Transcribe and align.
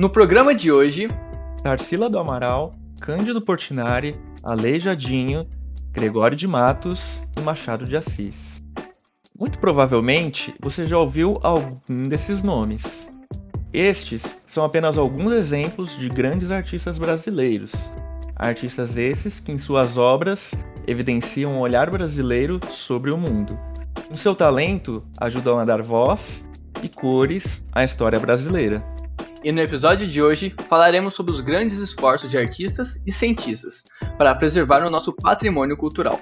No 0.00 0.08
programa 0.08 0.54
de 0.54 0.72
hoje, 0.72 1.08
Tarsila 1.62 2.08
do 2.08 2.18
Amaral, 2.18 2.74
Cândido 3.02 3.42
Portinari, 3.42 4.18
Aleijadinho, 4.42 5.46
Gregório 5.92 6.34
de 6.34 6.48
Matos 6.48 7.22
e 7.36 7.40
Machado 7.42 7.84
de 7.84 7.94
Assis. 7.94 8.62
Muito 9.38 9.58
provavelmente 9.58 10.54
você 10.58 10.86
já 10.86 10.96
ouviu 10.96 11.38
algum 11.42 12.04
desses 12.08 12.42
nomes. 12.42 13.12
Estes 13.74 14.40
são 14.46 14.64
apenas 14.64 14.96
alguns 14.96 15.34
exemplos 15.34 15.94
de 15.98 16.08
grandes 16.08 16.50
artistas 16.50 16.96
brasileiros. 16.96 17.92
Artistas 18.34 18.96
esses 18.96 19.38
que, 19.38 19.52
em 19.52 19.58
suas 19.58 19.98
obras, 19.98 20.54
evidenciam 20.86 21.52
um 21.52 21.58
olhar 21.58 21.90
brasileiro 21.90 22.58
sobre 22.70 23.10
o 23.10 23.18
mundo. 23.18 23.58
Com 24.08 24.16
seu 24.16 24.34
talento, 24.34 25.04
ajudam 25.20 25.58
a 25.58 25.64
dar 25.66 25.82
voz 25.82 26.48
e 26.82 26.88
cores 26.88 27.66
à 27.70 27.84
história 27.84 28.18
brasileira. 28.18 28.82
E 29.42 29.50
no 29.50 29.60
episódio 29.60 30.06
de 30.06 30.22
hoje 30.22 30.54
falaremos 30.68 31.14
sobre 31.14 31.32
os 31.32 31.40
grandes 31.40 31.78
esforços 31.78 32.30
de 32.30 32.36
artistas 32.36 33.00
e 33.06 33.10
cientistas 33.10 33.84
para 34.18 34.34
preservar 34.34 34.84
o 34.84 34.90
nosso 34.90 35.14
patrimônio 35.14 35.78
cultural. 35.78 36.20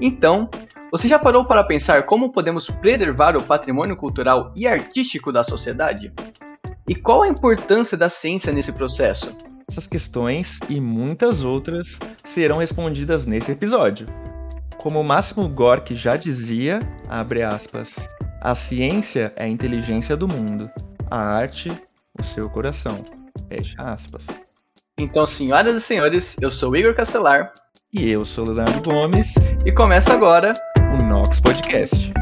Então, 0.00 0.50
você 0.90 1.06
já 1.06 1.20
parou 1.20 1.44
para 1.44 1.62
pensar 1.62 2.02
como 2.02 2.32
podemos 2.32 2.68
preservar 2.68 3.36
o 3.36 3.42
patrimônio 3.44 3.94
cultural 3.94 4.52
e 4.56 4.66
artístico 4.66 5.30
da 5.30 5.44
sociedade? 5.44 6.12
E 6.88 6.96
qual 6.96 7.22
a 7.22 7.28
importância 7.28 7.96
da 7.96 8.10
ciência 8.10 8.52
nesse 8.52 8.72
processo? 8.72 9.36
Essas 9.70 9.86
questões 9.86 10.58
e 10.68 10.80
muitas 10.80 11.44
outras 11.44 12.00
serão 12.24 12.58
respondidas 12.58 13.24
nesse 13.24 13.52
episódio. 13.52 14.06
Como 14.78 15.04
Máximo 15.04 15.48
Gorky 15.48 15.94
já 15.94 16.16
dizia, 16.16 16.80
abre 17.08 17.44
aspas, 17.44 18.08
a 18.40 18.52
ciência 18.56 19.32
é 19.36 19.44
a 19.44 19.48
inteligência 19.48 20.16
do 20.16 20.26
mundo, 20.26 20.68
a 21.08 21.20
arte, 21.20 21.70
o 22.18 22.22
seu 22.22 22.48
coração. 22.48 23.04
Fecha 23.48 23.82
aspas. 23.82 24.26
Então, 24.98 25.24
senhoras 25.26 25.74
e 25.74 25.80
senhores, 25.80 26.36
eu 26.40 26.50
sou 26.50 26.76
Igor 26.76 26.94
Castelar. 26.94 27.52
E 27.92 28.10
eu 28.10 28.24
sou 28.24 28.44
Leonardo 28.44 28.82
Gomes. 28.82 29.34
E 29.64 29.72
começa 29.72 30.12
agora 30.12 30.52
o 30.94 31.02
Nox 31.02 31.40
Podcast. 31.40 32.12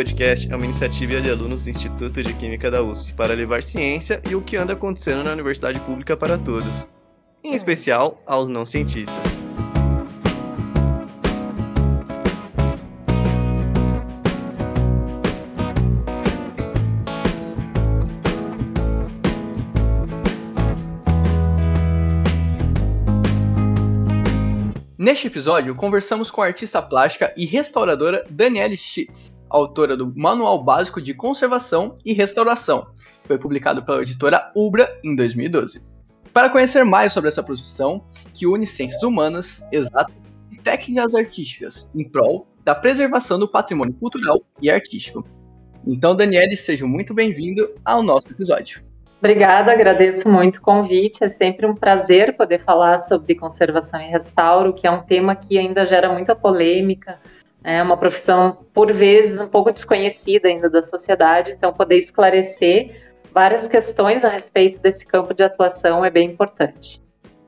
Podcast 0.00 0.50
é 0.50 0.56
uma 0.56 0.64
iniciativa 0.64 1.20
de 1.20 1.30
alunos 1.30 1.62
do 1.62 1.68
Instituto 1.68 2.22
de 2.22 2.32
Química 2.32 2.70
da 2.70 2.82
USP 2.82 3.12
para 3.12 3.34
levar 3.34 3.62
ciência 3.62 4.22
e 4.30 4.34
o 4.34 4.40
que 4.40 4.56
anda 4.56 4.72
acontecendo 4.72 5.22
na 5.22 5.30
universidade 5.30 5.78
pública 5.80 6.16
para 6.16 6.38
todos, 6.38 6.88
em 7.44 7.52
especial 7.52 8.18
aos 8.26 8.48
não 8.48 8.64
cientistas. 8.64 9.38
Neste 24.96 25.26
episódio, 25.26 25.74
conversamos 25.74 26.30
com 26.30 26.40
a 26.40 26.46
artista 26.46 26.80
plástica 26.80 27.34
e 27.36 27.44
restauradora 27.44 28.24
Danielle 28.30 28.78
Schitz 28.78 29.38
autora 29.50 29.96
do 29.96 30.12
Manual 30.16 30.62
Básico 30.62 31.02
de 31.02 31.12
Conservação 31.12 31.98
e 32.04 32.12
Restauração, 32.12 32.86
foi 33.24 33.36
publicado 33.36 33.84
pela 33.84 34.02
editora 34.02 34.50
Ubra 34.54 34.98
em 35.04 35.14
2012. 35.14 35.84
Para 36.32 36.48
conhecer 36.48 36.84
mais 36.84 37.12
sobre 37.12 37.28
essa 37.28 37.42
profissão, 37.42 38.04
que 38.32 38.46
une 38.46 38.66
ciências 38.66 39.02
humanas, 39.02 39.64
exatas 39.72 40.14
e 40.50 40.56
técnicas 40.56 41.14
artísticas 41.14 41.90
em 41.94 42.08
prol 42.08 42.46
da 42.64 42.74
preservação 42.74 43.38
do 43.38 43.48
patrimônio 43.48 43.94
cultural 43.94 44.40
e 44.62 44.70
artístico. 44.70 45.24
Então, 45.86 46.14
Daniele, 46.14 46.56
seja 46.56 46.86
muito 46.86 47.12
bem-vindo 47.12 47.68
ao 47.84 48.02
nosso 48.02 48.30
episódio. 48.30 48.82
Obrigada, 49.18 49.72
agradeço 49.72 50.28
muito 50.28 50.56
o 50.56 50.60
convite. 50.62 51.22
É 51.22 51.28
sempre 51.28 51.66
um 51.66 51.74
prazer 51.74 52.36
poder 52.36 52.64
falar 52.64 52.98
sobre 52.98 53.34
conservação 53.34 54.00
e 54.00 54.08
restauro, 54.08 54.72
que 54.72 54.86
é 54.86 54.90
um 54.90 55.02
tema 55.02 55.36
que 55.36 55.58
ainda 55.58 55.84
gera 55.84 56.10
muita 56.10 56.34
polêmica, 56.34 57.18
é 57.62 57.82
uma 57.82 57.96
profissão, 57.96 58.58
por 58.72 58.92
vezes, 58.92 59.40
um 59.40 59.48
pouco 59.48 59.70
desconhecida 59.70 60.48
ainda 60.48 60.68
da 60.68 60.82
sociedade, 60.82 61.52
então 61.52 61.72
poder 61.72 61.96
esclarecer 61.96 63.12
várias 63.32 63.68
questões 63.68 64.24
a 64.24 64.28
respeito 64.28 64.80
desse 64.80 65.06
campo 65.06 65.34
de 65.34 65.42
atuação 65.42 66.04
é 66.04 66.10
bem 66.10 66.28
importante. 66.28 67.00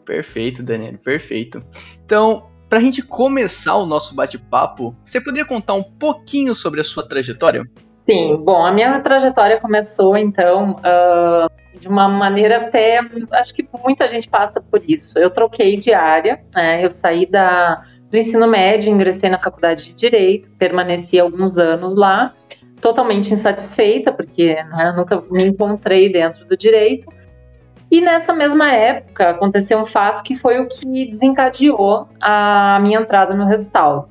Perfeito, 0.05 0.63
Daniel, 0.63 0.99
perfeito. 0.99 1.63
Então, 2.05 2.47
para 2.69 2.79
a 2.79 2.83
gente 2.83 3.03
começar 3.03 3.77
o 3.77 3.87
nosso 3.87 4.15
bate-papo, 4.15 4.95
você 5.05 5.21
poderia 5.21 5.47
contar 5.47 5.75
um 5.75 5.83
pouquinho 5.83 6.55
sobre 6.55 6.81
a 6.81 6.85
sua 6.85 7.07
trajetória? 7.07 7.65
Sim, 8.03 8.37
bom, 8.37 8.67
a 8.67 8.73
minha 8.73 8.99
trajetória 9.01 9.61
começou 9.61 10.17
então 10.17 10.73
uh, 10.73 11.79
de 11.79 11.87
uma 11.87 12.09
maneira 12.09 12.67
até, 12.67 13.01
acho 13.33 13.55
que 13.55 13.67
muita 13.85 14.09
gente 14.09 14.29
passa 14.29 14.61
por 14.61 14.83
isso. 14.87 15.19
Eu 15.19 15.31
troquei 15.31 15.77
de 15.77 15.93
área, 15.95 16.43
né, 16.55 16.85
eu 16.85 16.91
saí 16.91 17.27
da 17.27 17.85
do 18.13 18.19
ensino 18.19 18.47
médio, 18.47 18.93
ingressei 18.93 19.31
na 19.31 19.39
faculdade 19.39 19.87
de 19.87 19.95
Direito, 19.95 20.51
permaneci 20.59 21.19
alguns 21.19 21.57
anos 21.57 21.97
lá, 21.97 22.35
totalmente 22.79 23.33
insatisfeita, 23.33 24.13
porque 24.13 24.55
né, 24.55 24.93
nunca 24.95 25.23
me 25.31 25.47
encontrei 25.47 26.11
dentro 26.11 26.45
do 26.45 26.55
direito. 26.55 27.11
E 27.91 28.03
nessa 28.03 28.35
mesma 28.35 28.71
época 28.71 29.31
aconteceu 29.31 29.79
um 29.79 29.87
fato 29.87 30.23
que 30.23 30.35
foi 30.35 30.61
o 30.61 30.69
que 30.69 31.07
desencadeou 31.07 32.07
a 32.21 32.79
minha 32.83 33.01
entrada 33.01 33.35
no 33.35 33.47
restauro. 33.47 34.09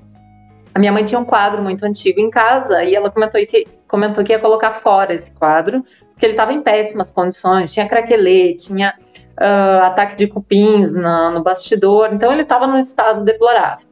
A 0.74 0.80
minha 0.80 0.92
mãe 0.92 1.04
tinha 1.04 1.20
um 1.20 1.26
quadro 1.26 1.62
muito 1.62 1.84
antigo 1.86 2.20
em 2.20 2.30
casa 2.30 2.84
e 2.84 2.96
ela 2.96 3.12
comentou 3.12 3.46
que, 3.46 3.66
comentou 3.88 4.24
que 4.24 4.34
ia 4.34 4.40
colocar 4.40 4.72
fora 4.72 5.14
esse 5.14 5.32
quadro, 5.34 5.84
porque 6.12 6.26
ele 6.26 6.34
estava 6.34 6.54
em 6.54 6.62
péssimas 6.62 7.12
condições, 7.12 7.72
tinha 7.72 7.88
craquelê, 7.88 8.56
tinha 8.56 8.96
uh, 9.40 9.84
ataque 9.84 10.16
de 10.16 10.28
cupins 10.28 10.96
no, 10.96 11.32
no 11.32 11.44
bastidor, 11.44 12.10
então 12.14 12.32
ele 12.32 12.44
estava 12.44 12.66
num 12.66 12.80
estado 12.80 13.24
deplorável. 13.24 13.91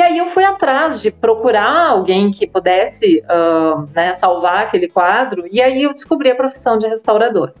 E 0.00 0.02
aí 0.02 0.16
eu 0.16 0.28
fui 0.28 0.42
atrás 0.42 1.02
de 1.02 1.10
procurar 1.10 1.88
alguém 1.88 2.30
que 2.30 2.46
pudesse 2.46 3.22
uh, 3.24 3.86
né, 3.94 4.14
salvar 4.14 4.62
aquele 4.62 4.88
quadro, 4.88 5.44
e 5.52 5.60
aí 5.60 5.82
eu 5.82 5.92
descobri 5.92 6.30
a 6.30 6.34
profissão 6.34 6.78
de 6.78 6.86
restaurador. 6.86 7.52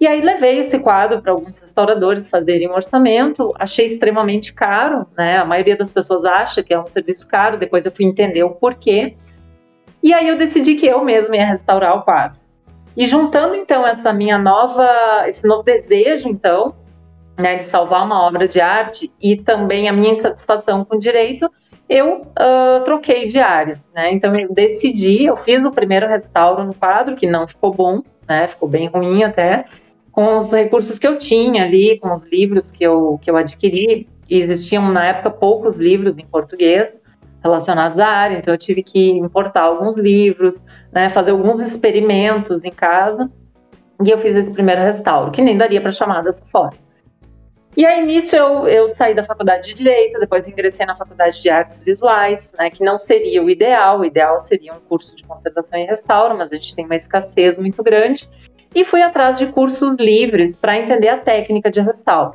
E 0.00 0.06
aí 0.06 0.20
levei 0.20 0.60
esse 0.60 0.78
quadro 0.78 1.20
para 1.20 1.32
alguns 1.32 1.58
restauradores 1.58 2.28
fazerem 2.28 2.70
um 2.70 2.72
orçamento, 2.72 3.52
achei 3.58 3.84
extremamente 3.84 4.54
caro, 4.54 5.08
né? 5.18 5.38
A 5.38 5.44
maioria 5.44 5.76
das 5.76 5.92
pessoas 5.92 6.24
acha 6.24 6.62
que 6.62 6.72
é 6.72 6.78
um 6.78 6.84
serviço 6.84 7.26
caro, 7.26 7.58
depois 7.58 7.84
eu 7.84 7.90
fui 7.90 8.04
entender 8.04 8.44
o 8.44 8.50
porquê. 8.50 9.16
E 10.00 10.14
aí 10.14 10.28
eu 10.28 10.36
decidi 10.36 10.76
que 10.76 10.86
eu 10.86 11.02
mesma 11.04 11.34
ia 11.34 11.46
restaurar 11.46 11.96
o 11.96 12.02
quadro. 12.02 12.38
E 12.96 13.06
juntando 13.06 13.56
então 13.56 13.84
essa 13.84 14.12
minha 14.12 14.38
nova, 14.38 14.86
esse 15.26 15.44
novo 15.48 15.64
desejo 15.64 16.28
então, 16.28 16.76
né, 17.36 17.56
de 17.56 17.64
salvar 17.64 18.06
uma 18.06 18.22
obra 18.22 18.46
de 18.46 18.60
arte 18.60 19.12
e 19.20 19.36
também 19.36 19.88
a 19.88 19.92
minha 19.92 20.12
insatisfação 20.12 20.84
com 20.84 20.94
o 20.94 20.98
direito, 21.00 21.50
eu 21.92 22.22
uh, 22.22 22.84
troquei 22.84 23.26
de 23.26 23.38
área, 23.38 23.78
né? 23.94 24.10
Então 24.12 24.34
eu 24.34 24.52
decidi, 24.52 25.24
eu 25.24 25.36
fiz 25.36 25.62
o 25.66 25.70
primeiro 25.70 26.08
restauro 26.08 26.64
no 26.64 26.74
quadro, 26.74 27.14
que 27.14 27.26
não 27.26 27.46
ficou 27.46 27.70
bom, 27.70 28.00
né? 28.26 28.46
Ficou 28.46 28.66
bem 28.66 28.88
ruim 28.88 29.24
até, 29.24 29.66
com 30.10 30.38
os 30.38 30.50
recursos 30.50 30.98
que 30.98 31.06
eu 31.06 31.18
tinha 31.18 31.64
ali, 31.64 31.98
com 32.00 32.10
os 32.10 32.24
livros 32.24 32.72
que 32.72 32.82
eu, 32.82 33.18
que 33.20 33.30
eu 33.30 33.36
adquiri. 33.36 34.08
E 34.30 34.38
existiam 34.38 34.90
na 34.90 35.06
época 35.06 35.30
poucos 35.30 35.78
livros 35.78 36.16
em 36.16 36.24
português 36.24 37.02
relacionados 37.42 37.98
à 37.98 38.06
área, 38.06 38.38
então 38.38 38.54
eu 38.54 38.58
tive 38.58 38.82
que 38.82 39.10
importar 39.10 39.62
alguns 39.62 39.98
livros, 39.98 40.64
né? 40.90 41.10
Fazer 41.10 41.32
alguns 41.32 41.60
experimentos 41.60 42.64
em 42.64 42.70
casa. 42.70 43.30
E 44.02 44.08
eu 44.08 44.16
fiz 44.16 44.34
esse 44.34 44.52
primeiro 44.52 44.80
restauro, 44.80 45.30
que 45.30 45.42
nem 45.42 45.58
daria 45.58 45.80
para 45.80 45.90
chamar 45.90 46.22
dessa 46.22 46.44
forma. 46.46 46.72
E 47.74 47.86
aí, 47.86 48.04
nisso, 48.04 48.36
eu, 48.36 48.68
eu 48.68 48.88
saí 48.88 49.14
da 49.14 49.22
faculdade 49.22 49.68
de 49.68 49.74
Direito, 49.74 50.20
depois 50.20 50.46
ingressei 50.46 50.84
na 50.84 50.94
faculdade 50.94 51.40
de 51.40 51.48
Artes 51.48 51.80
Visuais, 51.82 52.52
né, 52.58 52.68
que 52.68 52.84
não 52.84 52.98
seria 52.98 53.42
o 53.42 53.48
ideal, 53.48 54.00
o 54.00 54.04
ideal 54.04 54.38
seria 54.38 54.74
um 54.74 54.80
curso 54.80 55.16
de 55.16 55.24
conservação 55.24 55.80
e 55.80 55.86
restauro, 55.86 56.36
mas 56.36 56.52
a 56.52 56.56
gente 56.56 56.76
tem 56.76 56.84
uma 56.84 56.96
escassez 56.96 57.58
muito 57.58 57.82
grande, 57.82 58.28
e 58.74 58.84
fui 58.84 59.00
atrás 59.00 59.38
de 59.38 59.46
cursos 59.46 59.96
livres 59.96 60.54
para 60.54 60.78
entender 60.78 61.08
a 61.08 61.16
técnica 61.16 61.70
de 61.70 61.80
restauro. 61.80 62.34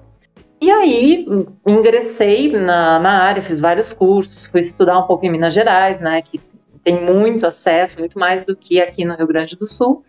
E 0.59 0.71
aí, 0.71 1.27
ingressei 1.67 2.51
na, 2.51 2.97
na 2.97 3.23
área, 3.23 3.41
fiz 3.43 3.59
vários 3.59 3.93
cursos, 3.93 4.47
fui 4.47 4.61
estudar 4.61 4.97
um 4.97 5.05
pouco 5.05 5.23
em 5.23 5.29
Minas 5.29 5.53
Gerais, 5.53 6.01
né, 6.01 6.19
que 6.23 6.41
tem 6.83 6.99
muito 6.99 7.45
acesso, 7.45 7.99
muito 7.99 8.17
mais 8.17 8.43
do 8.43 8.55
que 8.55 8.81
aqui 8.81 9.05
no 9.05 9.15
Rio 9.15 9.27
Grande 9.27 9.55
do 9.55 9.67
Sul. 9.67 10.03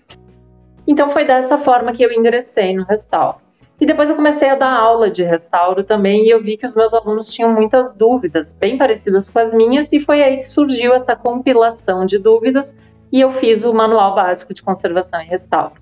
Então, 0.86 1.10
foi 1.10 1.26
dessa 1.26 1.58
forma 1.58 1.92
que 1.92 2.02
eu 2.02 2.10
ingressei 2.10 2.75
no 2.75 2.84
restauro. 2.84 3.48
E 3.80 3.86
depois 3.86 4.10
eu 4.10 4.16
comecei 4.16 4.48
a 4.48 4.56
dar 4.56 4.72
aula 4.72 5.08
de 5.08 5.22
restauro 5.22 5.84
também 5.84 6.25
e 6.25 6.30
eu 6.30 6.42
vi 6.42 6.56
que 6.56 6.66
os 6.66 6.75
meus 6.75 6.92
alunos 6.92 7.32
tinham 7.32 7.52
muitas 7.52 7.94
dúvidas, 7.94 8.52
bem 8.52 8.76
parecidas 8.76 9.30
com 9.30 9.38
as 9.38 9.54
minhas, 9.54 9.92
e 9.92 10.00
foi 10.00 10.22
aí 10.22 10.38
que 10.38 10.48
surgiu 10.48 10.92
essa 10.92 11.14
compilação 11.14 12.04
de 12.04 12.19
dúvidas 12.19 12.75
e 13.12 13.20
eu 13.20 13.30
fiz 13.30 13.64
o 13.64 13.72
Manual 13.72 14.14
Básico 14.14 14.52
de 14.52 14.62
Conservação 14.62 15.20
e 15.22 15.26
Restauro. 15.26 15.75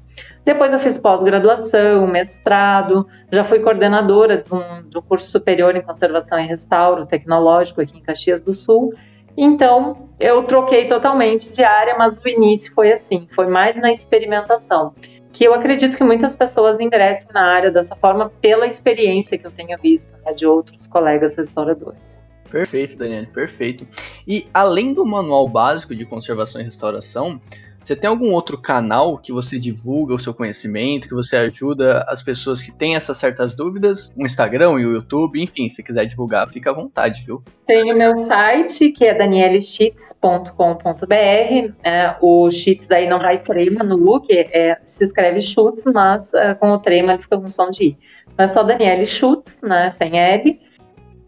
Depois 0.45 0.73
eu 0.73 0.79
fiz 0.79 0.97
pós-graduação, 0.99 2.07
mestrado, 2.07 3.07
já 3.33 3.43
fui 3.43 3.61
coordenadora 3.61 4.39
de 4.39 4.55
um, 4.55 4.89
de 4.89 4.99
um, 4.99 5.03
curso 5.03 5.27
superior 5.27 5.75
em 5.75 5.83
conservação 5.83 6.39
e 6.39 6.47
restauro 6.47 7.05
tecnológico 7.05 7.81
aqui 7.81 7.99
em 7.99 8.03
Caxias 8.03 8.41
do 8.41 8.53
Sul. 8.53 8.95
Então, 9.37 10.09
eu 10.19 10.43
troquei 10.45 10.87
totalmente 10.87 11.53
de 11.53 11.63
área, 11.63 11.97
mas 11.99 12.19
o 12.19 12.29
início 12.29 12.73
foi 12.75 12.93
assim, 12.93 13.27
foi 13.31 13.47
mais 13.47 13.77
na 13.77 13.91
experimentação. 13.91 14.95
Que 15.37 15.45
eu 15.45 15.53
acredito 15.53 15.99
que 15.99 16.03
muitas 16.03 16.35
pessoas 16.35 16.81
ingressem 16.81 17.29
na 17.31 17.47
área 17.47 17.71
dessa 17.71 17.95
forma 17.95 18.33
pela 18.41 18.67
experiência 18.67 19.37
que 19.37 19.47
eu 19.47 19.51
tenho 19.51 19.79
visto 19.79 20.15
né, 20.25 20.33
de 20.33 20.47
outros 20.47 20.87
colegas 20.87 21.37
restauradores. 21.37 22.25
Perfeito, 22.51 22.97
Daniel, 22.97 23.27
perfeito. 23.35 23.87
E 24.27 24.47
além 24.55 24.95
do 24.95 25.05
manual 25.05 25.47
básico 25.47 25.95
de 25.95 26.07
conservação 26.07 26.63
e 26.63 26.65
restauração, 26.65 27.39
você 27.87 27.95
tem 27.95 28.11
algum 28.11 28.33
outro 28.33 28.59
canal 28.59 29.17
que 29.17 29.33
você 29.33 29.61
divulga 29.61 30.13
o 30.13 30.19
seu 30.19 30.35
conhecimento, 30.35 31.07
que 31.07 31.15
você 31.15 31.37
ajuda 31.37 32.05
as 32.09 32.21
pessoas 32.21 32.61
que 32.61 32.73
têm 32.73 32.97
essas 32.97 33.17
certas 33.17 33.55
dúvidas? 33.55 34.13
O 34.17 34.27
Instagram 34.27 34.73
e 34.81 34.87
o 34.87 34.93
YouTube, 34.95 35.41
enfim, 35.41 35.71
se 35.71 35.85
quiser 35.85 36.05
divulgar, 36.07 36.49
fica 36.49 36.71
à 36.71 36.73
vontade, 36.73 37.23
viu? 37.25 37.45
Tenho 37.65 37.97
meu 37.97 38.17
site, 38.17 38.91
que 38.91 39.05
é 39.05 39.15
danieleschitz.com.br. 39.15 41.75
É, 41.85 42.17
o 42.21 42.51
Chitz 42.51 42.89
daí 42.89 43.09
não 43.09 43.21
vai 43.21 43.39
trema 43.39 43.85
no 43.85 43.97
look, 43.97 44.27
é, 44.33 44.77
se 44.83 45.05
escreve 45.05 45.41
Schutz, 45.41 45.85
mas 45.87 46.35
é, 46.35 46.55
com 46.55 46.71
o 46.71 46.81
trema 46.81 47.13
ele 47.13 47.23
fica 47.23 47.39
com 47.39 47.49
som 47.49 47.71
de 47.71 47.85
I. 47.85 47.99
Mas 48.37 48.53
só 48.53 48.65
Daniele 48.65 49.07
Schutz, 49.07 49.63
né, 49.63 49.93
sem 49.93 50.19
L. 50.19 50.66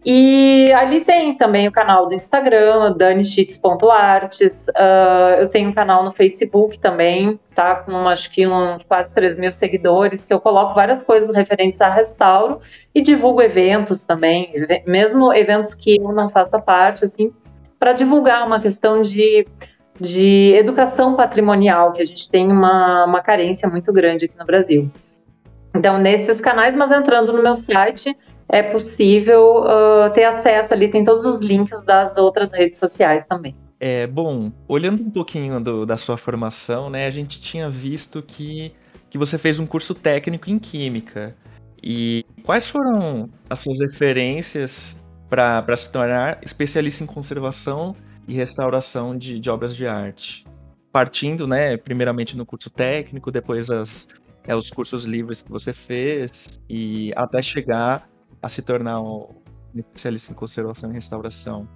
E 0.05 0.73
ali 0.75 1.01
tem 1.01 1.37
também 1.37 1.67
o 1.67 1.73
canal 1.73 2.07
do 2.07 2.15
Instagram, 2.15 2.93
danichits.artes. 2.97 4.69
Uh, 4.69 5.41
eu 5.41 5.49
tenho 5.49 5.71
um 5.71 5.73
canal 5.73 6.05
no 6.05 6.13
Facebook 6.13 6.79
também, 6.79 7.39
tá? 7.55 7.77
Com 7.77 8.09
acho 8.09 8.31
que 8.31 8.47
um, 8.47 8.79
quase 8.87 9.13
3 9.13 9.39
mil 9.39 9.53
seguidores, 9.53 10.25
que 10.25 10.33
eu 10.33 10.41
coloco 10.41 10.75
várias 10.75 11.03
coisas 11.03 11.35
referentes 11.35 11.81
a 11.81 11.91
restauro 11.91 12.61
e 12.95 13.03
divulgo 13.03 13.43
eventos 13.43 14.07
também, 14.07 14.53
mesmo 14.87 15.33
eventos 15.33 15.75
que 15.75 15.97
eu 16.01 16.13
não 16.13 16.29
faça 16.29 16.61
parte, 16.61 17.05
assim, 17.05 17.33
para 17.79 17.93
divulgar 17.93 18.47
uma 18.47 18.61
questão 18.61 19.03
de, 19.03 19.47
de 20.01 20.55
educação 20.57 21.17
patrimonial, 21.17 21.93
que 21.93 22.03
a 22.03 22.07
gente 22.07 22.31
tem 22.31 22.51
uma, 22.51 23.05
uma 23.05 23.21
carência 23.21 23.69
muito 23.69 23.93
grande 23.93 24.27
aqui 24.27 24.39
no 24.39 24.47
Brasil. 24.47 24.91
Então, 25.75 25.99
nesses 25.99 26.41
canais, 26.41 26.75
mas 26.75 26.91
entrando 26.91 27.33
no 27.33 27.43
meu 27.43 27.55
site 27.55 28.17
é 28.49 28.63
possível 28.63 29.63
uh, 29.63 30.11
ter 30.13 30.25
acesso 30.25 30.73
ali, 30.73 30.89
tem 30.89 31.05
todos 31.05 31.25
os 31.25 31.41
links 31.41 31.85
das 31.85 32.17
outras 32.17 32.53
redes 32.53 32.79
sociais 32.79 33.25
também. 33.25 33.55
É, 33.79 34.07
bom, 34.07 34.51
olhando 34.67 35.03
um 35.03 35.11
pouquinho 35.11 35.61
do, 35.61 35.85
da 35.85 35.97
sua 35.97 36.17
formação, 36.17 36.89
né, 36.89 37.07
a 37.07 37.11
gente 37.11 37.41
tinha 37.41 37.69
visto 37.69 38.23
que, 38.23 38.73
que 39.11 39.19
você 39.19 39.37
fez 39.37 39.61
um 39.61 39.67
curso 39.67 39.95
técnico 39.95 40.51
em 40.51 40.59
Química. 40.59 41.37
E 41.83 42.25
quais 42.43 42.69
foram 42.69 43.31
as 43.49 43.61
suas 43.61 43.81
referências 43.81 45.01
para 45.29 45.77
se 45.77 45.93
tornar 45.93 46.41
especialista 46.43 47.05
em 47.05 47.07
conservação 47.07 47.95
e 48.27 48.35
restauração 48.35 49.17
de, 49.17 49.39
de 49.39 49.51
obras 49.51 49.77
de 49.77 49.87
arte? 49.87 50.45
Partindo, 50.91 51.47
né, 51.47 51.77
primeiramente 51.77 52.37
no 52.37 52.47
curso 52.47 52.71
técnico, 52.71 53.31
depois 53.31 53.71
as, 53.71 54.09
é, 54.45 54.57
os 54.57 54.71
cursos 54.71 55.05
livres 55.05 55.43
que 55.43 55.51
você 55.51 55.73
fez, 55.73 56.59
e 56.69 57.13
até 57.15 57.41
chegar 57.43 58.09
a 58.43 58.49
se 58.49 58.63
tornar 58.63 59.01
um 59.01 59.29
especialista 59.75 60.33
em 60.33 60.35
conservação 60.35 60.91
e 60.91 60.95
restauração? 60.95 61.69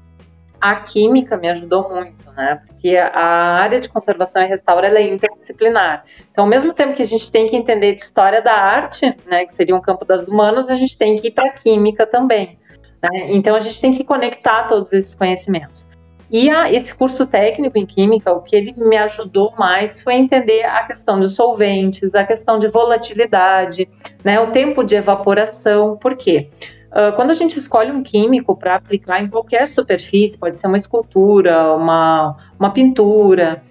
A 0.60 0.76
química 0.76 1.36
me 1.36 1.48
ajudou 1.48 1.90
muito, 1.90 2.30
né? 2.32 2.62
Porque 2.66 2.96
a 2.96 3.56
área 3.60 3.80
de 3.80 3.88
conservação 3.88 4.42
e 4.42 4.46
restauro 4.46 4.86
é 4.86 5.02
interdisciplinar. 5.02 6.04
Então, 6.30 6.44
ao 6.44 6.50
mesmo 6.50 6.72
tempo 6.72 6.94
que 6.94 7.02
a 7.02 7.06
gente 7.06 7.32
tem 7.32 7.48
que 7.48 7.56
entender 7.56 7.94
de 7.94 8.00
história 8.00 8.40
da 8.40 8.52
arte, 8.52 9.12
né, 9.26 9.44
que 9.44 9.52
seria 9.52 9.74
um 9.74 9.80
campo 9.80 10.04
das 10.04 10.28
humanas, 10.28 10.68
a 10.68 10.76
gente 10.76 10.96
tem 10.96 11.16
que 11.16 11.28
ir 11.28 11.30
para 11.32 11.48
a 11.48 11.52
química 11.52 12.06
também. 12.06 12.60
Né? 13.02 13.32
Então, 13.32 13.56
a 13.56 13.58
gente 13.58 13.80
tem 13.80 13.92
que 13.92 14.04
conectar 14.04 14.68
todos 14.68 14.92
esses 14.92 15.16
conhecimentos. 15.16 15.88
E 16.32 16.48
a, 16.48 16.72
esse 16.72 16.94
curso 16.94 17.26
técnico 17.26 17.76
em 17.76 17.84
química, 17.84 18.32
o 18.32 18.40
que 18.40 18.56
ele 18.56 18.72
me 18.74 18.96
ajudou 18.96 19.52
mais 19.58 20.00
foi 20.00 20.14
entender 20.14 20.64
a 20.64 20.82
questão 20.84 21.20
de 21.20 21.28
solventes, 21.28 22.14
a 22.14 22.24
questão 22.24 22.58
de 22.58 22.68
volatilidade, 22.68 23.86
né, 24.24 24.40
o 24.40 24.50
tempo 24.50 24.82
de 24.82 24.96
evaporação. 24.96 25.98
Por 25.98 26.16
quê? 26.16 26.48
Uh, 26.90 27.14
quando 27.16 27.30
a 27.30 27.34
gente 27.34 27.58
escolhe 27.58 27.92
um 27.92 28.02
químico 28.02 28.56
para 28.56 28.76
aplicar 28.76 29.22
em 29.22 29.28
qualquer 29.28 29.68
superfície, 29.68 30.38
pode 30.38 30.58
ser 30.58 30.68
uma 30.68 30.78
escultura, 30.78 31.74
uma, 31.74 32.34
uma 32.58 32.70
pintura, 32.70 33.62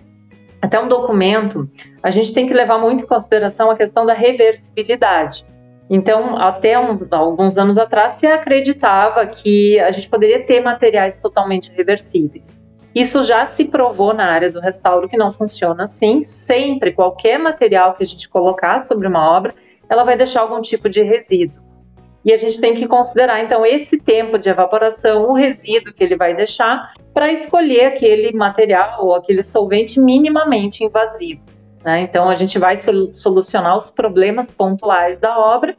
até 0.61 0.79
um 0.79 0.87
documento, 0.87 1.67
a 2.03 2.11
gente 2.11 2.31
tem 2.31 2.45
que 2.45 2.53
levar 2.53 2.77
muito 2.77 3.03
em 3.03 3.07
consideração 3.07 3.71
a 3.71 3.75
questão 3.75 4.05
da 4.05 4.13
reversibilidade. 4.13 5.43
Então, 5.93 6.37
até 6.37 6.79
um, 6.79 6.97
alguns 7.11 7.57
anos 7.57 7.77
atrás, 7.77 8.13
se 8.13 8.25
acreditava 8.25 9.27
que 9.27 9.77
a 9.77 9.91
gente 9.91 10.07
poderia 10.07 10.41
ter 10.41 10.61
materiais 10.61 11.19
totalmente 11.19 11.69
reversíveis. 11.69 12.57
Isso 12.95 13.21
já 13.23 13.45
se 13.45 13.65
provou 13.65 14.13
na 14.13 14.25
área 14.25 14.49
do 14.49 14.61
restauro 14.61 15.09
que 15.09 15.17
não 15.17 15.33
funciona 15.33 15.83
assim. 15.83 16.21
Sempre, 16.21 16.93
qualquer 16.93 17.37
material 17.37 17.93
que 17.93 18.03
a 18.03 18.05
gente 18.05 18.29
colocar 18.29 18.79
sobre 18.79 19.05
uma 19.05 19.37
obra, 19.37 19.53
ela 19.89 20.05
vai 20.05 20.15
deixar 20.15 20.39
algum 20.39 20.61
tipo 20.61 20.87
de 20.87 21.03
resíduo. 21.03 21.61
E 22.23 22.31
a 22.31 22.37
gente 22.37 22.61
tem 22.61 22.73
que 22.73 22.87
considerar, 22.87 23.43
então, 23.43 23.65
esse 23.65 23.97
tempo 23.97 24.37
de 24.37 24.49
evaporação, 24.49 25.29
o 25.29 25.33
resíduo 25.33 25.93
que 25.93 26.01
ele 26.05 26.15
vai 26.15 26.33
deixar, 26.33 26.93
para 27.13 27.33
escolher 27.33 27.87
aquele 27.87 28.31
material 28.31 29.03
ou 29.05 29.13
aquele 29.13 29.43
solvente 29.43 29.99
minimamente 29.99 30.85
invasivo. 30.85 31.41
Né? 31.83 32.01
Então, 32.01 32.29
a 32.29 32.35
gente 32.35 32.59
vai 32.59 32.75
solucionar 32.77 33.77
os 33.77 33.89
problemas 33.89 34.51
pontuais 34.51 35.19
da 35.19 35.37
obra 35.37 35.75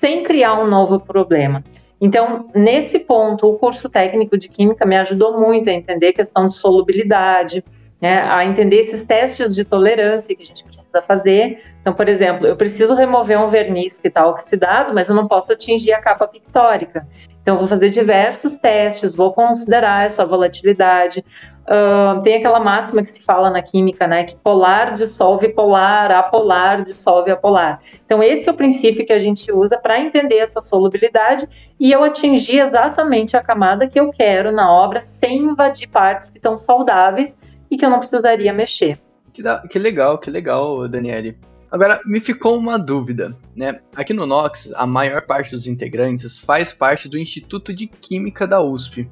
sem 0.00 0.22
criar 0.22 0.60
um 0.60 0.66
novo 0.66 1.00
problema. 1.00 1.64
Então, 2.00 2.48
nesse 2.54 2.98
ponto, 2.98 3.48
o 3.48 3.58
curso 3.58 3.88
técnico 3.88 4.38
de 4.38 4.48
Química 4.48 4.86
me 4.86 4.96
ajudou 4.96 5.38
muito 5.40 5.68
a 5.68 5.72
entender 5.72 6.08
a 6.08 6.12
questão 6.12 6.46
de 6.46 6.54
solubilidade, 6.54 7.64
né, 8.00 8.22
a 8.22 8.44
entender 8.44 8.76
esses 8.76 9.02
testes 9.02 9.52
de 9.54 9.64
tolerância 9.64 10.34
que 10.34 10.42
a 10.42 10.44
gente 10.44 10.62
precisa 10.62 11.02
fazer. 11.02 11.60
Então, 11.80 11.92
por 11.92 12.08
exemplo, 12.08 12.46
eu 12.46 12.54
preciso 12.54 12.94
remover 12.94 13.40
um 13.40 13.48
verniz 13.48 13.98
que 13.98 14.06
está 14.06 14.24
oxidado, 14.26 14.94
mas 14.94 15.08
eu 15.08 15.16
não 15.16 15.26
posso 15.26 15.52
atingir 15.52 15.92
a 15.92 16.00
capa 16.00 16.28
pictórica. 16.28 17.04
Então, 17.42 17.58
vou 17.58 17.66
fazer 17.66 17.88
diversos 17.88 18.56
testes, 18.58 19.16
vou 19.16 19.32
considerar 19.32 20.06
essa 20.06 20.24
volatilidade, 20.24 21.24
Uh, 21.68 22.22
tem 22.22 22.36
aquela 22.36 22.58
máxima 22.58 23.02
que 23.02 23.10
se 23.10 23.22
fala 23.22 23.50
na 23.50 23.60
química, 23.60 24.06
né, 24.06 24.24
que 24.24 24.34
polar 24.36 24.94
dissolve 24.94 25.50
polar, 25.50 26.10
apolar 26.10 26.82
dissolve 26.82 27.30
apolar. 27.30 27.80
Então 28.06 28.22
esse 28.22 28.48
é 28.48 28.52
o 28.52 28.54
princípio 28.54 29.04
que 29.04 29.12
a 29.12 29.18
gente 29.18 29.52
usa 29.52 29.76
para 29.76 30.00
entender 30.00 30.38
essa 30.38 30.62
solubilidade 30.62 31.46
e 31.78 31.92
eu 31.92 32.02
atingir 32.02 32.60
exatamente 32.60 33.36
a 33.36 33.42
camada 33.42 33.86
que 33.86 34.00
eu 34.00 34.10
quero 34.10 34.50
na 34.50 34.72
obra 34.72 35.02
sem 35.02 35.42
invadir 35.42 35.88
partes 35.90 36.30
que 36.30 36.38
estão 36.38 36.56
saudáveis 36.56 37.36
e 37.70 37.76
que 37.76 37.84
eu 37.84 37.90
não 37.90 37.98
precisaria 37.98 38.50
mexer. 38.50 38.98
Que, 39.34 39.42
da, 39.42 39.58
que 39.58 39.78
legal, 39.78 40.16
que 40.16 40.30
legal, 40.30 40.88
Daniele. 40.88 41.36
Agora, 41.70 42.00
me 42.06 42.18
ficou 42.18 42.56
uma 42.56 42.78
dúvida, 42.78 43.36
né? 43.54 43.80
Aqui 43.94 44.14
no 44.14 44.26
Nox, 44.26 44.72
a 44.74 44.86
maior 44.86 45.20
parte 45.26 45.50
dos 45.50 45.66
integrantes 45.66 46.40
faz 46.40 46.72
parte 46.72 47.10
do 47.10 47.18
Instituto 47.18 47.74
de 47.74 47.86
Química 47.86 48.46
da 48.46 48.62
USP. 48.62 49.06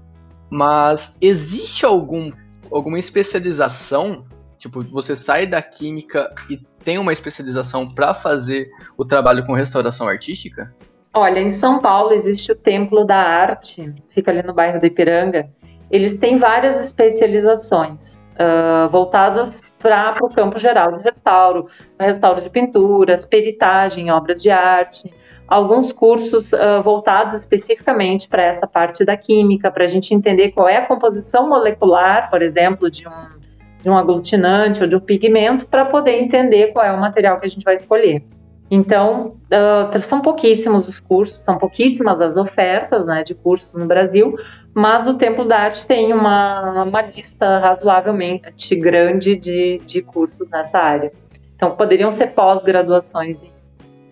Mas 0.48 1.18
existe 1.20 1.84
algum 1.84 2.32
alguma 2.70 2.98
especialização? 2.98 4.24
Tipo, 4.58 4.82
você 4.82 5.14
sai 5.14 5.46
da 5.46 5.60
química 5.60 6.32
e 6.48 6.56
tem 6.82 6.98
uma 6.98 7.12
especialização 7.12 7.92
para 7.92 8.14
fazer 8.14 8.68
o 8.96 9.04
trabalho 9.04 9.44
com 9.44 9.52
restauração 9.52 10.08
artística? 10.08 10.74
Olha, 11.12 11.40
em 11.40 11.50
São 11.50 11.78
Paulo 11.80 12.12
existe 12.12 12.52
o 12.52 12.54
Templo 12.54 13.04
da 13.04 13.16
Arte, 13.16 13.94
fica 14.08 14.30
ali 14.30 14.42
no 14.42 14.54
bairro 14.54 14.78
do 14.78 14.86
Ipiranga. 14.86 15.48
Eles 15.90 16.16
têm 16.16 16.36
várias 16.36 16.78
especializações 16.78 18.16
uh, 18.16 18.88
voltadas 18.90 19.62
para 19.78 20.16
o 20.20 20.28
campo 20.28 20.58
geral 20.58 20.96
de 20.96 21.02
restauro, 21.02 21.68
restauro 21.98 22.40
de 22.40 22.50
pinturas, 22.50 23.26
peritagem, 23.26 24.10
obras 24.10 24.42
de 24.42 24.50
arte 24.50 25.10
alguns 25.48 25.92
cursos 25.92 26.52
uh, 26.52 26.80
voltados 26.82 27.34
especificamente 27.34 28.28
para 28.28 28.42
essa 28.42 28.66
parte 28.66 29.04
da 29.04 29.16
química, 29.16 29.70
para 29.70 29.84
a 29.84 29.86
gente 29.86 30.12
entender 30.12 30.50
qual 30.50 30.68
é 30.68 30.78
a 30.78 30.84
composição 30.84 31.48
molecular, 31.48 32.28
por 32.30 32.42
exemplo, 32.42 32.90
de 32.90 33.06
um, 33.06 33.38
de 33.80 33.88
um 33.88 33.96
aglutinante 33.96 34.82
ou 34.82 34.88
de 34.88 34.96
um 34.96 35.00
pigmento, 35.00 35.66
para 35.66 35.84
poder 35.84 36.20
entender 36.20 36.72
qual 36.72 36.84
é 36.84 36.92
o 36.92 37.00
material 37.00 37.38
que 37.38 37.46
a 37.46 37.48
gente 37.48 37.64
vai 37.64 37.74
escolher. 37.74 38.24
Então, 38.68 39.36
uh, 39.46 40.02
são 40.02 40.20
pouquíssimos 40.20 40.88
os 40.88 40.98
cursos, 40.98 41.44
são 41.44 41.56
pouquíssimas 41.56 42.20
as 42.20 42.36
ofertas 42.36 43.06
né, 43.06 43.22
de 43.22 43.34
cursos 43.34 43.80
no 43.80 43.86
Brasil, 43.86 44.36
mas 44.74 45.06
o 45.06 45.14
Templo 45.14 45.44
da 45.44 45.58
Arte 45.60 45.86
tem 45.86 46.12
uma, 46.12 46.82
uma 46.82 47.02
lista 47.02 47.58
razoavelmente 47.60 48.74
grande 48.74 49.36
de, 49.36 49.78
de 49.86 50.02
cursos 50.02 50.48
nessa 50.50 50.80
área. 50.80 51.12
Então, 51.54 51.70
poderiam 51.76 52.10
ser 52.10 52.32
pós-graduações 52.32 53.44
em 53.44 53.52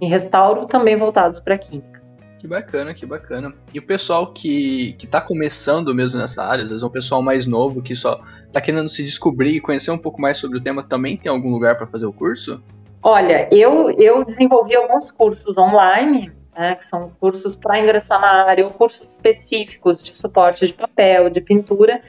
em 0.01 0.09
restauro 0.09 0.67
também 0.67 0.97
voltados 0.97 1.41
para 1.41 1.57
química. 1.59 2.03
Que 2.39 2.49
bacana, 2.49 2.93
que 2.93 3.07
bacana. 3.07 3.55
E 3.73 3.79
o 3.79 3.83
pessoal 3.83 4.33
que, 4.33 4.93
que 4.99 5.07
tá 5.07 5.21
começando 5.21 5.95
mesmo 5.95 6.19
nessa 6.19 6.43
área, 6.43 6.63
às 6.63 6.69
vezes 6.69 6.83
é 6.83 6.87
um 6.87 6.91
pessoal 6.91 7.23
mais 7.23 7.47
novo 7.47 7.81
que 7.81 7.97
só 7.97 8.21
tá 8.53 8.61
querendo 8.61 8.89
se 8.89 9.03
descobrir 9.03 9.57
e 9.57 9.61
conhecer 9.61 9.91
um 9.91 9.99
pouco 9.99 10.21
mais 10.21 10.37
sobre 10.39 10.59
o 10.59 10.61
tema, 10.61 10.83
também 10.83 11.17
tem 11.17 11.31
algum 11.31 11.51
lugar 11.51 11.77
para 11.77 11.87
fazer 11.87 12.05
o 12.05 12.13
curso? 12.13 12.63
Olha, 13.03 13.49
eu, 13.51 13.91
eu 13.93 14.25
desenvolvi 14.25 14.77
alguns 14.77 15.11
cursos 15.11 15.59
online, 15.59 16.31
né, 16.57 16.75
que 16.75 16.85
são 16.85 17.11
cursos 17.21 17.57
para 17.57 17.79
ingressar 17.79 18.21
na 18.21 18.45
área, 18.45 18.65
ou 18.65 18.71
cursos 18.71 19.13
específicos 19.13 20.03
de 20.03 20.17
suporte 20.17 20.67
de 20.67 20.73
papel, 20.73 21.29
de 21.29 21.41
pintura, 21.41 22.03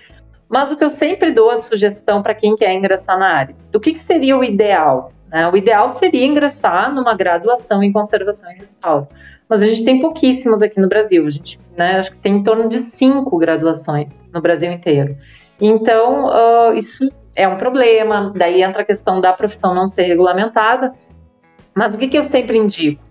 mas 0.48 0.72
o 0.72 0.78
que 0.78 0.84
eu 0.84 0.90
sempre 0.90 1.32
dou 1.32 1.50
a 1.50 1.58
sugestão 1.58 2.22
para 2.22 2.36
quem 2.36 2.56
quer 2.56 2.72
ingressar 2.74 3.18
na 3.18 3.28
área, 3.28 3.56
do 3.72 3.80
que, 3.80 3.94
que 3.94 4.00
seria 4.00 4.38
o 4.38 4.44
ideal? 4.44 5.12
Né? 5.36 5.46
O 5.50 5.58
ideal 5.58 5.90
seria 5.90 6.26
ingressar 6.26 6.96
numa 6.96 7.14
graduação 7.14 7.84
em 7.84 7.92
conservação 7.92 8.50
e 8.54 8.56
restauro, 8.56 9.06
mas 9.50 9.62
a 9.62 9.66
gente 9.66 9.84
tem 9.84 10.00
pouquíssimas 10.00 10.62
aqui 10.62 10.80
no 10.80 10.88
Brasil, 10.88 11.28
a 11.28 11.30
gente 11.30 11.60
né, 11.76 11.98
acho 11.98 12.14
que 12.14 12.18
tem 12.20 12.38
em 12.38 12.44
torno 12.44 12.70
de 12.70 12.80
cinco 12.80 13.38
graduações 13.38 14.24
no 14.34 14.40
Brasil 14.40 14.72
inteiro. 14.72 15.18
Então, 15.60 16.28
uh, 16.28 16.74
isso 16.74 17.10
é 17.36 17.46
um 17.46 17.58
problema, 17.58 18.32
daí 18.34 18.64
entra 18.64 18.84
a 18.84 18.86
questão 18.86 19.20
da 19.20 19.34
profissão 19.34 19.76
não 19.76 19.90
ser 19.90 20.04
regulamentada, 20.04 20.94
mas 21.76 21.94
o 21.94 21.98
que, 21.98 22.08
que 22.08 22.18
eu 22.18 22.24
sempre 22.24 22.58
indico? 22.58 23.04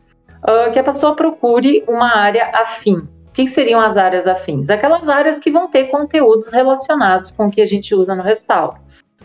Uh, 0.43 0.73
que 0.73 0.79
a 0.79 0.83
pessoa 0.83 1.15
procure 1.15 1.85
uma 1.87 2.17
área 2.17 2.47
afim, 2.55 3.07
o 3.29 3.33
que 3.35 3.47
seriam 3.47 3.81
as 3.81 3.99
áreas 3.99 4.27
afins? 4.27 4.71
Aquelas 4.71 5.07
áreas 5.11 5.41
que 5.41 5.51
vão 5.51 5.69
ter 5.69 5.91
conteúdos 5.91 6.47
relacionados 6.47 7.31
com 7.31 7.49
o 7.49 7.51
que 7.51 7.61
a 7.61 7.67
gente 7.67 7.95
usa 7.95 8.15
no 8.15 8.23
restauro. 8.23 8.79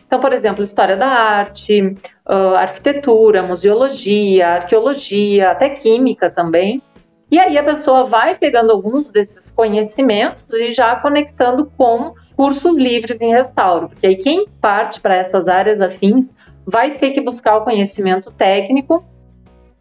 Então, 0.09 0.19
por 0.19 0.33
exemplo, 0.33 0.63
história 0.63 0.97
da 0.97 1.05
arte, 1.05 1.93
uh, 2.27 2.55
arquitetura, 2.55 3.43
museologia, 3.43 4.55
arqueologia, 4.55 5.51
até 5.51 5.69
química 5.69 6.31
também. 6.31 6.81
E 7.29 7.37
aí 7.37 7.55
a 7.59 7.63
pessoa 7.63 8.05
vai 8.05 8.33
pegando 8.33 8.71
alguns 8.71 9.11
desses 9.11 9.51
conhecimentos 9.51 10.51
e 10.55 10.71
já 10.71 10.99
conectando 10.99 11.71
com 11.77 12.15
cursos 12.35 12.73
livres 12.73 13.21
em 13.21 13.29
restauro, 13.29 13.89
porque 13.89 14.07
aí 14.07 14.15
quem 14.15 14.47
parte 14.59 14.99
para 14.99 15.15
essas 15.15 15.47
áreas 15.47 15.79
afins 15.79 16.33
vai 16.65 16.95
ter 16.95 17.11
que 17.11 17.21
buscar 17.21 17.57
o 17.57 17.63
conhecimento 17.63 18.31
técnico 18.31 19.05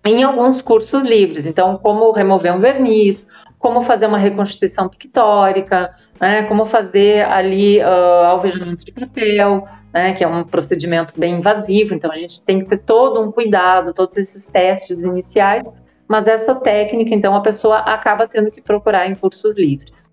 em 0.05 0.25
alguns 0.25 0.61
cursos 0.61 1.01
livres. 1.01 1.47
Então, 1.47 1.79
como 1.79 2.13
remover 2.13 2.55
um 2.55 2.59
verniz, 2.59 3.27
como 3.59 3.81
fazer 3.81 4.07
uma 4.07 4.19
reconstituição 4.19 4.91
pictórica, 4.91 5.95
né, 6.21 6.43
como 6.43 6.67
fazer 6.67 7.25
ali 7.25 7.81
uh, 7.81 8.25
alvejamento 8.27 8.85
de 8.85 8.93
papel, 8.93 9.67
né, 9.93 10.13
que 10.13 10.23
é 10.23 10.29
um 10.29 10.45
procedimento 10.45 11.19
bem 11.19 11.39
invasivo, 11.39 11.95
então 11.95 12.11
a 12.11 12.17
gente 12.17 12.43
tem 12.43 12.61
que 12.61 12.67
ter 12.67 12.79
todo 12.79 13.21
um 13.21 13.33
cuidado, 13.33 13.93
todos 13.93 14.17
esses 14.17 14.47
testes 14.47 15.03
iniciais, 15.03 15.65
mas 16.07 16.27
essa 16.27 16.55
técnica, 16.55 17.15
então, 17.15 17.35
a 17.35 17.41
pessoa 17.41 17.79
acaba 17.81 18.27
tendo 18.27 18.51
que 18.51 18.63
procurar 18.63 19.07
em 19.11 19.15
cursos 19.15 19.59
livres. 19.59 20.11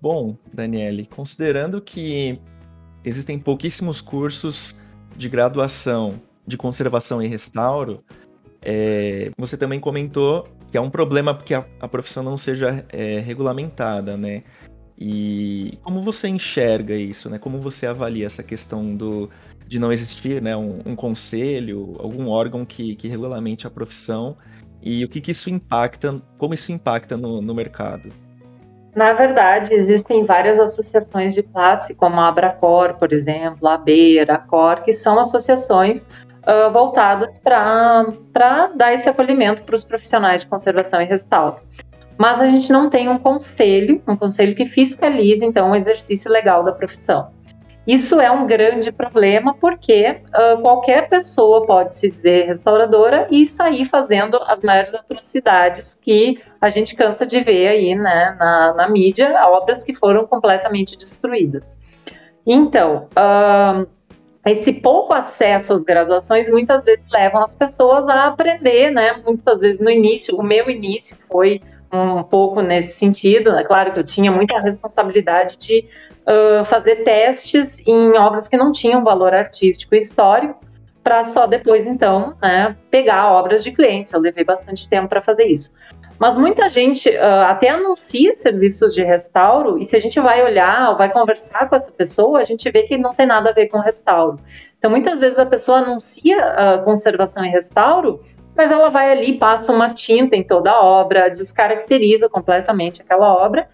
Bom, 0.00 0.36
Daniele, 0.52 1.06
considerando 1.06 1.80
que 1.80 2.40
existem 3.04 3.38
pouquíssimos 3.38 4.00
cursos 4.00 4.76
de 5.16 5.28
graduação 5.28 6.14
de 6.46 6.56
conservação 6.56 7.22
e 7.22 7.26
restauro, 7.26 8.02
é, 8.60 9.30
você 9.38 9.56
também 9.56 9.80
comentou 9.80 10.46
que 10.70 10.76
é 10.76 10.80
um 10.80 10.90
problema 10.90 11.34
porque 11.34 11.54
a, 11.54 11.64
a 11.80 11.88
profissão 11.88 12.22
não 12.22 12.36
seja 12.36 12.84
é, 12.90 13.18
regulamentada, 13.20 14.16
né? 14.16 14.42
E 14.98 15.78
como 15.82 16.00
você 16.00 16.28
enxerga 16.28 16.94
isso, 16.94 17.28
né? 17.28 17.38
Como 17.38 17.58
você 17.58 17.86
avalia 17.86 18.26
essa 18.26 18.42
questão 18.42 18.94
do, 18.94 19.28
de 19.66 19.78
não 19.78 19.92
existir 19.92 20.40
né, 20.40 20.56
um, 20.56 20.80
um 20.86 20.94
conselho, 20.94 21.96
algum 21.98 22.28
órgão 22.28 22.64
que, 22.64 22.94
que 22.94 23.08
regulamente 23.08 23.66
a 23.66 23.70
profissão 23.70 24.36
e 24.82 25.02
o 25.02 25.08
que, 25.08 25.20
que 25.20 25.30
isso 25.30 25.48
impacta, 25.48 26.20
como 26.36 26.52
isso 26.52 26.70
impacta 26.70 27.16
no, 27.16 27.40
no 27.40 27.54
mercado? 27.54 28.10
Na 28.94 29.12
verdade, 29.12 29.74
existem 29.74 30.24
várias 30.24 30.60
associações 30.60 31.34
de 31.34 31.42
classe, 31.42 31.94
como 31.94 32.20
a 32.20 32.28
Abracor, 32.28 32.94
por 32.94 33.12
exemplo, 33.12 33.66
a 33.66 33.76
Beira, 33.76 34.34
a 34.34 34.38
Cor, 34.38 34.82
que 34.82 34.92
são 34.92 35.18
associações 35.18 36.04
uh, 36.04 36.70
voltadas 36.70 37.40
para 37.40 38.68
dar 38.76 38.92
esse 38.92 39.08
acolhimento 39.08 39.64
para 39.64 39.74
os 39.74 39.82
profissionais 39.82 40.42
de 40.42 40.46
conservação 40.46 41.00
e 41.00 41.06
restauro. 41.06 41.56
Mas 42.16 42.40
a 42.40 42.46
gente 42.48 42.72
não 42.72 42.88
tem 42.88 43.08
um 43.08 43.18
conselho, 43.18 44.02
um 44.06 44.16
conselho 44.16 44.54
que 44.54 44.64
fiscalize, 44.64 45.44
então, 45.44 45.70
o 45.70 45.74
exercício 45.74 46.30
legal 46.30 46.62
da 46.62 46.72
profissão. 46.72 47.30
Isso 47.86 48.18
é 48.18 48.30
um 48.30 48.46
grande 48.46 48.90
problema 48.90 49.54
porque 49.60 50.08
uh, 50.08 50.60
qualquer 50.62 51.08
pessoa 51.08 51.66
pode 51.66 51.92
se 51.92 52.08
dizer 52.08 52.46
restauradora 52.46 53.26
e 53.30 53.44
sair 53.44 53.84
fazendo 53.84 54.38
as 54.46 54.64
maiores 54.64 54.94
atrocidades 54.94 55.94
que 56.00 56.40
a 56.60 56.70
gente 56.70 56.96
cansa 56.96 57.26
de 57.26 57.42
ver 57.42 57.68
aí 57.68 57.94
né, 57.94 58.36
na, 58.38 58.72
na 58.72 58.88
mídia, 58.88 59.38
obras 59.48 59.84
que 59.84 59.92
foram 59.92 60.26
completamente 60.26 60.96
destruídas. 60.96 61.76
Então, 62.46 63.06
uh, 63.12 63.86
esse 64.46 64.72
pouco 64.72 65.12
acesso 65.12 65.74
às 65.74 65.84
graduações 65.84 66.48
muitas 66.48 66.84
vezes 66.84 67.08
levam 67.10 67.42
as 67.42 67.54
pessoas 67.54 68.08
a 68.08 68.26
aprender, 68.26 68.90
né? 68.90 69.20
Muitas 69.24 69.60
vezes 69.60 69.80
no 69.80 69.90
início, 69.90 70.36
o 70.36 70.42
meu 70.42 70.70
início 70.70 71.16
foi 71.30 71.62
um 71.94 72.22
pouco 72.22 72.60
nesse 72.60 72.98
sentido. 72.98 73.50
É 73.50 73.64
claro 73.64 73.92
que 73.92 74.00
eu 74.00 74.04
tinha 74.04 74.30
muita 74.30 74.58
responsabilidade 74.60 75.56
de 75.56 75.88
uh, 76.26 76.64
fazer 76.64 76.96
testes 76.96 77.80
em 77.86 78.16
obras 78.16 78.48
que 78.48 78.56
não 78.56 78.72
tinham 78.72 79.04
valor 79.04 79.34
artístico 79.34 79.94
e 79.94 79.98
histórico, 79.98 80.58
para 81.02 81.24
só 81.24 81.46
depois, 81.46 81.86
então, 81.86 82.34
né, 82.42 82.74
pegar 82.90 83.30
obras 83.30 83.62
de 83.62 83.70
clientes. 83.70 84.12
Eu 84.12 84.20
levei 84.20 84.42
bastante 84.42 84.88
tempo 84.88 85.06
para 85.06 85.20
fazer 85.20 85.44
isso. 85.44 85.70
Mas 86.18 86.38
muita 86.38 86.68
gente 86.68 87.10
uh, 87.10 87.42
até 87.46 87.68
anuncia 87.68 88.32
serviços 88.34 88.94
de 88.94 89.02
restauro, 89.02 89.78
e 89.78 89.84
se 89.84 89.96
a 89.96 89.98
gente 89.98 90.18
vai 90.20 90.42
olhar 90.42 90.90
ou 90.90 90.96
vai 90.96 91.10
conversar 91.12 91.68
com 91.68 91.76
essa 91.76 91.92
pessoa, 91.92 92.40
a 92.40 92.44
gente 92.44 92.70
vê 92.70 92.84
que 92.84 92.96
não 92.96 93.12
tem 93.12 93.26
nada 93.26 93.50
a 93.50 93.52
ver 93.52 93.66
com 93.66 93.78
restauro. 93.78 94.38
Então, 94.78 94.90
muitas 94.90 95.20
vezes 95.20 95.38
a 95.38 95.46
pessoa 95.46 95.78
anuncia 95.78 96.36
uh, 96.38 96.84
conservação 96.84 97.44
e 97.44 97.50
restauro, 97.50 98.20
mas 98.56 98.70
ela 98.70 98.88
vai 98.88 99.10
ali, 99.10 99.38
passa 99.38 99.72
uma 99.72 99.92
tinta 99.92 100.36
em 100.36 100.42
toda 100.42 100.70
a 100.70 100.84
obra, 100.84 101.28
descaracteriza 101.28 102.28
completamente 102.28 103.02
aquela 103.02 103.32
obra, 103.34 103.68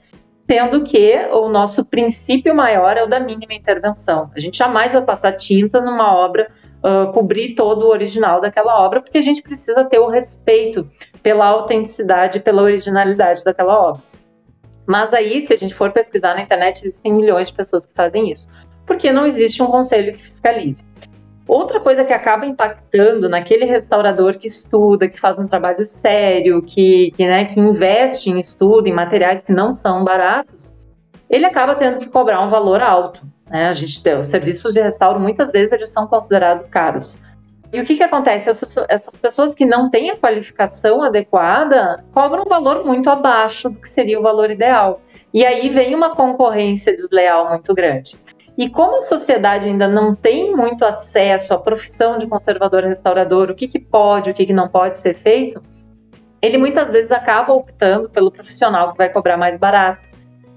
tendo 0.47 0.83
que 0.83 1.15
o 1.33 1.49
nosso 1.49 1.85
princípio 1.85 2.55
maior 2.55 2.97
é 2.97 3.05
o 3.05 3.07
da 3.07 3.21
mínima 3.21 3.55
intervenção. 3.55 4.31
A 4.35 4.41
gente 4.41 4.59
jamais 4.59 4.93
vai 4.93 5.03
passar 5.03 5.33
tinta 5.33 5.81
numa 5.81 6.17
obra 6.17 6.51
uh, 6.83 7.13
cobrir 7.13 7.55
todo 7.55 7.85
o 7.85 7.89
original 7.89 8.41
daquela 8.41 8.83
obra, 8.83 9.01
porque 9.01 9.19
a 9.19 9.23
gente 9.23 9.43
precisa 9.43 9.85
ter 9.85 9.99
o 9.99 10.09
respeito 10.09 10.91
pela 11.23 11.47
autenticidade, 11.47 12.41
pela 12.41 12.63
originalidade 12.63 13.45
daquela 13.45 13.91
obra. 13.91 14.03
Mas 14.87 15.15
aí, 15.15 15.41
se 15.43 15.53
a 15.53 15.57
gente 15.57 15.73
for 15.75 15.93
pesquisar 15.93 16.35
na 16.35 16.43
internet, 16.43 16.85
existem 16.85 17.13
milhões 17.13 17.49
de 17.49 17.55
pessoas 17.55 17.87
que 17.87 17.95
fazem 17.95 18.31
isso, 18.31 18.49
porque 18.87 19.13
não 19.13 19.25
existe 19.27 19.63
um 19.63 19.67
conselho 19.67 20.13
que 20.15 20.25
fiscalize. 20.25 20.85
Outra 21.47 21.81
coisa 21.81 22.05
que 22.05 22.13
acaba 22.13 22.47
impactando 22.47 23.29
naquele 23.29 23.65
restaurador 23.65 24.39
que 24.39 24.47
estuda, 24.47 25.09
que 25.09 25.19
faz 25.19 25.39
um 25.41 25.49
trabalho 25.49 25.85
sério, 25.85 26.63
que, 26.63 27.11
que, 27.13 27.27
né, 27.27 27.45
que 27.45 27.59
investe 27.59 28.31
em 28.31 28.39
estudo, 28.39 28.87
em 28.87 28.93
materiais 28.93 29.43
que 29.43 29.53
não 29.53 29.73
são 29.73 30.05
baratos, 30.05 30.75
ele 31.29 31.47
acaba 31.47 31.75
tendo 31.75 31.99
que 31.99 32.09
cobrar 32.09 32.45
um 32.45 32.51
valor 32.51 32.83
alto. 32.83 33.21
Né? 33.49 33.69
A 33.69 33.73
gente 33.73 34.01
os 34.11 34.29
serviços 34.29 34.73
de 34.73 34.81
restauro 34.81 35.19
muitas 35.19 35.51
vezes 35.51 35.73
eles 35.73 35.89
são 35.89 36.07
considerados 36.07 36.67
caros. 36.69 37.21
E 37.73 37.81
o 37.81 37.85
que, 37.85 37.97
que 37.97 38.03
acontece? 38.03 38.51
Essas, 38.51 38.77
essas 38.89 39.19
pessoas 39.19 39.55
que 39.55 39.65
não 39.65 39.89
têm 39.91 40.11
a 40.11 40.17
qualificação 40.17 41.03
adequada 41.03 42.05
cobram 42.13 42.43
um 42.43 42.49
valor 42.49 42.85
muito 42.85 43.09
abaixo 43.09 43.71
do 43.71 43.81
que 43.81 43.89
seria 43.89 44.19
o 44.19 44.23
valor 44.23 44.51
ideal. 44.51 45.01
E 45.33 45.47
aí 45.47 45.69
vem 45.69 45.95
uma 45.95 46.15
concorrência 46.15 46.95
desleal 46.95 47.49
muito 47.49 47.73
grande. 47.73 48.19
E 48.61 48.69
como 48.69 48.99
a 48.99 49.01
sociedade 49.01 49.67
ainda 49.67 49.89
não 49.89 50.15
tem 50.15 50.55
muito 50.55 50.85
acesso 50.85 51.55
à 51.55 51.59
profissão 51.59 52.19
de 52.19 52.27
conservador 52.27 52.85
restaurador, 52.85 53.51
o 53.51 53.55
que, 53.55 53.67
que 53.67 53.79
pode, 53.79 54.29
o 54.29 54.35
que, 54.35 54.45
que 54.45 54.53
não 54.53 54.69
pode 54.69 54.99
ser 54.99 55.15
feito, 55.15 55.63
ele 56.43 56.59
muitas 56.59 56.93
vezes 56.93 57.11
acaba 57.11 57.55
optando 57.55 58.11
pelo 58.11 58.31
profissional 58.31 58.93
que 58.93 58.99
vai 58.99 59.09
cobrar 59.09 59.39
mais 59.39 59.57
barato. 59.57 60.07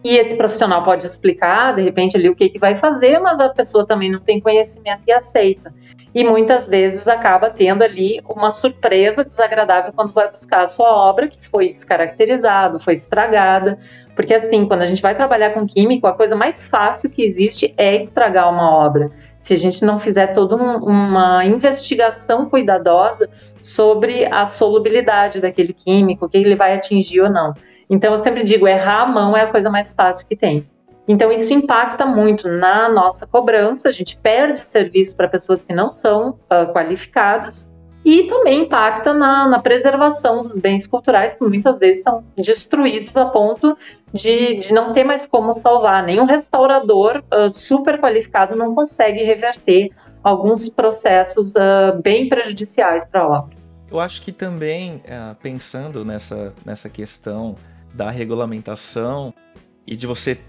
E 0.04 0.18
esse 0.18 0.36
profissional 0.36 0.84
pode 0.84 1.06
explicar, 1.06 1.76
de 1.76 1.82
repente, 1.82 2.18
ali 2.18 2.28
o 2.28 2.36
que, 2.36 2.50
que 2.50 2.60
vai 2.60 2.76
fazer, 2.76 3.20
mas 3.20 3.40
a 3.40 3.48
pessoa 3.48 3.88
também 3.88 4.12
não 4.12 4.20
tem 4.20 4.42
conhecimento 4.42 5.04
e 5.08 5.12
aceita. 5.14 5.74
E 6.14 6.26
muitas 6.26 6.68
vezes 6.68 7.08
acaba 7.08 7.50
tendo 7.50 7.84
ali 7.84 8.22
uma 8.28 8.52
surpresa 8.52 9.24
desagradável 9.24 9.94
quando 9.94 10.12
vai 10.12 10.30
buscar 10.30 10.64
a 10.64 10.68
sua 10.68 10.94
obra, 10.94 11.30
que 11.30 11.48
foi 11.48 11.70
descaracterizada, 11.70 12.80
foi 12.80 12.96
estragada. 12.96 13.80
Porque, 14.16 14.34
assim, 14.34 14.66
quando 14.66 14.82
a 14.82 14.86
gente 14.86 15.02
vai 15.02 15.16
trabalhar 15.16 15.52
com 15.52 15.66
químico, 15.66 16.06
a 16.06 16.14
coisa 16.14 16.36
mais 16.36 16.64
fácil 16.64 17.10
que 17.10 17.24
existe 17.24 17.74
é 17.78 18.00
estragar 18.00 18.52
uma 18.52 18.70
obra. 18.70 19.12
Se 19.40 19.54
a 19.54 19.58
gente 19.58 19.84
não 19.84 20.00
fizer 20.00 20.28
toda 20.28 20.56
um, 20.56 20.78
uma 20.78 21.44
investigação 21.46 22.48
cuidadosa 22.48 23.30
sobre 23.62 24.26
a 24.26 24.46
solubilidade 24.46 25.42
daquele 25.42 25.74
químico, 25.74 26.26
o 26.26 26.30
que 26.30 26.38
ele 26.38 26.56
vai 26.56 26.74
atingir 26.74 27.22
ou 27.22 27.30
não. 27.30 27.54
Então, 27.90 28.14
eu 28.14 28.20
sempre 28.20 28.44
digo: 28.44 28.68
errar 28.68 29.02
a 29.02 29.08
mão 29.08 29.36
é 29.36 29.42
a 29.42 29.48
coisa 29.48 29.70
mais 29.70 29.94
fácil 29.94 30.28
que 30.28 30.36
tem. 30.36 30.64
Então, 31.08 31.32
isso 31.32 31.54
impacta 31.54 32.06
muito 32.06 32.48
na 32.48 32.88
nossa 32.88 33.28
cobrança, 33.28 33.90
a 33.90 33.92
gente 33.92 34.16
perde 34.18 34.62
serviço 34.62 35.18
para 35.18 35.28
pessoas 35.28 35.64
que 35.64 35.74
não 35.74 35.92
são 35.92 36.30
uh, 36.30 36.72
qualificadas 36.72 37.70
e 38.06 38.24
também 38.24 38.62
impacta 38.62 39.14
na, 39.14 39.48
na, 39.48 39.60
preservação 39.60 40.44
dos 40.44 40.60
bens 40.60 40.86
culturais, 40.86 41.34
que 41.36 41.44
muitas 41.44 41.80
vezes 41.80 42.04
são 42.04 42.24
destruídos 42.36 43.16
a 43.16 43.26
ponto 43.26 43.78
de, 44.12 44.56
de 44.56 44.74
não 44.74 44.92
ter 44.92 45.04
mais 45.04 45.26
como 45.26 45.54
salvar. 45.54 46.04
Nenhum 46.04 46.26
restaurador 46.26 47.24
uh, 47.34 47.50
super 47.50 48.00
qualificado 48.02 48.56
não 48.56 48.76
consegue 48.76 49.24
reverter 49.24 49.90
alguns 50.22 50.68
processos 50.68 51.56
uh, 51.56 52.02
bem 52.02 52.28
prejudiciais 52.28 53.06
para 53.06 53.22
a 53.22 53.28
obra. 53.28 53.56
Eu 53.90 54.00
acho 54.00 54.22
que 54.22 54.32
também, 54.32 54.96
uh, 55.06 55.36
pensando 55.42 56.04
nessa, 56.04 56.54
nessa 56.66 56.90
questão 56.90 57.56
da 57.94 58.10
regulamentação 58.10 59.34
e 59.88 59.96
de 59.96 60.08
você 60.08 60.40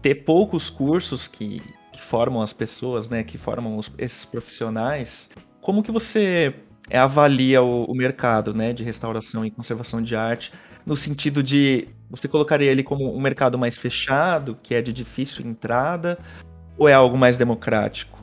ter 0.00 0.16
poucos 0.16 0.70
cursos 0.70 1.28
que, 1.28 1.62
que 1.92 2.00
formam 2.00 2.42
as 2.42 2.52
pessoas, 2.52 3.08
né, 3.08 3.22
que 3.22 3.36
formam 3.36 3.76
os, 3.76 3.92
esses 3.98 4.24
profissionais, 4.24 5.30
como 5.60 5.82
que 5.82 5.90
você 5.90 6.54
avalia 6.92 7.62
o, 7.62 7.84
o, 7.84 7.94
mercado, 7.94 8.54
né, 8.54 8.72
de 8.72 8.84
restauração 8.84 9.44
e 9.44 9.50
conservação 9.50 10.00
de 10.00 10.14
arte, 10.14 10.52
no 10.84 10.96
sentido 10.96 11.42
de 11.42 11.88
você 12.08 12.28
colocaria 12.28 12.70
ele 12.70 12.82
como 12.82 13.12
um 13.12 13.20
mercado 13.20 13.58
mais 13.58 13.76
fechado, 13.76 14.56
que 14.62 14.74
é 14.74 14.82
de 14.82 14.92
difícil 14.92 15.44
entrada, 15.46 16.18
ou 16.78 16.88
é 16.88 16.94
algo 16.94 17.16
mais 17.16 17.36
democrático? 17.36 18.18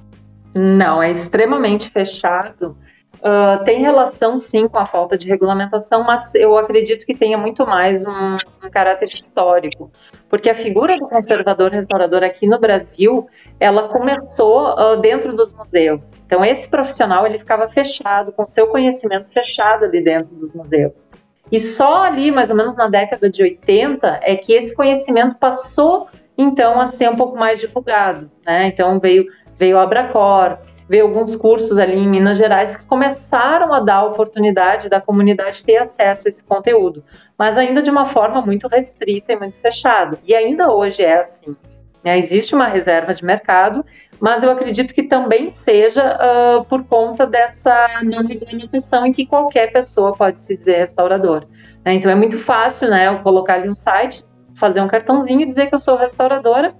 Não, 0.55 1.01
é 1.01 1.11
extremamente 1.11 1.89
fechado. 1.89 2.77
Uh, 3.15 3.63
tem 3.63 3.81
relação 3.81 4.37
sim 4.37 4.67
com 4.67 4.77
a 4.77 4.85
falta 4.85 5.17
de 5.17 5.27
regulamentação, 5.27 6.03
mas 6.03 6.35
eu 6.35 6.57
acredito 6.57 7.05
que 7.05 7.15
tenha 7.15 7.37
muito 7.37 7.65
mais 7.65 8.05
um, 8.05 8.37
um 8.63 8.69
caráter 8.69 9.07
histórico, 9.07 9.91
porque 10.29 10.49
a 10.49 10.53
figura 10.53 10.97
do 10.97 11.07
conservador 11.07 11.71
restaurador 11.71 12.23
aqui 12.23 12.47
no 12.47 12.59
Brasil, 12.59 13.27
ela 13.63 13.87
começou 13.87 14.73
uh, 14.73 14.97
dentro 14.97 15.33
dos 15.33 15.53
museus. 15.53 16.15
Então 16.25 16.43
esse 16.43 16.67
profissional 16.67 17.25
ele 17.25 17.39
ficava 17.39 17.69
fechado, 17.69 18.33
com 18.33 18.45
seu 18.45 18.67
conhecimento 18.67 19.31
fechado 19.31 19.85
ali 19.85 20.03
dentro 20.03 20.35
dos 20.35 20.53
museus. 20.53 21.07
E 21.49 21.61
só 21.61 22.03
ali, 22.03 22.29
mais 22.29 22.49
ou 22.49 22.57
menos 22.57 22.75
na 22.75 22.89
década 22.89 23.29
de 23.29 23.41
80, 23.41 24.19
é 24.21 24.35
que 24.35 24.51
esse 24.51 24.75
conhecimento 24.75 25.37
passou 25.37 26.09
então 26.37 26.81
a 26.81 26.87
ser 26.87 27.09
um 27.09 27.15
pouco 27.15 27.37
mais 27.37 27.57
divulgado, 27.57 28.29
né? 28.45 28.67
Então 28.67 28.99
veio 28.99 29.27
veio 29.57 29.77
a 29.77 29.83
Abracor, 29.83 30.57
veio 30.89 31.05
alguns 31.05 31.33
cursos 31.37 31.77
ali 31.77 31.95
em 31.95 32.09
Minas 32.09 32.35
Gerais 32.35 32.75
que 32.75 32.83
começaram 32.83 33.73
a 33.73 33.79
dar 33.79 33.97
a 33.97 34.05
oportunidade 34.05 34.89
da 34.89 34.99
comunidade 34.99 35.63
ter 35.63 35.77
acesso 35.77 36.27
a 36.27 36.29
esse 36.29 36.43
conteúdo, 36.43 37.01
mas 37.37 37.57
ainda 37.57 37.81
de 37.81 37.89
uma 37.89 38.03
forma 38.03 38.41
muito 38.41 38.67
restrita 38.67 39.31
e 39.31 39.39
muito 39.39 39.55
fechada. 39.61 40.19
E 40.27 40.35
ainda 40.35 40.69
hoje 40.69 41.01
é 41.01 41.17
assim. 41.17 41.55
Né? 42.03 42.17
Existe 42.17 42.53
uma 42.53 42.67
reserva 42.67 43.13
de 43.13 43.23
mercado, 43.23 43.85
mas 44.19 44.43
eu 44.43 44.51
acredito 44.51 44.93
que 44.93 45.03
também 45.03 45.49
seja 45.49 46.17
uh, 46.17 46.65
por 46.65 46.83
conta 46.83 47.25
dessa 47.25 48.01
não 48.03 48.25
regulamentação 48.25 49.05
em 49.05 49.11
que 49.11 49.25
qualquer 49.25 49.71
pessoa 49.71 50.13
pode 50.13 50.39
se 50.39 50.57
dizer 50.57 50.77
restaurador. 50.77 51.45
Né? 51.85 51.93
Então 51.93 52.11
é 52.11 52.15
muito 52.15 52.37
fácil, 52.37 52.89
né, 52.89 53.07
eu 53.07 53.19
colocar 53.19 53.55
ali 53.55 53.69
um 53.69 53.73
site, 53.73 54.23
fazer 54.55 54.81
um 54.81 54.87
cartãozinho 54.87 55.41
e 55.41 55.45
dizer 55.45 55.67
que 55.67 55.75
eu 55.75 55.79
sou 55.79 55.97
restauradora 55.97 56.75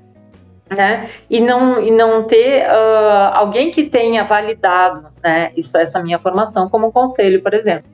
né? 0.70 1.10
E 1.30 1.40
não, 1.40 1.82
e 1.82 1.92
não 1.92 2.24
ter 2.24 2.66
uh, 2.66 3.34
alguém 3.34 3.72
que 3.72 3.84
tenha 3.84 4.24
validado 4.24 5.08
né, 5.24 5.52
isso, 5.56 5.78
essa 5.78 6.02
minha 6.02 6.20
formação 6.20 6.70
como 6.70 6.92
conselho, 6.92 7.42
por 7.42 7.54
exemplo. 7.54 7.90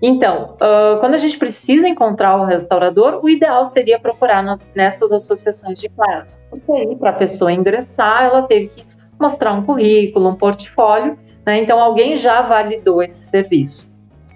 Então, 0.00 0.54
uh, 0.54 1.00
quando 1.00 1.14
a 1.14 1.18
gente 1.18 1.36
precisa 1.36 1.88
encontrar 1.88 2.36
o 2.36 2.44
restaurador, 2.44 3.20
o 3.22 3.28
ideal 3.28 3.64
seria 3.64 3.98
procurar 3.98 4.42
nas, 4.42 4.70
nessas 4.74 5.10
associações 5.10 5.80
de 5.80 5.88
classe. 5.88 6.38
Porque 6.50 6.70
aí, 6.70 6.96
para 6.96 7.10
a 7.10 7.14
pessoa 7.14 7.52
ingressar, 7.52 8.24
ela 8.24 8.42
teve 8.42 8.68
que 8.68 8.84
mostrar 9.18 9.52
um 9.52 9.64
currículo, 9.64 10.28
um 10.28 10.36
portfólio, 10.36 11.18
né? 11.44 11.58
Então, 11.58 11.80
alguém 11.80 12.14
já 12.14 12.42
validou 12.42 13.02
esse 13.02 13.28
serviço. 13.28 13.88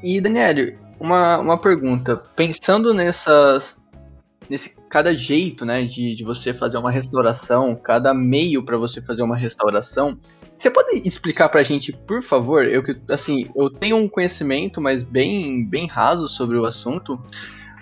E, 0.03 0.21
Daniele, 0.21 0.79
uma, 0.99 1.39
uma 1.39 1.59
pergunta. 1.59 2.17
Pensando 2.35 2.93
nessas, 2.93 3.81
nesse 4.51 4.71
cada 4.93 5.15
jeito, 5.15 5.65
né, 5.65 5.85
de, 5.85 6.15
de 6.15 6.23
você 6.23 6.53
fazer 6.53 6.77
uma 6.77 6.91
restauração, 6.91 7.75
cada 7.75 8.13
meio 8.13 8.63
para 8.63 8.77
você 8.77 9.01
fazer 9.01 9.23
uma 9.23 9.35
restauração. 9.35 10.19
Você 10.59 10.71
pode 10.71 11.09
explicar 11.09 11.49
pra 11.49 11.63
gente, 11.63 11.95
por 11.95 12.23
favor? 12.23 12.67
Eu 12.67 12.85
assim, 13.09 13.51
eu 13.57 13.71
tenho 13.71 13.97
um 13.97 14.07
conhecimento, 14.07 14.83
mas 14.83 15.03
bem 15.03 15.65
bem 15.65 15.87
raso 15.87 16.29
sobre 16.29 16.59
o 16.59 16.67
assunto. 16.67 17.19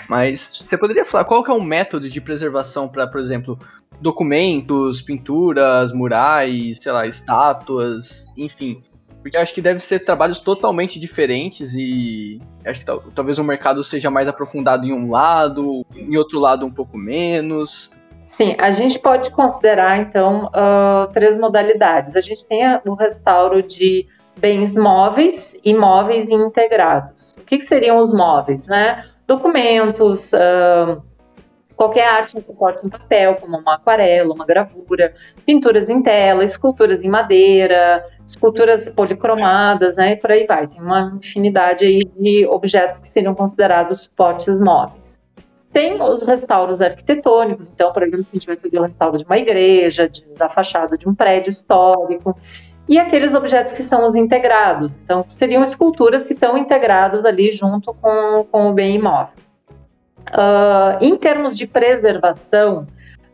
Mas 0.08 0.60
você 0.62 0.78
poderia 0.78 1.04
falar 1.04 1.24
qual 1.24 1.42
que 1.42 1.50
é 1.50 1.54
o 1.54 1.60
método 1.60 2.08
de 2.08 2.20
preservação 2.20 2.88
para, 2.88 3.08
por 3.08 3.20
exemplo, 3.20 3.58
documentos, 4.00 5.02
pinturas, 5.02 5.92
murais, 5.92 6.78
sei 6.80 6.92
lá, 6.92 7.08
estátuas, 7.08 8.24
enfim. 8.36 8.84
Porque 9.22 9.36
acho 9.36 9.54
que 9.54 9.60
deve 9.60 9.80
ser 9.80 10.00
trabalhos 10.00 10.40
totalmente 10.40 10.98
diferentes 10.98 11.74
e 11.74 12.40
acho 12.64 12.80
que 12.80 12.86
talvez 13.14 13.38
o 13.38 13.44
mercado 13.44 13.84
seja 13.84 14.10
mais 14.10 14.26
aprofundado 14.26 14.86
em 14.86 14.92
um 14.92 15.10
lado, 15.10 15.84
em 15.94 16.16
outro 16.16 16.38
lado 16.38 16.64
um 16.64 16.70
pouco 16.70 16.96
menos. 16.96 17.90
Sim, 18.24 18.54
a 18.58 18.70
gente 18.70 18.98
pode 18.98 19.30
considerar 19.30 19.98
então 19.98 20.46
uh, 20.46 21.12
três 21.12 21.38
modalidades. 21.38 22.16
A 22.16 22.20
gente 22.20 22.46
tem 22.46 22.60
o 22.86 22.94
restauro 22.94 23.62
de 23.62 24.06
bens 24.38 24.76
móveis 24.76 25.56
e 25.64 25.74
móveis 25.74 26.30
integrados. 26.30 27.32
O 27.32 27.44
que, 27.44 27.58
que 27.58 27.64
seriam 27.64 27.98
os 27.98 28.12
móveis, 28.12 28.68
né? 28.68 29.04
Documentos, 29.26 30.32
uh, 30.32 31.02
qualquer 31.80 32.06
arte 32.06 32.36
em 32.36 32.42
suporte 32.42 32.86
em 32.86 32.90
papel, 32.90 33.36
como 33.36 33.56
uma 33.56 33.76
aquarela, 33.76 34.34
uma 34.34 34.44
gravura, 34.44 35.14
pinturas 35.46 35.88
em 35.88 36.02
tela, 36.02 36.44
esculturas 36.44 37.02
em 37.02 37.08
madeira, 37.08 38.04
esculturas 38.26 38.90
policromadas, 38.90 39.96
né, 39.96 40.12
e 40.12 40.16
por 40.16 40.30
aí 40.30 40.44
vai. 40.46 40.66
Tem 40.66 40.78
uma 40.78 41.14
infinidade 41.16 41.86
aí 41.86 42.04
de 42.04 42.46
objetos 42.46 43.00
que 43.00 43.08
seriam 43.08 43.34
considerados 43.34 44.02
suportes 44.02 44.60
móveis. 44.60 45.18
Tem 45.72 46.02
os 46.02 46.22
restauros 46.24 46.82
arquitetônicos, 46.82 47.70
então, 47.70 47.90
por 47.94 48.02
exemplo, 48.02 48.24
se 48.24 48.36
a 48.36 48.38
gente 48.38 48.46
vai 48.46 48.56
fazer 48.56 48.78
o 48.78 48.82
restauro 48.82 49.16
de 49.16 49.24
uma 49.24 49.38
igreja, 49.38 50.06
de, 50.06 50.22
da 50.36 50.50
fachada 50.50 50.98
de 50.98 51.08
um 51.08 51.14
prédio 51.14 51.48
histórico, 51.48 52.36
e 52.90 52.98
aqueles 52.98 53.34
objetos 53.34 53.72
que 53.72 53.82
são 53.82 54.04
os 54.04 54.14
integrados, 54.14 54.98
então, 54.98 55.24
seriam 55.30 55.62
esculturas 55.62 56.26
que 56.26 56.34
estão 56.34 56.58
integradas 56.58 57.24
ali 57.24 57.50
junto 57.50 57.94
com, 57.94 58.44
com 58.50 58.68
o 58.68 58.74
bem 58.74 58.96
imóvel. 58.96 59.32
Uh, 60.32 61.02
em 61.04 61.16
termos 61.16 61.56
de 61.56 61.66
preservação, 61.66 62.86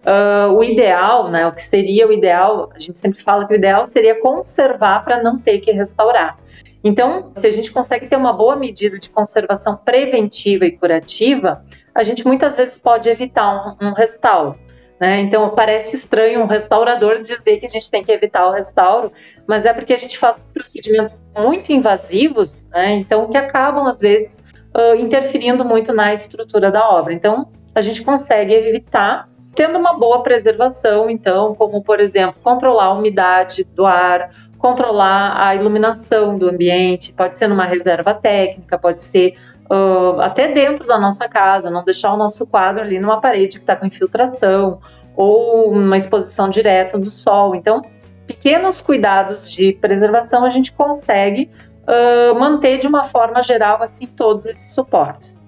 uh, 0.07 0.53
o 0.53 0.65
ideal, 0.65 1.31
né, 1.31 1.47
o 1.47 1.53
que 1.53 1.63
seria 1.63 2.07
o 2.07 2.13
ideal, 2.13 2.71
a 2.75 2.79
gente 2.79 2.99
sempre 2.99 3.23
fala 3.23 3.47
que 3.47 3.53
o 3.53 3.57
ideal 3.57 3.85
seria 3.85 4.21
conservar 4.21 5.05
para 5.05 5.23
não 5.23 5.39
ter 5.39 5.59
que 5.59 5.73
restaurar. 5.73 6.39
Então, 6.83 7.33
se 7.35 7.47
a 7.47 7.51
gente 7.51 7.73
consegue 7.73 8.07
ter 8.07 8.17
uma 8.17 8.33
boa 8.33 8.55
medida 8.55 8.99
de 8.99 9.11
conservação 9.11 9.77
preventiva 9.77 10.65
e 10.67 10.71
curativa, 10.71 11.65
a 11.93 12.03
gente 12.03 12.25
muitas 12.25 12.57
vezes 12.57 12.79
pode 12.79 13.09
evitar 13.09 13.77
um, 13.81 13.89
um 13.89 13.93
restauro. 13.93 14.57
Né? 15.01 15.21
Então, 15.21 15.51
parece 15.51 15.97
estranho 15.97 16.41
um 16.41 16.47
restaurador 16.47 17.21
dizer 17.21 17.59
que 17.59 17.67
a 17.67 17.69
gente 17.69 17.91
tem 17.91 18.03
que 18.03 18.13
evitar 18.13 18.47
o 18.47 18.53
restauro, 18.53 19.13
mas 19.47 19.67
é 19.67 19.73
porque 19.73 19.93
a 19.93 19.97
gente 19.97 20.17
faz 20.17 20.49
procedimentos 20.55 21.23
muito 21.37 21.73
invasivos, 21.73 22.67
né? 22.71 22.95
então, 22.95 23.29
que 23.29 23.37
acabam, 23.37 23.87
às 23.87 24.01
vezes, 24.01 24.45
uh, 24.77 24.95
interferindo 24.97 25.65
muito 25.65 25.93
na 25.93 26.13
estrutura 26.13 26.71
da 26.71 26.89
obra. 26.89 27.15
Então, 27.15 27.49
a 27.75 27.81
gente 27.81 28.03
consegue 28.03 28.53
evitar 28.53 29.29
tendo 29.55 29.79
uma 29.79 29.95
boa 29.95 30.23
preservação, 30.23 31.09
então, 31.09 31.55
como 31.55 31.83
por 31.83 31.99
exemplo, 31.99 32.39
controlar 32.43 32.85
a 32.85 32.93
umidade 32.93 33.65
do 33.65 33.87
ar, 33.87 34.31
controlar 34.59 35.47
a 35.47 35.55
iluminação 35.55 36.37
do 36.37 36.51
ambiente, 36.51 37.13
pode 37.15 37.39
ser 37.39 37.49
numa 37.49 37.65
reserva 37.65 38.13
técnica, 38.13 38.79
pode 38.79 39.01
ser 39.01 39.35
uh, 39.71 40.21
até 40.21 40.49
dentro 40.49 40.87
da 40.87 40.99
nossa 40.99 41.27
casa, 41.27 41.71
não 41.71 41.83
deixar 41.83 42.13
o 42.13 42.17
nosso 42.19 42.47
quadro 42.47 42.83
ali 42.83 42.99
numa 42.99 43.19
parede 43.19 43.57
que 43.57 43.63
está 43.63 43.75
com 43.75 43.87
infiltração 43.87 44.79
ou 45.17 45.71
uma 45.73 45.97
exposição 45.97 46.51
direta 46.51 46.99
do 46.99 47.11
sol. 47.11 47.55
Então, 47.55 47.83
pequenos 48.27 48.83
cuidados 48.83 49.51
de 49.51 49.73
preservação 49.81 50.45
a 50.45 50.51
gente 50.51 50.71
consegue 50.73 51.51
uh, 51.87 52.39
manter 52.39 52.79
de 52.79 52.87
uma 52.87 53.05
forma 53.05 53.43
geral 53.43 53.83
assim 53.83 54.07
todos 54.07 54.47
esses 54.47 54.75
suportes. 54.75 55.41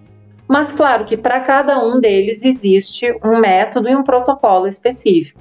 Mas 0.46 0.72
claro 0.72 1.04
que 1.04 1.16
para 1.16 1.40
cada 1.40 1.78
um 1.78 2.00
deles 2.00 2.44
existe 2.44 3.14
um 3.22 3.38
método 3.38 3.88
e 3.88 3.94
um 3.94 4.02
protocolo 4.02 4.66
específico. 4.66 5.40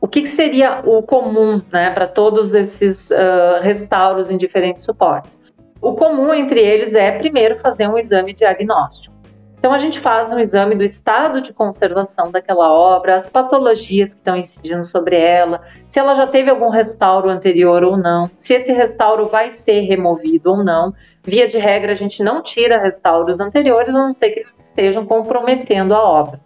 O 0.00 0.08
que, 0.08 0.22
que 0.22 0.28
seria 0.28 0.80
o 0.84 1.02
comum 1.02 1.60
né, 1.72 1.90
para 1.90 2.06
todos 2.06 2.54
esses 2.54 3.10
uh, 3.10 3.60
restauros 3.62 4.30
em 4.30 4.36
diferentes 4.36 4.82
suportes? 4.84 5.40
O 5.80 5.94
comum 5.94 6.34
entre 6.34 6.60
eles 6.60 6.94
é 6.94 7.12
primeiro 7.12 7.56
fazer 7.56 7.88
um 7.88 7.98
exame 7.98 8.32
diagnóstico. 8.32 9.14
Então 9.58 9.72
a 9.72 9.78
gente 9.78 9.98
faz 9.98 10.32
um 10.32 10.38
exame 10.38 10.76
do 10.76 10.84
estado 10.84 11.40
de 11.40 11.52
conservação 11.52 12.30
daquela 12.30 12.70
obra, 12.70 13.16
as 13.16 13.28
patologias 13.28 14.14
que 14.14 14.20
estão 14.20 14.36
incidindo 14.36 14.84
sobre 14.84 15.16
ela, 15.16 15.60
se 15.88 15.98
ela 15.98 16.14
já 16.14 16.28
teve 16.28 16.48
algum 16.48 16.68
restauro 16.68 17.28
anterior 17.28 17.82
ou 17.82 17.96
não, 17.96 18.30
se 18.36 18.54
esse 18.54 18.72
restauro 18.72 19.26
vai 19.26 19.50
ser 19.50 19.80
removido 19.80 20.50
ou 20.50 20.62
não. 20.62 20.94
Via 21.24 21.48
de 21.48 21.58
regra, 21.58 21.92
a 21.92 21.96
gente 21.96 22.22
não 22.22 22.40
tira 22.40 22.78
restauros 22.78 23.40
anteriores, 23.40 23.94
a 23.94 23.98
não 23.98 24.12
ser 24.12 24.30
que 24.30 24.40
eles 24.40 24.58
estejam 24.66 25.04
comprometendo 25.04 25.92
a 25.92 26.02
obra. 26.02 26.40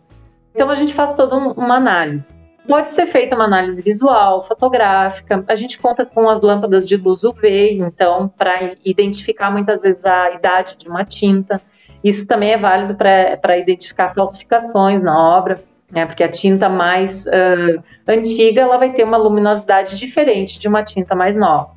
Então 0.54 0.70
a 0.70 0.74
gente 0.74 0.94
faz 0.94 1.14
toda 1.14 1.36
uma 1.36 1.76
análise. 1.76 2.32
Pode 2.66 2.92
ser 2.92 3.06
feita 3.06 3.34
uma 3.34 3.44
análise 3.44 3.82
visual, 3.82 4.42
fotográfica. 4.42 5.44
A 5.48 5.54
gente 5.54 5.78
conta 5.78 6.06
com 6.06 6.30
as 6.30 6.42
lâmpadas 6.42 6.86
de 6.86 6.96
luz 6.96 7.24
UV, 7.24 7.76
então, 7.78 8.28
para 8.28 8.72
identificar 8.84 9.50
muitas 9.50 9.82
vezes 9.82 10.04
a 10.06 10.30
idade 10.30 10.78
de 10.78 10.88
uma 10.88 11.04
tinta. 11.04 11.60
Isso 12.02 12.26
também 12.26 12.52
é 12.52 12.56
válido 12.56 12.94
para 12.94 13.58
identificar 13.58 14.14
falsificações 14.14 15.02
na 15.02 15.16
obra, 15.16 15.62
né, 15.90 16.06
porque 16.06 16.24
a 16.24 16.28
tinta 16.28 16.68
mais 16.68 17.26
uh, 17.26 17.82
antiga 18.08 18.62
ela 18.62 18.78
vai 18.78 18.92
ter 18.92 19.04
uma 19.04 19.18
luminosidade 19.18 19.96
diferente 19.96 20.58
de 20.58 20.66
uma 20.66 20.82
tinta 20.82 21.14
mais 21.14 21.36
nova. 21.36 21.70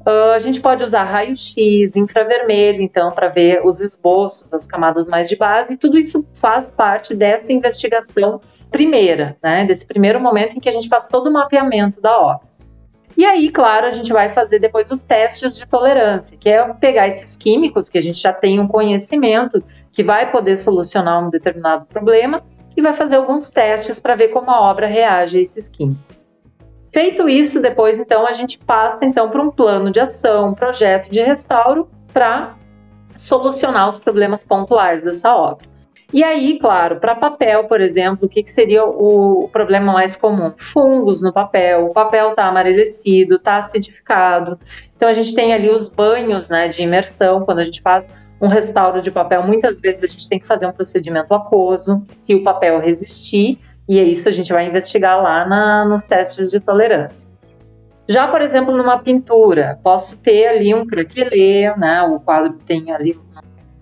Uh, 0.00 0.32
a 0.34 0.38
gente 0.38 0.60
pode 0.60 0.84
usar 0.84 1.04
raio-x, 1.04 1.96
infravermelho, 1.96 2.82
então, 2.82 3.10
para 3.10 3.28
ver 3.28 3.60
os 3.64 3.80
esboços, 3.80 4.52
as 4.52 4.66
camadas 4.66 5.08
mais 5.08 5.28
de 5.28 5.36
base, 5.36 5.74
e 5.74 5.76
tudo 5.76 5.96
isso 5.96 6.24
faz 6.34 6.70
parte 6.70 7.14
dessa 7.14 7.52
investigação 7.52 8.40
primeira, 8.70 9.36
né, 9.42 9.64
desse 9.64 9.86
primeiro 9.86 10.20
momento 10.20 10.56
em 10.56 10.60
que 10.60 10.68
a 10.68 10.72
gente 10.72 10.88
faz 10.88 11.06
todo 11.06 11.28
o 11.28 11.32
mapeamento 11.32 12.00
da 12.00 12.20
obra. 12.20 12.45
E 13.16 13.24
aí, 13.24 13.50
claro, 13.50 13.86
a 13.86 13.90
gente 13.90 14.12
vai 14.12 14.30
fazer 14.30 14.58
depois 14.58 14.90
os 14.90 15.02
testes 15.02 15.56
de 15.56 15.66
tolerância, 15.66 16.36
que 16.36 16.50
é 16.50 16.72
pegar 16.74 17.08
esses 17.08 17.36
químicos 17.36 17.88
que 17.88 17.96
a 17.96 18.00
gente 18.02 18.20
já 18.20 18.32
tem 18.32 18.60
um 18.60 18.68
conhecimento 18.68 19.62
que 19.90 20.04
vai 20.04 20.30
poder 20.30 20.56
solucionar 20.56 21.26
um 21.26 21.30
determinado 21.30 21.86
problema 21.86 22.42
e 22.76 22.82
vai 22.82 22.92
fazer 22.92 23.16
alguns 23.16 23.48
testes 23.48 23.98
para 23.98 24.14
ver 24.14 24.28
como 24.28 24.50
a 24.50 24.60
obra 24.60 24.86
reage 24.86 25.38
a 25.38 25.40
esses 25.40 25.70
químicos. 25.70 26.26
Feito 26.92 27.28
isso, 27.28 27.60
depois 27.60 27.98
então 27.98 28.26
a 28.26 28.32
gente 28.32 28.58
passa 28.58 29.06
então 29.06 29.30
para 29.30 29.42
um 29.42 29.50
plano 29.50 29.90
de 29.90 30.00
ação, 30.00 30.50
um 30.50 30.54
projeto 30.54 31.10
de 31.10 31.20
restauro 31.20 31.88
para 32.12 32.54
solucionar 33.16 33.88
os 33.88 33.98
problemas 33.98 34.44
pontuais 34.44 35.02
dessa 35.02 35.34
obra. 35.34 35.66
E 36.12 36.22
aí, 36.22 36.58
claro, 36.58 37.00
para 37.00 37.16
papel, 37.16 37.64
por 37.64 37.80
exemplo, 37.80 38.26
o 38.26 38.28
que, 38.28 38.42
que 38.42 38.50
seria 38.50 38.84
o, 38.84 39.48
problema 39.52 39.92
mais 39.92 40.14
comum? 40.14 40.52
Fungos 40.56 41.20
no 41.20 41.32
papel, 41.32 41.86
o 41.86 41.92
papel 41.92 42.30
está 42.30 42.46
amarelecido, 42.46 43.36
está 43.36 43.56
acidificado. 43.56 44.58
Então 44.96 45.08
a 45.08 45.12
gente 45.12 45.34
tem 45.34 45.52
ali 45.52 45.68
os 45.68 45.88
banhos 45.88 46.48
né, 46.48 46.68
de 46.68 46.82
imersão, 46.82 47.44
quando 47.44 47.58
a 47.58 47.64
gente 47.64 47.82
faz 47.82 48.08
um 48.40 48.46
restauro 48.46 49.00
de 49.00 49.10
papel, 49.10 49.42
muitas 49.42 49.80
vezes 49.80 50.04
a 50.04 50.06
gente 50.06 50.28
tem 50.28 50.38
que 50.38 50.46
fazer 50.46 50.66
um 50.66 50.72
procedimento 50.72 51.34
aquoso, 51.34 52.02
se 52.06 52.34
o 52.34 52.44
papel 52.44 52.78
resistir, 52.80 53.58
e 53.88 53.98
é 53.98 54.04
isso 54.04 54.28
a 54.28 54.32
gente 54.32 54.52
vai 54.52 54.66
investigar 54.66 55.20
lá 55.20 55.46
na, 55.46 55.84
nos 55.86 56.04
testes 56.04 56.50
de 56.50 56.60
tolerância. 56.60 57.28
Já, 58.08 58.28
por 58.28 58.40
exemplo, 58.40 58.76
numa 58.76 58.98
pintura, 58.98 59.80
posso 59.82 60.18
ter 60.18 60.46
ali 60.46 60.72
um 60.72 60.86
craquelê, 60.86 61.74
né? 61.76 62.02
O 62.02 62.20
quadro 62.20 62.52
tem 62.64 62.92
ali 62.92 63.18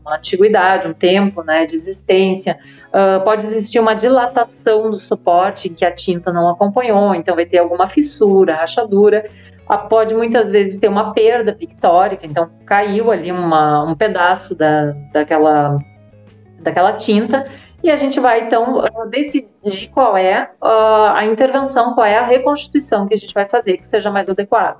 uma 0.04 0.16
antiguidade, 0.16 0.86
um 0.86 0.92
tempo, 0.92 1.42
né, 1.42 1.64
de 1.64 1.74
existência. 1.74 2.58
Uh, 2.88 3.24
pode 3.24 3.46
existir 3.46 3.80
uma 3.80 3.94
dilatação 3.94 4.90
do 4.90 4.98
suporte 4.98 5.68
em 5.68 5.74
que 5.74 5.84
a 5.84 5.90
tinta 5.90 6.32
não 6.32 6.48
acompanhou, 6.48 7.14
então 7.14 7.34
vai 7.34 7.46
ter 7.46 7.58
alguma 7.58 7.88
fissura, 7.88 8.56
rachadura. 8.56 9.24
Uh, 9.68 9.88
pode 9.88 10.14
muitas 10.14 10.50
vezes 10.50 10.78
ter 10.78 10.88
uma 10.88 11.12
perda 11.12 11.52
pictórica, 11.52 12.26
então 12.26 12.50
caiu 12.66 13.10
ali 13.10 13.32
uma, 13.32 13.84
um 13.84 13.94
pedaço 13.94 14.54
da, 14.54 14.92
daquela, 15.12 15.78
daquela 16.60 16.92
tinta 16.92 17.46
e 17.82 17.90
a 17.90 17.96
gente 17.96 18.18
vai 18.18 18.40
então 18.40 18.82
decidir 19.10 19.88
qual 19.92 20.16
é 20.16 20.50
uh, 20.62 21.12
a 21.14 21.26
intervenção, 21.26 21.94
qual 21.94 22.06
é 22.06 22.16
a 22.16 22.24
reconstituição 22.24 23.06
que 23.06 23.12
a 23.12 23.16
gente 23.16 23.34
vai 23.34 23.46
fazer 23.46 23.76
que 23.76 23.86
seja 23.86 24.10
mais 24.10 24.30
adequada. 24.30 24.78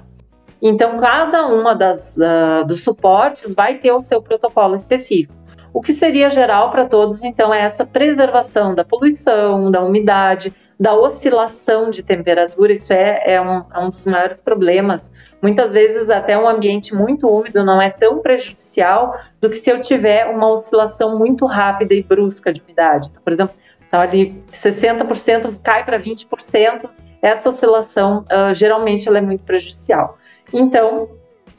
Então, 0.67 0.97
cada 0.97 1.47
uma 1.47 1.75
das 1.75 2.17
uh, 2.17 2.65
dos 2.67 2.83
suportes 2.83 3.53
vai 3.53 3.75
ter 3.75 3.93
o 3.93 4.01
seu 4.01 4.23
protocolo 4.23 4.75
específico. 4.75 5.35
O 5.75 5.83
que 5.83 5.93
seria 5.93 6.31
geral 6.31 6.71
para 6.71 6.87
todos, 6.87 7.23
então, 7.23 7.53
é 7.53 7.61
essa 7.61 7.85
preservação 7.85 8.75
da 8.75 8.83
poluição, 8.83 9.71
da 9.71 9.83
umidade, 9.85 10.55
da 10.81 10.95
oscilação 10.95 11.91
de 11.91 12.03
temperatura. 12.03 12.73
Isso 12.73 12.95
é, 12.95 13.35
é, 13.35 13.41
um, 13.43 13.63
é 13.75 13.79
um 13.79 13.91
dos 13.91 14.07
maiores 14.07 14.41
problemas. 14.41 15.13
Muitas 15.43 15.71
vezes, 15.71 16.09
até 16.09 16.39
um 16.39 16.49
ambiente 16.49 16.95
muito 16.95 17.29
úmido 17.29 17.63
não 17.63 17.83
é 17.83 17.91
tão 17.91 18.21
prejudicial 18.21 19.15
do 19.43 19.51
que 19.51 19.57
se 19.57 19.71
eu 19.71 19.83
tiver 19.83 20.25
uma 20.25 20.51
oscilação 20.51 21.19
muito 21.19 21.45
rápida 21.45 21.93
e 21.93 22.03
brusca 22.03 22.51
de 22.51 22.63
umidade. 22.63 23.09
Então, 23.11 23.23
por 23.23 23.35
exemplo, 23.35 23.55
então 23.87 24.01
ali 24.01 24.43
60% 24.51 25.59
cai 25.63 25.85
para 25.85 25.99
20%. 25.99 26.89
Essa 27.21 27.51
oscilação, 27.51 28.25
uh, 28.33 28.55
geralmente, 28.55 29.07
ela 29.07 29.19
é 29.19 29.21
muito 29.21 29.45
prejudicial. 29.45 30.17
Então, 30.53 31.09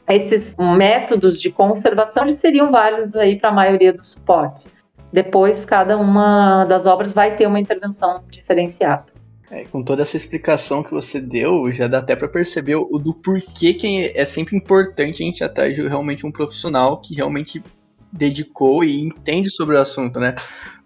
esses 0.08 0.56
métodos 0.58 1.42
de 1.42 1.52
conservação 1.52 2.24
eles 2.24 2.38
seriam 2.38 2.72
válidos 2.72 3.16
aí 3.16 3.40
para 3.40 3.50
a 3.50 3.54
maioria 3.54 3.92
dos 3.92 4.12
suportes. 4.12 4.74
Depois, 5.12 5.66
cada 5.66 5.98
uma 5.98 6.66
das 6.66 6.86
obras 6.86 7.12
vai 7.12 7.36
ter 7.36 7.48
uma 7.48 7.60
intervenção 7.60 8.24
diferenciada. 8.30 9.06
É, 9.50 9.64
com 9.64 9.84
toda 9.84 10.02
essa 10.02 10.18
explicação 10.18 10.84
que 10.84 10.92
você 10.92 11.20
deu, 11.20 11.72
já 11.72 11.88
dá 11.88 12.00
até 12.00 12.16
para 12.16 12.28
perceber 12.28 12.76
o 12.76 12.98
do 12.98 13.14
porquê 13.14 13.74
que 13.74 14.12
é 14.16 14.26
sempre 14.26 14.58
importante 14.58 15.22
a 15.22 15.26
gente 15.26 15.44
atrás 15.44 15.76
de 15.76 15.88
realmente 15.88 16.26
um 16.26 16.32
profissional 16.32 17.00
que 17.00 17.16
realmente 17.16 17.64
dedicou 18.12 18.84
e 18.84 19.02
entende 19.02 19.50
sobre 19.50 19.76
o 19.76 19.80
assunto, 19.80 20.20
né? 20.20 20.36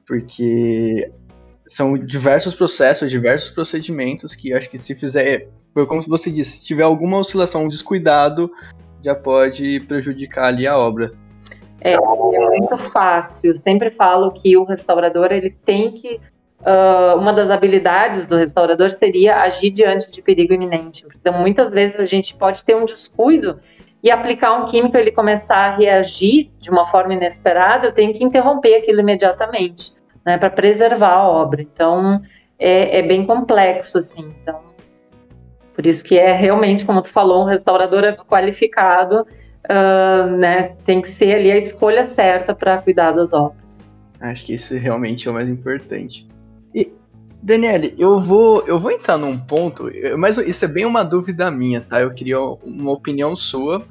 Porque 0.06 1.10
são 1.68 1.98
diversos 1.98 2.54
processos, 2.54 3.10
diversos 3.10 3.50
procedimentos 3.52 4.36
que 4.36 4.54
acho 4.54 4.70
que 4.70 4.78
se 4.78 4.94
fizer, 4.94 5.48
foi 5.80 5.88
como 5.88 6.02
você 6.02 6.30
disse, 6.30 6.60
se 6.60 6.65
tiver 6.65 6.84
alguma 6.84 7.18
oscilação, 7.18 7.63
um 7.63 7.68
descuidado, 7.68 8.52
já 9.04 9.15
pode 9.15 9.80
prejudicar 9.88 10.46
ali 10.46 10.68
a 10.68 10.78
obra. 10.78 11.13
É, 11.82 11.94
é 11.94 11.98
muito 11.98 12.78
fácil. 12.78 13.52
Eu 13.52 13.56
sempre 13.56 13.89
falo 13.92 14.32
que 14.32 14.58
o 14.58 14.63
restaurador 14.63 15.32
ele 15.32 15.52
tem 15.65 15.92
que 15.92 16.20
Uh, 16.60 17.18
uma 17.18 17.32
das 17.32 17.50
habilidades 17.50 18.28
do 18.28 18.36
restaurador 18.36 18.89
seria 18.89 19.38
agir 19.44 19.70
diante 19.70 20.12
de 20.12 20.22
perigo 20.22 20.54
iminente. 20.54 21.06
Então, 21.18 21.32
muitas 21.32 21.72
vezes 21.72 21.98
a 21.98 22.04
gente 22.04 22.36
pode 22.36 22.65
ter 22.65 22.76
um 22.76 22.84
descuido 22.84 23.62
e 24.04 24.12
aplicar 24.12 24.62
um 24.62 24.65
químico, 24.65 24.98
ele 24.98 25.10
começar 25.10 25.56
a 25.56 25.78
reagir 25.78 26.52
de 26.60 26.70
uma 26.70 26.86
forma 26.88 27.13
inesperada, 27.13 27.88
eu 27.88 27.94
tenho 27.94 28.13
que 28.13 28.26
interromper 28.26 28.76
aquilo 28.76 29.00
imediatamente, 29.00 29.94
né, 30.26 30.38
para 30.38 30.50
preservar 30.50 31.13
a 31.13 31.30
obra. 31.30 31.62
Então, 31.62 32.22
é, 32.60 33.00
é, 33.00 33.02
bem 33.02 33.26
complexo, 33.26 33.98
assim. 33.98 34.36
Então, 34.42 34.69
por 35.80 35.88
isso 35.88 36.04
que 36.04 36.18
é 36.18 36.34
realmente, 36.34 36.84
como 36.84 37.02
tu 37.02 37.10
falou, 37.10 37.42
um 37.42 37.46
restaurador 37.46 38.18
qualificado 38.26 39.22
uh, 39.22 40.30
né, 40.38 40.76
tem 40.86 41.02
que 41.02 41.08
ser 41.08 41.36
ali 41.36 41.50
a 41.50 41.56
escolha 41.56 42.06
certa 42.06 42.54
para 42.54 42.82
cuidar 42.82 43.13
das 43.13 43.32
obras. 43.32 43.82
Acho 44.20 44.46
que 44.46 44.56
isso 44.56 44.76
realmente 44.76 45.26
é 45.26 45.32
o 45.32 45.34
mais 45.34 45.48
importante. 45.48 46.28
E, 46.76 46.92
Daniele, 47.42 47.96
eu 47.98 48.20
vou, 48.20 48.68
eu 48.68 48.78
vou 48.78 48.92
entrar 48.92 49.18
num 49.18 49.39
ponto, 49.39 49.89
mas 50.18 50.38
isso 50.39 50.65
é 50.65 50.68
bem 50.68 50.86
uma 50.86 51.02
dúvida 51.02 51.50
minha, 51.50 51.80
tá? 51.80 52.02
Eu 52.02 52.13
queria 52.13 52.42
uma 52.42 52.92
opinião 52.92 53.34
sua, 53.34 53.82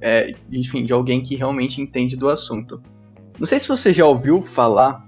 é, 0.00 0.30
enfim, 0.52 0.84
de 0.84 0.92
alguém 0.92 1.20
que 1.20 1.34
realmente 1.34 1.82
entende 1.82 2.14
do 2.14 2.30
assunto. 2.30 2.80
Não 3.40 3.46
sei 3.48 3.58
se 3.58 3.66
você 3.66 3.92
já 3.92 4.06
ouviu 4.06 4.40
falar, 4.40 5.04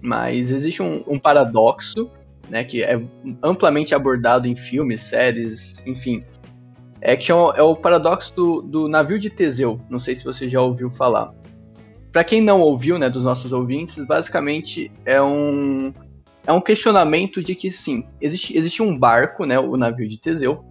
mas 0.00 0.50
existe 0.50 0.82
um, 0.82 1.04
um 1.06 1.18
paradoxo, 1.18 2.10
né, 2.48 2.64
que 2.64 2.82
é 2.82 3.00
amplamente 3.42 3.94
abordado 3.94 4.46
em 4.46 4.56
filmes, 4.56 5.02
séries, 5.02 5.82
enfim, 5.86 6.24
é 7.00 7.16
que 7.16 7.30
é 7.30 7.34
o, 7.34 7.52
é 7.52 7.62
o 7.62 7.76
paradoxo 7.76 8.34
do, 8.34 8.62
do, 8.62 8.88
navio 8.88 9.18
de 9.18 9.30
Teseu. 9.30 9.80
Não 9.90 10.00
sei 10.00 10.14
se 10.14 10.24
você 10.24 10.48
já 10.48 10.60
ouviu 10.60 10.90
falar. 10.90 11.32
Para 12.10 12.24
quem 12.24 12.40
não 12.40 12.60
ouviu, 12.60 12.98
né, 12.98 13.10
dos 13.10 13.24
nossos 13.24 13.52
ouvintes, 13.52 14.04
basicamente 14.06 14.90
é 15.04 15.20
um 15.20 15.92
é 16.46 16.52
um 16.52 16.60
questionamento 16.60 17.42
de 17.42 17.54
que 17.54 17.72
sim, 17.72 18.06
existe, 18.20 18.56
existe 18.56 18.82
um 18.82 18.98
barco, 18.98 19.46
né, 19.46 19.58
o 19.58 19.76
navio 19.76 20.08
de 20.08 20.18
Teseu, 20.18 20.62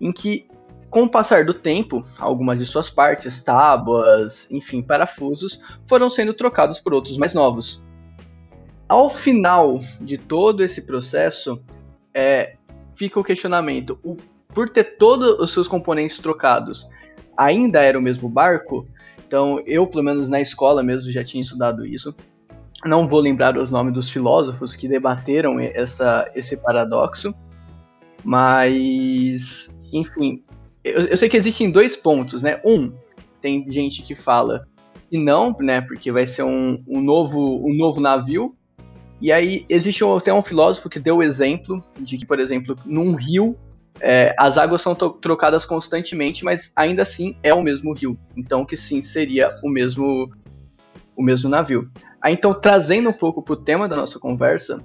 em 0.00 0.12
que 0.12 0.46
com 0.90 1.02
o 1.02 1.08
passar 1.08 1.44
do 1.44 1.52
tempo, 1.52 2.04
algumas 2.18 2.58
de 2.58 2.64
suas 2.64 2.88
partes, 2.88 3.42
tábuas, 3.42 4.48
enfim, 4.50 4.80
parafusos, 4.80 5.60
foram 5.86 6.08
sendo 6.08 6.32
trocados 6.32 6.80
por 6.80 6.94
outros 6.94 7.18
mais 7.18 7.34
novos. 7.34 7.82
Ao 8.88 9.10
final 9.10 9.80
de 10.00 10.16
todo 10.16 10.64
esse 10.64 10.82
processo, 10.82 11.62
é, 12.14 12.56
fica 12.94 13.20
o 13.20 13.24
questionamento: 13.24 13.98
o 14.02 14.16
por 14.54 14.68
ter 14.70 14.96
todos 14.96 15.38
os 15.38 15.52
seus 15.52 15.68
componentes 15.68 16.18
trocados, 16.18 16.88
ainda 17.36 17.80
era 17.80 17.98
o 17.98 18.02
mesmo 18.02 18.28
barco. 18.28 18.86
Então, 19.26 19.62
eu, 19.66 19.86
pelo 19.86 20.02
menos 20.02 20.28
na 20.28 20.40
escola 20.40 20.82
mesmo, 20.82 21.12
já 21.12 21.22
tinha 21.22 21.40
estudado 21.40 21.86
isso. 21.86 22.14
Não 22.84 23.06
vou 23.06 23.20
lembrar 23.20 23.56
os 23.56 23.70
nomes 23.70 23.92
dos 23.92 24.10
filósofos 24.10 24.74
que 24.74 24.88
debateram 24.88 25.60
essa, 25.60 26.30
esse 26.34 26.56
paradoxo, 26.56 27.34
mas, 28.24 29.70
enfim, 29.92 30.42
eu, 30.82 31.06
eu 31.06 31.16
sei 31.16 31.28
que 31.28 31.36
existem 31.36 31.70
dois 31.70 31.96
pontos, 31.96 32.40
né? 32.40 32.60
Um, 32.64 32.92
tem 33.40 33.70
gente 33.70 34.02
que 34.02 34.14
fala 34.14 34.66
que 35.10 35.18
não, 35.18 35.54
né? 35.60 35.80
Porque 35.80 36.10
vai 36.10 36.26
ser 36.26 36.42
um, 36.42 36.82
um, 36.86 37.00
novo, 37.00 37.64
um 37.64 37.74
novo 37.74 38.00
navio. 38.00 38.56
E 39.20 39.32
aí 39.32 39.64
existe 39.68 40.04
até 40.04 40.32
um 40.32 40.42
filósofo 40.42 40.88
que 40.88 41.00
deu 41.00 41.16
o 41.16 41.22
exemplo 41.22 41.82
de 41.98 42.16
que, 42.16 42.26
por 42.26 42.38
exemplo, 42.38 42.76
num 42.84 43.14
rio 43.14 43.56
é, 44.00 44.32
as 44.38 44.56
águas 44.56 44.80
são 44.80 44.94
trocadas 44.94 45.64
constantemente, 45.64 46.44
mas 46.44 46.70
ainda 46.76 47.02
assim 47.02 47.36
é 47.42 47.52
o 47.52 47.62
mesmo 47.62 47.92
rio. 47.92 48.16
Então 48.36 48.64
que 48.64 48.76
sim 48.76 49.02
seria 49.02 49.56
o 49.62 49.68
mesmo 49.68 50.30
o 51.16 51.22
mesmo 51.22 51.50
navio. 51.50 51.90
Aí, 52.22 52.32
então, 52.32 52.54
trazendo 52.54 53.10
um 53.10 53.12
pouco 53.12 53.42
para 53.42 53.54
o 53.54 53.56
tema 53.56 53.88
da 53.88 53.96
nossa 53.96 54.20
conversa, 54.20 54.80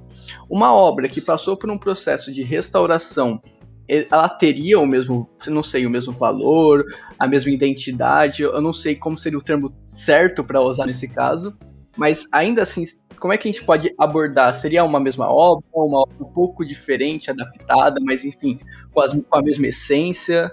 uma 0.50 0.74
obra 0.74 1.08
que 1.08 1.22
passou 1.22 1.56
por 1.56 1.70
um 1.70 1.78
processo 1.78 2.34
de 2.34 2.42
restauração, 2.42 3.40
ela 3.88 4.28
teria 4.30 4.80
o 4.80 4.86
mesmo, 4.86 5.30
não 5.46 5.62
sei, 5.62 5.86
o 5.86 5.90
mesmo 5.90 6.12
valor, 6.12 6.86
a 7.20 7.28
mesma 7.28 7.52
identidade, 7.52 8.42
eu 8.42 8.62
não 8.62 8.74
sei 8.74 8.96
como 8.96 9.18
seria 9.18 9.38
o 9.38 9.44
termo 9.44 9.72
certo 9.90 10.44
para 10.44 10.62
usar 10.62 10.88
nesse 10.88 11.08
caso, 11.08 11.56
mas 11.96 12.28
ainda 12.32 12.64
assim, 12.64 12.84
como 13.20 13.34
é 13.34 13.38
que 13.38 13.48
a 13.48 13.52
gente 13.52 13.64
pode 13.64 13.94
abordar? 13.98 14.56
Seria 14.56 14.84
uma 14.84 15.00
mesma 15.00 15.30
obra, 15.32 15.64
uma 15.74 16.02
obra 16.02 16.16
um 16.20 16.26
pouco 16.26 16.66
diferente, 16.66 17.30
adaptada, 17.30 18.00
mas 18.02 18.26
enfim, 18.26 18.60
com, 18.92 19.02
as, 19.02 19.14
com 19.14 19.38
a 19.38 19.42
mesma 19.42 19.68
essência? 19.68 20.52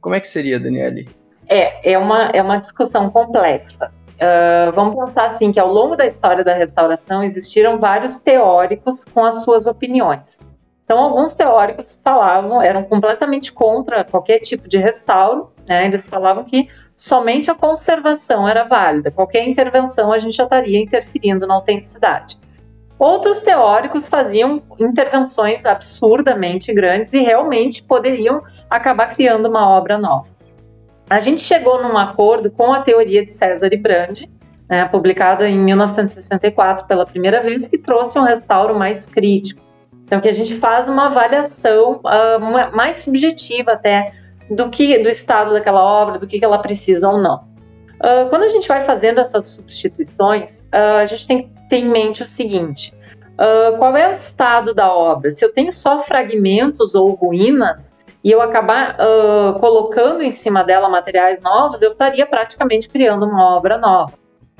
Como 0.00 0.14
é 0.14 0.20
que 0.20 0.28
seria, 0.28 0.58
Daniele? 0.58 1.08
É, 1.48 1.92
é 1.92 1.98
uma, 1.98 2.26
é 2.26 2.42
uma 2.42 2.58
discussão 2.58 3.08
complexa. 3.10 3.90
Uh, 4.16 4.70
vamos 4.72 4.96
pensar 4.96 5.30
assim 5.30 5.50
que 5.50 5.58
ao 5.58 5.72
longo 5.72 5.96
da 5.96 6.04
história 6.04 6.44
da 6.44 6.52
restauração 6.52 7.24
existiram 7.24 7.78
vários 7.78 8.20
teóricos 8.20 9.04
com 9.04 9.24
as 9.24 9.42
suas 9.42 9.66
opiniões. 9.66 10.40
Então, 10.84 10.98
alguns 10.98 11.34
teóricos 11.34 11.98
falavam, 12.02 12.60
eram 12.60 12.82
completamente 12.82 13.52
contra 13.52 14.04
qualquer 14.04 14.40
tipo 14.40 14.68
de 14.68 14.76
restauro, 14.76 15.52
né? 15.66 15.86
eles 15.86 16.06
falavam 16.06 16.42
que 16.44 16.68
somente 17.00 17.50
a 17.50 17.54
conservação 17.54 18.46
era 18.46 18.64
válida, 18.64 19.10
qualquer 19.10 19.48
intervenção 19.48 20.12
a 20.12 20.18
gente 20.18 20.36
já 20.36 20.44
estaria 20.44 20.78
interferindo 20.78 21.46
na 21.46 21.54
autenticidade. 21.54 22.38
Outros 22.98 23.40
teóricos 23.40 24.06
faziam 24.06 24.62
intervenções 24.78 25.64
absurdamente 25.64 26.70
grandes 26.74 27.14
e 27.14 27.20
realmente 27.20 27.82
poderiam 27.82 28.42
acabar 28.68 29.14
criando 29.14 29.48
uma 29.48 29.66
obra 29.66 29.96
nova. 29.96 30.28
A 31.08 31.20
gente 31.20 31.40
chegou 31.40 31.82
num 31.82 31.96
acordo 31.96 32.50
com 32.50 32.70
a 32.70 32.82
teoria 32.82 33.24
de 33.24 33.32
César 33.32 33.70
e 33.72 33.78
Brandi, 33.78 34.30
né, 34.68 34.84
publicada 34.84 35.48
em 35.48 35.58
1964 35.58 36.86
pela 36.86 37.06
primeira 37.06 37.40
vez, 37.40 37.66
que 37.66 37.78
trouxe 37.78 38.18
um 38.18 38.24
restauro 38.24 38.78
mais 38.78 39.06
crítico. 39.06 39.62
Então, 40.04 40.20
que 40.20 40.28
a 40.28 40.32
gente 40.32 40.58
faz 40.58 40.86
uma 40.86 41.06
avaliação 41.06 42.02
uh, 42.04 42.76
mais 42.76 42.98
subjetiva 42.98 43.72
até 43.72 44.12
do 44.50 44.68
que 44.68 44.98
do 44.98 45.08
estado 45.08 45.52
daquela 45.52 45.82
obra, 45.82 46.18
do 46.18 46.26
que, 46.26 46.38
que 46.38 46.44
ela 46.44 46.58
precisa 46.58 47.08
ou 47.08 47.18
não. 47.18 47.48
Uh, 48.00 48.28
quando 48.30 48.44
a 48.44 48.48
gente 48.48 48.66
vai 48.66 48.80
fazendo 48.80 49.20
essas 49.20 49.48
substituições, 49.48 50.62
uh, 50.62 51.00
a 51.00 51.06
gente 51.06 51.26
tem 51.26 51.52
ter 51.68 51.76
em 51.76 51.88
mente 51.88 52.22
o 52.22 52.26
seguinte: 52.26 52.92
uh, 53.34 53.76
qual 53.78 53.96
é 53.96 54.08
o 54.08 54.12
estado 54.12 54.74
da 54.74 54.92
obra? 54.92 55.30
Se 55.30 55.44
eu 55.44 55.52
tenho 55.52 55.72
só 55.72 56.00
fragmentos 56.00 56.94
ou 56.94 57.12
ruínas 57.12 57.96
e 58.24 58.30
eu 58.30 58.42
acabar 58.42 58.98
colocando 59.60 60.22
em 60.22 60.30
cima 60.30 60.62
dela 60.62 60.90
materiais 60.90 61.40
novos, 61.40 61.80
eu 61.80 61.92
estaria 61.92 62.26
praticamente 62.26 62.86
criando 62.86 63.24
uma 63.24 63.56
obra 63.56 63.78
nova. 63.78 64.12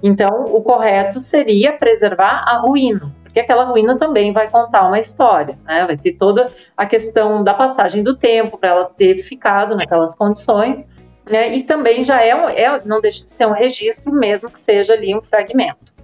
Então, 0.03 0.45
o 0.47 0.63
correto 0.63 1.21
seria 1.21 1.75
preservar 1.75 2.43
a 2.49 2.57
ruína 2.57 3.15
porque 3.31 3.41
aquela 3.41 3.65
ruína 3.65 3.97
também 3.97 4.33
vai 4.33 4.51
contar 4.51 4.89
uma 4.89 4.99
história, 4.99 5.57
né? 5.65 5.87
Vai 5.87 5.97
ter 5.97 6.15
toda 6.15 6.53
a 6.77 6.85
questão 6.85 7.45
da 7.45 7.55
passagem 7.55 8.03
do 8.03 8.17
tempo 8.17 8.59
para 8.59 8.71
ela 8.71 8.85
ter 8.87 9.19
ficado 9.19 9.77
naquelas 9.77 10.17
condições, 10.17 10.89
né? 11.31 11.55
E 11.55 11.63
também 11.63 12.03
já 12.03 12.21
é, 12.21 12.31
é, 12.31 12.85
não 12.85 13.01
deixa 13.01 13.25
de 13.25 13.33
ser 13.33 13.47
um 13.47 13.53
registro, 13.53 14.13
mesmo 14.13 14.51
que 14.51 14.59
seja 14.59 14.95
ali 14.95 15.17
um 15.17 15.23
fragmento. 15.23 15.95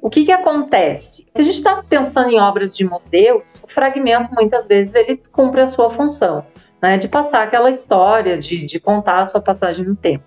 O 0.00 0.08
que, 0.08 0.24
que 0.24 0.30
acontece? 0.30 1.26
Se 1.34 1.40
a 1.40 1.42
gente 1.42 1.56
está 1.56 1.82
pensando 1.82 2.30
em 2.30 2.38
obras 2.38 2.76
de 2.76 2.84
museus, 2.84 3.60
o 3.64 3.66
fragmento 3.66 4.32
muitas 4.32 4.68
vezes 4.68 4.94
ele 4.94 5.20
cumpre 5.32 5.60
a 5.60 5.66
sua 5.66 5.90
função, 5.90 6.46
né? 6.80 6.98
De 6.98 7.08
passar 7.08 7.42
aquela 7.42 7.68
história, 7.68 8.38
de, 8.38 8.64
de 8.64 8.78
contar 8.78 9.18
a 9.18 9.24
sua 9.24 9.40
passagem 9.40 9.84
no 9.84 9.96
tempo. 9.96 10.24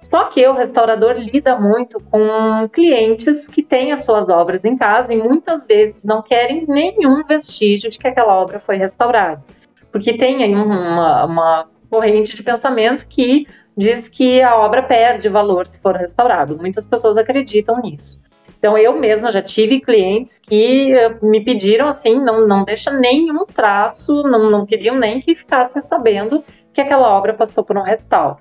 Só 0.00 0.24
que 0.24 0.46
o 0.46 0.52
restaurador 0.52 1.14
lida 1.14 1.58
muito 1.58 1.98
com 2.10 2.68
clientes 2.70 3.48
que 3.48 3.62
têm 3.62 3.92
as 3.92 4.04
suas 4.04 4.28
obras 4.28 4.64
em 4.64 4.76
casa 4.76 5.12
e 5.12 5.16
muitas 5.16 5.66
vezes 5.66 6.04
não 6.04 6.22
querem 6.22 6.64
nenhum 6.68 7.24
vestígio 7.24 7.90
de 7.90 7.98
que 7.98 8.06
aquela 8.06 8.34
obra 8.34 8.60
foi 8.60 8.76
restaurada. 8.76 9.42
Porque 9.90 10.16
tem 10.16 10.42
aí 10.42 10.54
uma, 10.54 11.24
uma 11.24 11.66
corrente 11.88 12.36
de 12.36 12.42
pensamento 12.42 13.06
que 13.06 13.46
diz 13.76 14.08
que 14.08 14.42
a 14.42 14.56
obra 14.56 14.82
perde 14.82 15.28
valor 15.28 15.66
se 15.66 15.80
for 15.80 15.96
restaurada. 15.96 16.54
Muitas 16.54 16.84
pessoas 16.84 17.16
acreditam 17.16 17.80
nisso. 17.80 18.20
Então 18.58 18.78
eu 18.78 18.98
mesma 18.98 19.30
já 19.30 19.42
tive 19.42 19.80
clientes 19.80 20.38
que 20.38 20.92
eh, 20.92 21.18
me 21.22 21.44
pediram 21.44 21.86
assim, 21.86 22.18
não, 22.18 22.46
não 22.46 22.64
deixa 22.64 22.90
nenhum 22.90 23.44
traço, 23.44 24.22
não, 24.22 24.50
não 24.50 24.64
queriam 24.64 24.96
nem 24.98 25.20
que 25.20 25.34
ficassem 25.34 25.82
sabendo 25.82 26.42
que 26.72 26.80
aquela 26.80 27.14
obra 27.14 27.34
passou 27.34 27.62
por 27.62 27.76
um 27.76 27.82
restauro. 27.82 28.38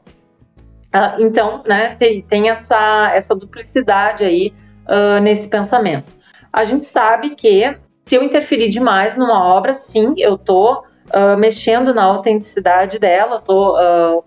Uh, 0.94 1.24
então, 1.24 1.64
né, 1.68 1.96
tem, 1.98 2.22
tem, 2.22 2.50
essa, 2.50 3.12
essa 3.16 3.36
duplicidade 3.36 4.24
aí 4.24 4.54
uh, 4.88 5.20
nesse 5.20 5.50
pensamento. 5.50 6.14
A 6.52 6.64
gente 6.64 6.84
sabe 6.84 7.32
que 7.32 7.76
se 8.06 8.16
eu 8.16 8.22
interferir 8.22 8.70
demais 8.70 9.18
numa 9.18 9.44
obra, 9.44 9.74
sim, 9.74 10.14
eu 10.20 10.36
estou 10.36 10.84
uh, 11.10 11.36
mexendo 11.36 11.96
na 11.96 12.04
autenticidade 12.04 13.00
dela, 13.00 13.38
estou 13.38 13.76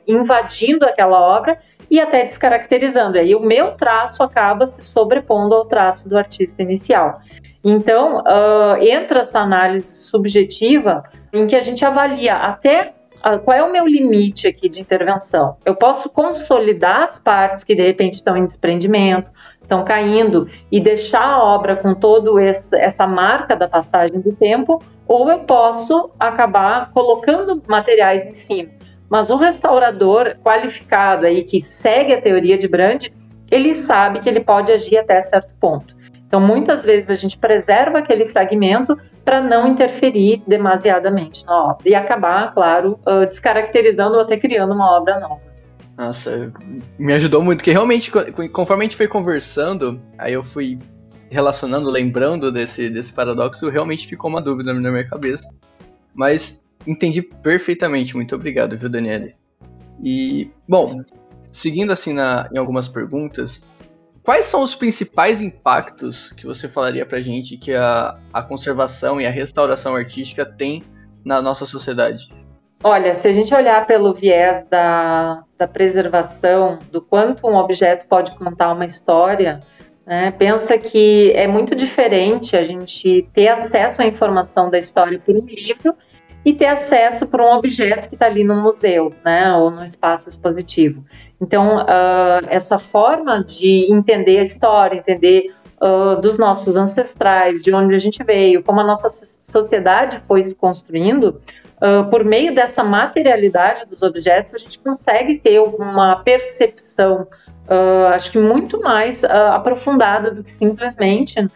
invadindo 0.08 0.84
aquela 0.84 1.20
obra 1.20 1.56
e 1.88 2.00
até 2.00 2.24
descaracterizando. 2.24 3.16
Aí 3.16 3.32
o 3.36 3.40
meu 3.40 3.72
traço 3.72 4.24
acaba 4.24 4.66
se 4.66 4.82
sobrepondo 4.82 5.54
ao 5.54 5.66
traço 5.66 6.08
do 6.08 6.18
artista 6.18 6.62
inicial. 6.62 7.20
Então, 7.62 8.22
entra 8.80 9.20
essa 9.20 9.40
análise 9.40 10.04
subjetiva 10.04 11.04
em 11.32 11.46
que 11.46 11.54
a 11.54 11.60
gente 11.60 11.84
avalia 11.84 12.34
até 12.34 12.92
qual 13.44 13.56
é 13.56 13.62
o 13.62 13.72
meu 13.72 13.86
limite 13.86 14.46
aqui 14.46 14.68
de 14.68 14.80
intervenção? 14.80 15.56
Eu 15.64 15.74
posso 15.74 16.08
consolidar 16.08 17.02
as 17.02 17.20
partes 17.20 17.64
que 17.64 17.74
de 17.74 17.82
repente 17.82 18.14
estão 18.14 18.36
em 18.36 18.44
desprendimento, 18.44 19.30
estão 19.60 19.84
caindo 19.84 20.48
e 20.70 20.80
deixar 20.80 21.24
a 21.24 21.42
obra 21.42 21.76
com 21.76 21.94
esse, 22.38 22.76
essa 22.76 23.06
marca 23.06 23.56
da 23.56 23.68
passagem 23.68 24.20
do 24.20 24.32
tempo, 24.32 24.80
ou 25.06 25.30
eu 25.30 25.40
posso 25.40 26.10
acabar 26.18 26.92
colocando 26.92 27.62
materiais 27.66 28.24
em 28.26 28.32
cima. 28.32 28.70
Mas 29.08 29.30
o 29.30 29.36
restaurador 29.36 30.36
qualificado 30.42 31.26
aí 31.26 31.42
que 31.42 31.60
segue 31.60 32.14
a 32.14 32.20
teoria 32.20 32.58
de 32.58 32.68
Brand, 32.68 33.06
ele 33.50 33.74
sabe 33.74 34.20
que 34.20 34.28
ele 34.28 34.40
pode 34.40 34.72
agir 34.72 34.98
até 34.98 35.20
certo 35.20 35.50
ponto. 35.60 35.94
Então, 36.26 36.40
muitas 36.40 36.84
vezes 36.84 37.08
a 37.08 37.14
gente 37.14 37.38
preserva 37.38 37.98
aquele 37.98 38.24
fragmento 38.24 38.98
para 39.24 39.40
não 39.40 39.68
interferir 39.68 40.42
demasiadamente 40.46 41.44
na 41.46 41.70
obra 41.70 41.88
e 41.88 41.94
acabar, 41.94 42.52
claro, 42.52 42.98
uh, 43.06 43.26
descaracterizando 43.26 44.14
ou 44.14 44.20
até 44.20 44.36
criando 44.36 44.72
uma 44.72 44.96
obra 44.96 45.20
nova. 45.20 45.40
Nossa, 45.96 46.52
me 46.98 47.12
ajudou 47.14 47.42
muito, 47.42 47.58
porque 47.58 47.72
realmente, 47.72 48.12
conforme 48.52 48.84
a 48.84 48.86
gente 48.86 48.96
foi 48.96 49.08
conversando, 49.08 50.00
aí 50.18 50.34
eu 50.34 50.44
fui 50.44 50.78
relacionando, 51.30 51.90
lembrando 51.90 52.52
desse, 52.52 52.90
desse 52.90 53.12
paradoxo, 53.12 53.68
realmente 53.68 54.06
ficou 54.06 54.28
uma 54.28 54.42
dúvida 54.42 54.74
na 54.74 54.90
minha 54.90 55.08
cabeça. 55.08 55.48
Mas 56.14 56.62
entendi 56.86 57.22
perfeitamente, 57.22 58.14
muito 58.14 58.34
obrigado, 58.34 58.76
viu, 58.76 58.88
Daniele? 58.88 59.34
E, 60.02 60.50
bom, 60.68 61.02
seguindo 61.50 61.92
assim 61.92 62.12
na, 62.12 62.48
em 62.52 62.58
algumas 62.58 62.88
perguntas, 62.88 63.64
Quais 64.26 64.46
são 64.46 64.60
os 64.60 64.74
principais 64.74 65.40
impactos 65.40 66.32
que 66.32 66.44
você 66.44 66.68
falaria 66.68 67.06
pra 67.06 67.22
gente 67.22 67.56
que 67.56 67.72
a, 67.72 68.18
a 68.32 68.42
conservação 68.42 69.20
e 69.20 69.26
a 69.26 69.30
restauração 69.30 69.94
artística 69.94 70.44
tem 70.44 70.82
na 71.24 71.40
nossa 71.40 71.64
sociedade? 71.64 72.28
Olha, 72.82 73.14
se 73.14 73.28
a 73.28 73.32
gente 73.32 73.54
olhar 73.54 73.86
pelo 73.86 74.12
viés 74.12 74.64
da, 74.64 75.44
da 75.56 75.68
preservação, 75.68 76.76
do 76.90 77.00
quanto 77.00 77.46
um 77.46 77.54
objeto 77.54 78.08
pode 78.08 78.36
contar 78.36 78.72
uma 78.72 78.84
história, 78.84 79.60
né, 80.04 80.32
pensa 80.32 80.76
que 80.76 81.30
é 81.30 81.46
muito 81.46 81.76
diferente 81.76 82.56
a 82.56 82.64
gente 82.64 83.28
ter 83.32 83.46
acesso 83.46 84.02
à 84.02 84.06
informação 84.06 84.68
da 84.68 84.78
história 84.78 85.20
por 85.20 85.36
um 85.36 85.46
livro 85.46 85.94
e 86.44 86.52
ter 86.52 86.66
acesso 86.66 87.28
por 87.28 87.40
um 87.40 87.52
objeto 87.52 88.08
que 88.08 88.16
está 88.16 88.26
ali 88.26 88.42
no 88.42 88.60
museu, 88.60 89.14
né, 89.24 89.52
ou 89.54 89.70
no 89.70 89.84
espaço 89.84 90.28
expositivo. 90.28 91.04
Então, 91.40 91.78
uh, 91.78 92.46
essa 92.48 92.78
forma 92.78 93.44
de 93.44 93.92
entender 93.92 94.38
a 94.38 94.42
história, 94.42 94.96
entender 94.96 95.54
uh, 95.80 96.20
dos 96.20 96.38
nossos 96.38 96.76
ancestrais, 96.76 97.62
de 97.62 97.72
onde 97.74 97.94
a 97.94 97.98
gente 97.98 98.22
veio, 98.24 98.62
como 98.62 98.80
a 98.80 98.84
nossa 98.84 99.08
sociedade 99.08 100.22
foi 100.26 100.42
se 100.42 100.54
construindo, 100.54 101.40
uh, 101.76 102.08
por 102.08 102.24
meio 102.24 102.54
dessa 102.54 102.82
materialidade 102.82 103.84
dos 103.86 104.02
objetos, 104.02 104.54
a 104.54 104.58
gente 104.58 104.78
consegue 104.78 105.38
ter 105.38 105.60
uma 105.60 106.16
percepção, 106.22 107.26
acho 108.14 108.30
que 108.30 108.38
muito 108.38 108.80
mais 108.80 109.24
aprofundada 109.24 110.30
do 110.30 110.40
que 110.40 110.50
simplesmente 110.50 111.50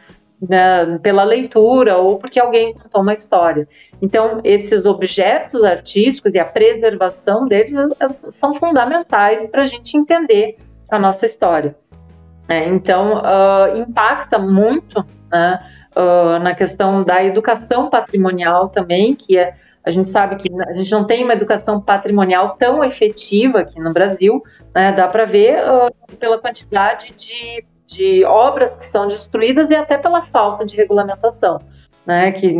né, 0.48 0.98
pela 1.03 1.22
leitura 1.22 1.98
ou 1.98 2.18
porque 2.18 2.40
alguém 2.40 2.74
contou 2.74 3.03
uma 3.03 3.12
história. 3.12 3.68
Então, 4.00 4.40
esses 4.42 4.87
objetos 4.87 5.64
artísticos 5.64 6.35
e 6.35 6.38
a 6.38 6.44
preservação 6.44 7.46
deles 7.46 7.74
são 8.11 8.55
fundamentais 8.55 9.46
para 9.46 9.62
a 9.62 9.66
gente 9.66 9.96
entender 9.96 10.57
a 10.90 10.98
nossa 10.98 11.26
história. 11.26 11.76
É, 12.48 12.68
então, 12.68 13.18
uh, 13.18 13.79
impacta 13.79 14.38
muito 14.38 15.05
né, 15.31 15.61
uh, 15.94 16.42
na 16.42 16.55
questão 16.55 17.05
da 17.05 17.22
educação 17.22 17.88
patrimonial 17.88 18.68
também, 18.68 19.14
que 19.14 19.38
é, 19.38 19.55
a 19.85 19.90
gente 19.90 20.09
sabe 20.09 20.37
que 20.37 20.50
a 20.68 20.72
gente 20.72 20.90
não 20.90 21.05
tem 21.05 21.22
uma 21.22 21.35
educação 21.35 21.81
patrimonial 21.81 22.57
tão 22.59 22.83
efetiva 22.83 23.61
aqui 23.61 23.79
no 23.79 23.92
Brasil, 23.92 24.42
né, 24.74 24.90
dá 24.90 25.07
para 25.07 25.24
ver 25.24 25.62
uh, 25.62 26.16
pela 26.16 26.38
quantidade 26.38 27.14
de 27.14 27.64
de 27.90 28.24
obras 28.24 28.76
que 28.76 28.85
são 28.85 29.09
destruídas 29.09 29.70
e 29.70 29.74
até 29.74 29.98
pela 29.98 30.22
falta 30.22 30.64
de 30.64 30.76
regulamentação, 30.76 31.59
né, 32.07 32.31
que 32.31 32.53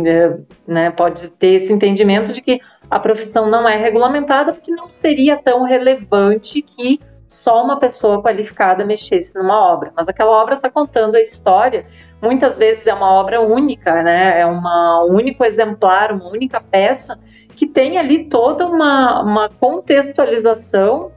né, 0.67 0.91
pode 0.91 1.29
ter 1.31 1.53
esse 1.53 1.71
entendimento 1.71 2.31
de 2.31 2.41
que 2.41 2.59
a 2.89 2.99
profissão 2.99 3.49
não 3.49 3.67
é 3.67 3.77
regulamentada 3.77 4.51
porque 4.51 4.71
não 4.71 4.89
seria 4.89 5.37
tão 5.37 5.63
relevante 5.63 6.61
que 6.61 6.99
só 7.27 7.63
uma 7.63 7.79
pessoa 7.79 8.21
qualificada 8.21 8.83
mexesse 8.83 9.37
numa 9.37 9.57
obra, 9.57 9.93
mas 9.95 10.09
aquela 10.09 10.31
obra 10.31 10.55
está 10.55 10.69
contando 10.69 11.15
a 11.15 11.21
história. 11.21 11.85
Muitas 12.21 12.57
vezes 12.57 12.85
é 12.85 12.93
uma 12.93 13.09
obra 13.09 13.39
única, 13.39 14.03
né? 14.03 14.41
É 14.41 14.45
uma, 14.45 15.05
um 15.05 15.15
único 15.15 15.45
exemplar, 15.45 16.11
uma 16.11 16.29
única 16.29 16.59
peça 16.59 17.17
que 17.55 17.65
tem 17.65 17.97
ali 17.97 18.25
toda 18.25 18.65
uma, 18.65 19.21
uma 19.21 19.49
contextualização 19.49 21.11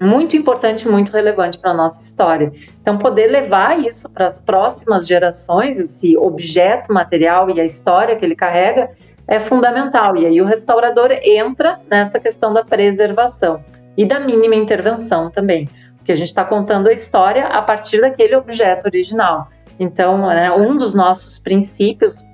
muito 0.00 0.36
importante, 0.36 0.88
muito 0.88 1.12
relevante 1.12 1.58
para 1.58 1.72
a 1.72 1.74
nossa 1.74 2.00
história. 2.00 2.52
Então, 2.80 2.98
poder 2.98 3.26
levar 3.26 3.78
isso 3.80 4.08
para 4.08 4.26
as 4.26 4.40
próximas 4.40 5.06
gerações, 5.06 5.78
esse 5.78 6.16
objeto 6.16 6.92
material 6.92 7.50
e 7.50 7.60
a 7.60 7.64
história 7.64 8.16
que 8.16 8.24
ele 8.24 8.36
carrega, 8.36 8.90
é 9.26 9.38
fundamental. 9.38 10.16
E 10.16 10.26
aí 10.26 10.40
o 10.40 10.44
restaurador 10.44 11.10
entra 11.22 11.78
nessa 11.90 12.18
questão 12.18 12.52
da 12.52 12.64
preservação 12.64 13.62
e 13.96 14.06
da 14.06 14.18
mínima 14.18 14.54
intervenção 14.54 15.30
também, 15.30 15.68
porque 15.96 16.12
a 16.12 16.14
gente 16.14 16.28
está 16.28 16.44
contando 16.44 16.88
a 16.88 16.92
história 16.92 17.46
a 17.46 17.60
partir 17.60 18.00
daquele 18.00 18.34
objeto 18.36 18.86
original. 18.86 19.48
Então, 19.78 20.28
né, 20.28 20.50
um 20.50 20.76
dos 20.76 20.94
nossos 20.94 21.38
princípios 21.38 22.24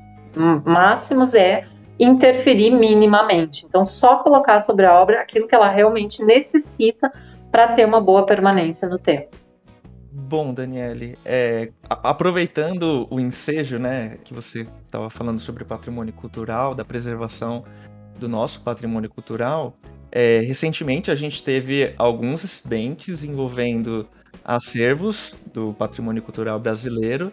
máximos 0.65 1.35
é 1.35 1.65
interferir 1.99 2.71
minimamente. 2.71 3.65
Então, 3.67 3.85
só 3.85 4.17
colocar 4.17 4.61
sobre 4.61 4.87
a 4.87 4.95
obra 4.95 5.21
aquilo 5.21 5.47
que 5.47 5.55
ela 5.55 5.69
realmente 5.69 6.25
necessita 6.25 7.13
para 7.55 7.69
ter 7.69 7.87
uma 7.87 8.01
boa 8.01 8.27
permanência 8.27 8.89
no 8.89 8.99
tempo. 8.99 9.29
Bom, 10.11 10.53
Daniele, 10.53 11.17
é, 11.25 11.71
aproveitando 11.89 13.07
o 13.09 13.21
ensejo, 13.21 13.79
né, 13.79 14.19
que 14.25 14.35
você 14.35 14.67
estava 14.85 15.09
falando 15.09 15.39
sobre 15.39 15.65
patrimônio 15.65 16.13
cultural, 16.13 16.75
da 16.75 16.85
preservação 16.85 17.63
do 18.19 18.29
nosso 18.29 18.61
patrimônio 18.63 19.09
cultural, 19.09 19.77
é, 20.11 20.41
recentemente 20.41 21.13
a 21.13 21.15
gente 21.15 21.45
teve 21.45 21.95
alguns 21.97 22.43
acidentes 22.43 23.23
envolvendo 23.23 24.09
acervos 24.45 25.37
do 25.53 25.73
patrimônio 25.75 26.23
cultural 26.23 26.59
brasileiro, 26.59 27.31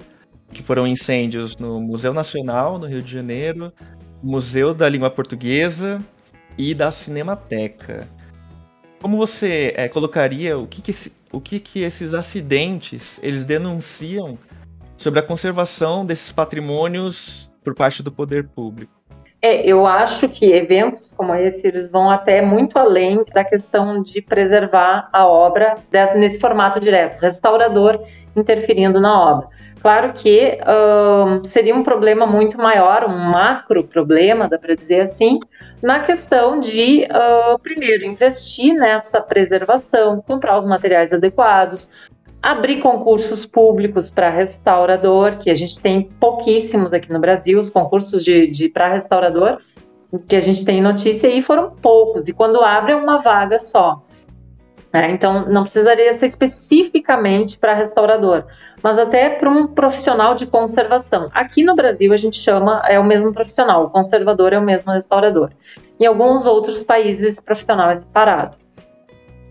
que 0.54 0.62
foram 0.62 0.86
incêndios 0.86 1.58
no 1.58 1.82
Museu 1.82 2.14
Nacional, 2.14 2.78
no 2.78 2.86
Rio 2.86 3.02
de 3.02 3.12
Janeiro, 3.12 3.74
Museu 4.22 4.72
da 4.72 4.88
Língua 4.88 5.10
Portuguesa 5.10 5.98
e 6.60 6.76
da 6.76 6.92
Cinemateca. 6.92 8.08
Como 9.02 9.18
você 9.18 9.74
é, 9.76 9.90
colocaria 9.90 10.56
o 10.60 10.68
que, 10.68 10.80
que, 10.80 10.92
esse, 10.92 11.12
o 11.32 11.42
que, 11.42 11.60
que 11.60 11.80
esses 11.80 12.14
acidentes 12.14 13.20
eles 13.24 13.44
denunciam 13.44 14.38
sobre 14.96 15.20
a 15.20 15.24
conservação 15.24 16.06
desses 16.06 16.32
patrimônios 16.32 17.52
por 17.64 17.74
parte 17.74 18.04
do 18.04 18.12
poder 18.12 18.48
público? 18.50 19.01
É, 19.42 19.66
eu 19.66 19.88
acho 19.88 20.30
que 20.30 20.52
eventos 20.52 21.12
como 21.18 21.34
esse 21.34 21.68
eles 21.68 21.90
vão 21.90 22.12
até 22.12 22.42
muito 22.42 22.78
além 22.78 23.24
da 23.34 23.44
questão 23.44 24.02
de 24.04 24.22
preservar 24.22 25.10
a 25.12 25.26
obra 25.26 25.74
nesse 26.16 26.40
formato 26.40 26.80
direto, 26.80 27.20
restaurador 27.20 28.00
interferindo 28.36 29.02
na 29.02 29.20
obra. 29.20 29.48
Claro 29.82 30.14
que 30.14 30.60
seria 31.44 31.76
um 31.76 31.84
problema 31.84 32.28
muito 32.28 32.56
maior, 32.56 33.04
um 33.06 33.18
macro 33.18 33.84
problema, 33.84 34.48
dá 34.48 34.60
para 34.60 34.76
dizer 34.76 35.02
assim, 35.02 35.40
na 35.82 36.02
questão 36.02 36.60
de, 36.60 37.08
uh, 37.10 37.58
primeiro, 37.58 38.06
investir 38.06 38.76
nessa 38.76 39.20
preservação, 39.20 40.22
comprar 40.22 40.56
os 40.56 40.66
materiais 40.66 41.12
adequados, 41.12 41.90
abrir 42.42 42.82
concursos 42.82 43.46
públicos 43.46 44.10
para 44.10 44.30
restaurador, 44.30 45.38
que 45.38 45.50
a 45.50 45.56
gente 45.56 45.80
tem 45.80 46.04
pouquíssimos 46.20 46.94
aqui 46.94 47.12
no 47.12 47.20
Brasil, 47.20 47.60
os 47.60 47.70
concursos 47.70 48.24
de, 48.24 48.48
de 48.48 48.70
para 48.70 48.88
restaurador 48.88 49.60
que 50.20 50.36
a 50.36 50.42
gente 50.42 50.66
tem 50.66 50.82
notícia 50.82 51.30
aí 51.30 51.42
foram 51.42 51.72
poucos, 51.72 52.28
e 52.28 52.34
quando 52.34 52.62
abre 52.62 52.92
é 52.92 52.96
uma 52.96 53.22
vaga 53.22 53.58
só. 53.60 54.02
É, 54.94 55.10
então, 55.10 55.46
não 55.48 55.64
precisaria 55.64 56.14
ser 56.14 56.26
especificamente 56.26 57.58
para 57.58 57.74
restaurador, 57.74 58.44
mas 58.84 59.00
até 59.00 59.30
para 59.30 59.50
um 59.50 59.66
profissional 59.66 60.36
de 60.36 60.46
conservação. 60.46 61.30
Aqui 61.34 61.64
no 61.64 61.76
Brasil, 61.76 62.12
a 62.12 62.18
gente 62.18 62.38
chama, 62.38 62.82
é 62.86 63.00
o 63.00 63.04
mesmo 63.04 63.32
profissional, 63.32 63.86
o 63.86 63.90
conservador 63.90 64.52
é 64.52 64.60
o 64.60 64.62
mesmo 64.62 64.92
restaurador. 64.92 65.52
Em 65.98 66.06
alguns 66.06 66.46
outros 66.46 66.84
países, 66.84 67.24
esse 67.24 67.42
profissional 67.42 67.90
é 67.90 67.96
separado. 67.96 68.58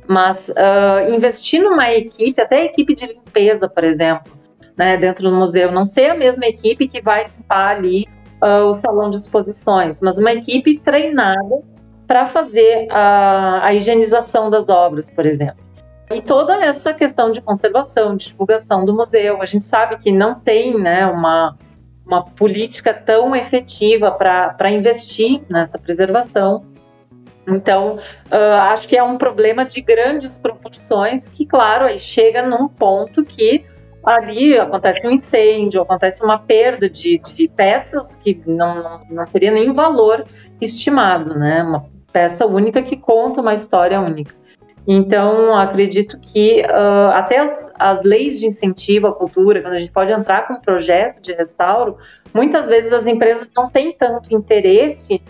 Mas 0.07 0.51
uh, 0.51 1.15
investir 1.15 1.63
numa 1.63 1.91
equipe, 1.91 2.41
até 2.41 2.63
a 2.63 2.65
equipe 2.65 2.95
de 2.95 3.07
limpeza, 3.07 3.69
por 3.69 3.85
exemplo, 3.85 4.33
né, 4.77 4.97
dentro 4.97 5.29
do 5.29 5.37
museu, 5.37 5.71
não 5.71 5.87
ser 5.87 6.11
a 6.11 6.15
mesma 6.15 6.47
equipe 6.47 6.89
que 6.89 7.01
vai 7.01 7.25
limpar 7.25 7.77
ali 7.77 8.07
uh, 8.43 8.65
o 8.65 8.75
salão 8.75 9.11
de 9.11 9.17
exposições, 9.17 10.01
mas 10.01 10.19
uma 10.19 10.33
equipe 10.33 10.79
treinada 10.79 11.63
para 12.07 12.27
fazer 12.27 12.89
a, 12.91 13.67
a 13.67 13.75
higienização 13.75 14.51
das 14.51 14.69
obras, 14.69 15.09
por 15.09 15.25
exemplo. 15.27 15.71
E 16.11 16.21
toda 16.21 16.57
essa 16.57 16.93
questão 16.93 17.31
de 17.31 17.41
conservação, 17.41 18.17
de 18.17 18.27
divulgação 18.27 18.85
do 18.85 18.93
museu, 18.93 19.41
a 19.41 19.47
gente 19.47 19.63
sabe 19.63 19.97
que 19.97 20.11
não 20.11 20.35
tem 20.35 20.77
né, 20.77 21.07
uma, 21.07 21.57
uma 22.05 22.25
política 22.25 22.93
tão 22.93 23.37
efetiva 23.37 24.11
para 24.11 24.71
investir 24.73 25.41
nessa 25.49 25.79
preservação. 25.79 26.67
Então, 27.49 27.97
uh, 28.31 28.55
acho 28.71 28.87
que 28.87 28.97
é 28.97 29.03
um 29.03 29.17
problema 29.17 29.65
de 29.65 29.81
grandes 29.81 30.39
proporções 30.39 31.29
que, 31.29 31.47
claro, 31.47 31.87
aí 31.87 31.99
chega 31.99 32.43
num 32.43 32.69
ponto 32.69 33.25
que 33.25 33.65
ali 34.05 34.59
acontece 34.59 35.07
um 35.07 35.11
incêndio, 35.11 35.83
acontece 35.83 36.23
uma 36.23 36.39
perda 36.39 36.89
de, 36.89 37.19
de 37.19 37.49
peças 37.49 38.17
que 38.17 38.41
não, 38.47 39.03
não, 39.11 39.25
teria 39.25 39.51
nem 39.51 39.73
valor 39.73 40.25
estimado, 40.61 41.39
né? 41.39 41.63
Uma 41.63 41.87
peça 42.13 42.47
única 42.47 42.83
que 42.83 42.97
conta 42.97 43.41
uma 43.41 43.55
história 43.55 44.01
única. 44.01 44.35
Então, 44.87 45.55
acredito 45.55 46.19
que 46.19 46.63
uh, 46.63 47.11
até 47.13 47.39
as, 47.39 47.71
as, 47.79 48.03
leis 48.03 48.41
de 48.41 48.47
incentivo 48.47 49.07
à 49.09 49.15
cultura, 49.15 49.61
quando 49.61 49.75
a 49.75 49.79
gente 49.79 49.93
pode 49.93 50.11
entrar 50.11 50.49
com 50.49 50.55
um 50.55 50.61
projeto 50.61 51.21
de 51.21 51.33
restauro, 51.33 51.99
muitas 52.35 52.69
vezes 52.69 52.93
as 52.93 53.07
empresas 53.07 53.51
não 53.55 53.69
têm 53.69 53.93
tanto 53.93 54.35
interesse 54.35 55.23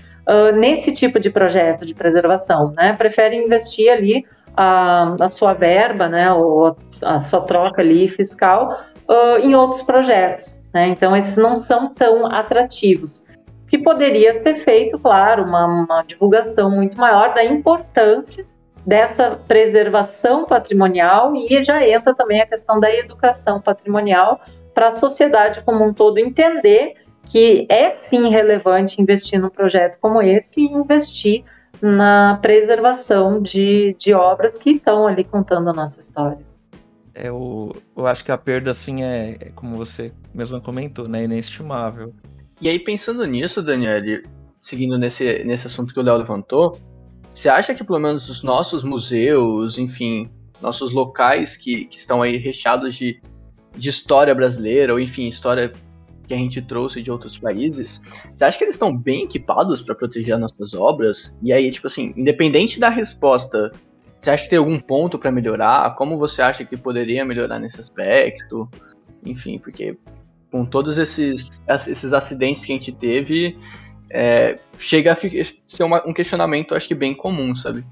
nesse 0.53 0.93
tipo 0.93 1.19
de 1.19 1.31
projeto 1.31 1.85
de 1.85 1.95
preservação, 1.95 2.73
né? 2.77 2.95
Preferem 2.97 3.45
investir 3.45 3.91
ali 3.91 4.25
a, 4.57 5.17
a 5.21 5.29
sua 5.29 5.55
verba, 5.55 6.09
né, 6.09 6.33
ou 6.33 6.77
a 7.03 7.19
sua 7.19 7.41
troca 7.43 7.81
ali 7.81 8.09
fiscal 8.09 8.81
uh, 9.09 9.39
em 9.39 9.55
outros 9.55 9.83
projetos, 9.83 10.61
né? 10.73 10.89
Então, 10.89 11.17
esses 11.17 11.37
não 11.37 11.57
são 11.57 11.93
tão 11.93 12.27
atrativos 12.27 13.25
que 13.69 13.79
poderia 13.79 14.35
ser 14.35 14.55
feito, 14.55 14.99
claro, 14.99 15.45
uma, 15.45 15.67
uma 15.67 16.03
divulgação 16.03 16.71
muito 16.71 16.99
maior 16.99 17.33
da 17.33 17.45
importância 17.45 18.45
dessa 18.85 19.39
preservação 19.47 20.45
patrimonial 20.45 21.35
e 21.37 21.63
já 21.63 21.87
entra 21.87 22.15
também 22.15 22.41
a 22.41 22.47
questão 22.47 22.81
da 22.81 22.93
educação 22.93 23.61
patrimonial 23.61 24.41
para 24.75 24.89
a 24.89 24.91
sociedade 24.91 25.63
como 25.63 25.85
um 25.85 25.93
todo 25.93 26.19
entender 26.19 26.95
que 27.31 27.65
é 27.69 27.91
sim 27.91 28.29
relevante 28.29 29.01
investir 29.01 29.41
num 29.41 29.49
projeto 29.49 29.99
como 30.01 30.21
esse 30.21 30.63
e 30.63 30.65
investir 30.65 31.45
na 31.81 32.39
preservação 32.43 33.41
de, 33.41 33.95
de 33.95 34.13
obras 34.13 34.59
que 34.59 34.71
estão 34.71 35.07
ali 35.07 35.23
contando 35.23 35.71
a 35.71 35.73
nossa 35.73 36.01
história. 36.01 36.45
É, 37.15 37.29
eu, 37.29 37.71
eu 37.97 38.07
acho 38.07 38.25
que 38.25 38.33
a 38.33 38.39
perda, 38.39 38.73
assim, 38.73 39.05
é, 39.05 39.37
é 39.41 39.51
como 39.55 39.77
você 39.77 40.13
mesmo 40.35 40.61
comentou, 40.61 41.07
né, 41.07 41.23
inestimável. 41.23 42.13
E 42.61 42.69
aí, 42.69 42.81
pensando 42.81 43.25
nisso, 43.25 43.63
Daniel, 43.63 44.01
seguindo 44.61 44.99
nesse, 44.99 45.45
nesse 45.45 45.69
assunto 45.69 45.95
que 45.95 46.01
o 46.01 46.03
Léo 46.03 46.17
levantou, 46.17 46.77
você 47.31 47.49
acha 47.49 47.73
que 47.75 47.85
pelo 47.85 48.01
menos 48.01 48.29
os 48.29 48.43
nossos 48.43 48.83
museus, 48.83 49.79
enfim, 49.79 50.29
nossos 50.61 50.91
locais 50.91 51.57
que, 51.57 51.85
que 51.85 51.97
estão 51.97 52.23
aí 52.23 52.37
recheados 52.37 52.97
de, 52.97 53.23
de 53.77 53.89
história 53.89 54.35
brasileira, 54.35 54.93
ou 54.93 54.99
enfim, 54.99 55.29
história 55.29 55.73
que 56.31 56.35
a 56.35 56.39
gente 56.39 56.63
trouxe 56.63 57.03
de 57.03 57.11
outros 57.11 57.37
países, 57.37 58.01
você 58.37 58.45
acha 58.45 58.57
que 58.57 58.63
eles 58.63 58.77
estão 58.77 58.97
bem 58.97 59.25
equipados 59.25 59.83
para 59.83 59.97
proteger 59.97 60.35
as 60.35 60.41
nossas 60.41 60.73
obras? 60.75 61.35
E 61.43 61.53
aí, 61.53 61.69
tipo 61.73 61.89
assim, 61.89 62.15
independente 62.17 62.79
da 62.79 62.89
resposta, 62.89 63.73
você 64.23 64.31
acha 64.31 64.45
que 64.45 64.51
tem 64.51 64.59
algum 64.61 64.79
ponto 64.79 65.19
para 65.19 65.33
melhorar? 65.33 65.93
Como 65.97 66.17
você 66.17 66.41
acha 66.41 66.65
que 66.65 66.77
poderia 66.77 67.25
melhorar 67.25 67.59
nesse 67.59 67.81
aspecto? 67.81 68.69
Enfim, 69.27 69.59
porque 69.59 69.97
com 70.53 70.65
todos 70.65 70.99
esses, 70.99 71.51
esses 71.69 72.13
acidentes 72.13 72.65
que 72.65 72.73
a 72.73 72.77
gente 72.77 72.93
teve, 72.93 73.59
é, 74.09 74.57
chega 74.79 75.13
a 75.13 75.17
ser 75.17 75.83
uma, 75.83 76.07
um 76.07 76.13
questionamento, 76.13 76.77
acho 76.77 76.87
que 76.87 76.95
bem 76.95 77.13
comum, 77.13 77.57
sabe? 77.57 77.85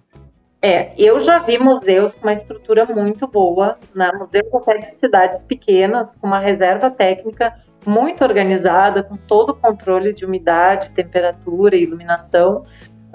É, 0.62 0.92
eu 0.96 1.18
já 1.18 1.40
vi 1.40 1.58
museus 1.58 2.14
com 2.14 2.22
uma 2.22 2.32
estrutura 2.32 2.86
muito 2.86 3.26
boa, 3.26 3.76
né? 3.94 4.12
museus 4.12 4.54
até 4.54 4.78
de 4.78 4.92
cidades 4.92 5.42
pequenas, 5.42 6.14
com 6.14 6.28
uma 6.28 6.38
reserva 6.38 6.88
técnica 6.88 7.52
muito 7.86 8.22
organizada, 8.24 9.02
com 9.02 9.16
todo 9.16 9.50
o 9.50 9.54
controle 9.54 10.12
de 10.12 10.24
umidade, 10.24 10.90
temperatura 10.90 11.76
e 11.76 11.82
iluminação. 11.82 12.64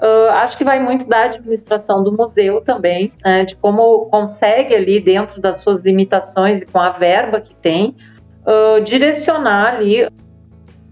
Uh, 0.00 0.30
acho 0.30 0.58
que 0.58 0.64
vai 0.64 0.80
muito 0.80 1.06
da 1.06 1.24
administração 1.24 2.02
do 2.02 2.12
museu 2.12 2.60
também, 2.60 3.12
né? 3.24 3.44
de 3.44 3.54
como 3.56 4.06
consegue 4.06 4.74
ali, 4.74 5.00
dentro 5.00 5.40
das 5.40 5.60
suas 5.60 5.82
limitações 5.82 6.60
e 6.60 6.66
com 6.66 6.80
a 6.80 6.90
verba 6.90 7.40
que 7.40 7.54
tem, 7.54 7.96
uh, 8.44 8.80
direcionar 8.82 9.76
ali 9.76 10.08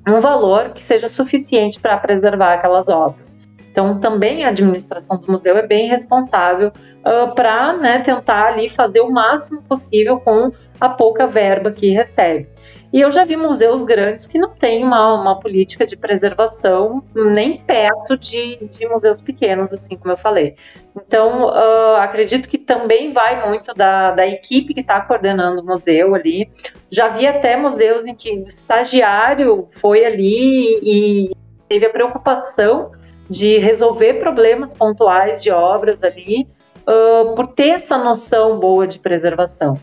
um 0.07 0.21
valor 0.21 0.71
que 0.71 0.83
seja 0.83 1.09
suficiente 1.09 1.81
para 1.81 1.97
preservar 1.97 2.55
aquelas 2.55 2.89
obras. 2.89 3.37
Então, 3.71 3.99
também 3.99 4.45
a 4.45 4.49
administração 4.49 5.17
do 5.17 5.33
museu 5.33 5.57
é 5.57 5.67
bem 5.67 5.89
responsável 5.89 6.69
uh, 6.69 7.35
para 7.35 7.75
né, 7.75 8.01
tentar 8.01 8.49
ali 8.49 8.69
fazer 8.69 9.01
o 9.01 9.11
máximo 9.11 9.63
possível 9.63 10.21
com 10.21 10.53
a 10.79 10.89
pouca 10.91 11.27
verba 11.27 11.71
que 11.73 11.91
recebe. 11.91 12.49
E 12.93 13.01
eu 13.01 13.11
já 13.11 13.25
vi 13.25 13.37
museus 13.37 13.85
grandes 13.85 14.27
que 14.27 14.39
não 14.39 14.51
têm 14.51 14.85
uma, 14.85 15.15
uma 15.21 15.41
política 15.41 15.87
de 15.87 15.97
preservação 15.97 17.03
nem 17.15 17.57
perto 17.57 18.19
de, 18.19 18.59
de 18.71 18.87
museus 18.87 19.23
pequenos, 19.23 19.73
assim 19.73 19.97
como 19.97 20.13
eu 20.13 20.19
falei. 20.19 20.57
Então, 20.95 21.47
uh, 21.47 21.97
acredito 21.97 22.47
que 22.47 22.59
também 22.59 23.11
vai 23.11 23.49
muito 23.49 23.73
da, 23.73 24.11
da 24.11 24.27
equipe 24.27 24.75
que 24.75 24.81
está 24.81 25.01
coordenando 25.01 25.63
o 25.63 25.65
museu 25.65 26.15
ali. 26.15 26.51
Já 26.91 27.09
vi 27.09 27.27
até 27.27 27.57
museus 27.57 28.05
em 28.05 28.15
que 28.15 28.31
o 28.31 28.47
estagiário 28.47 29.69
foi 29.73 30.05
ali 30.05 30.79
e 30.83 31.31
teve 31.69 31.87
a 31.87 31.91
preocupação 31.91 32.93
de 33.31 33.57
resolver 33.57 34.15
problemas 34.15 34.75
pontuais 34.75 35.43
de 35.43 35.51
obras 35.51 36.05
ali, 36.05 36.47
uh, 36.83 37.35
por 37.35 37.49
ter 37.49 37.71
essa 37.71 37.97
noção 37.97 38.61
boa 38.61 38.87
de 38.87 38.99
preservação. 38.99 39.79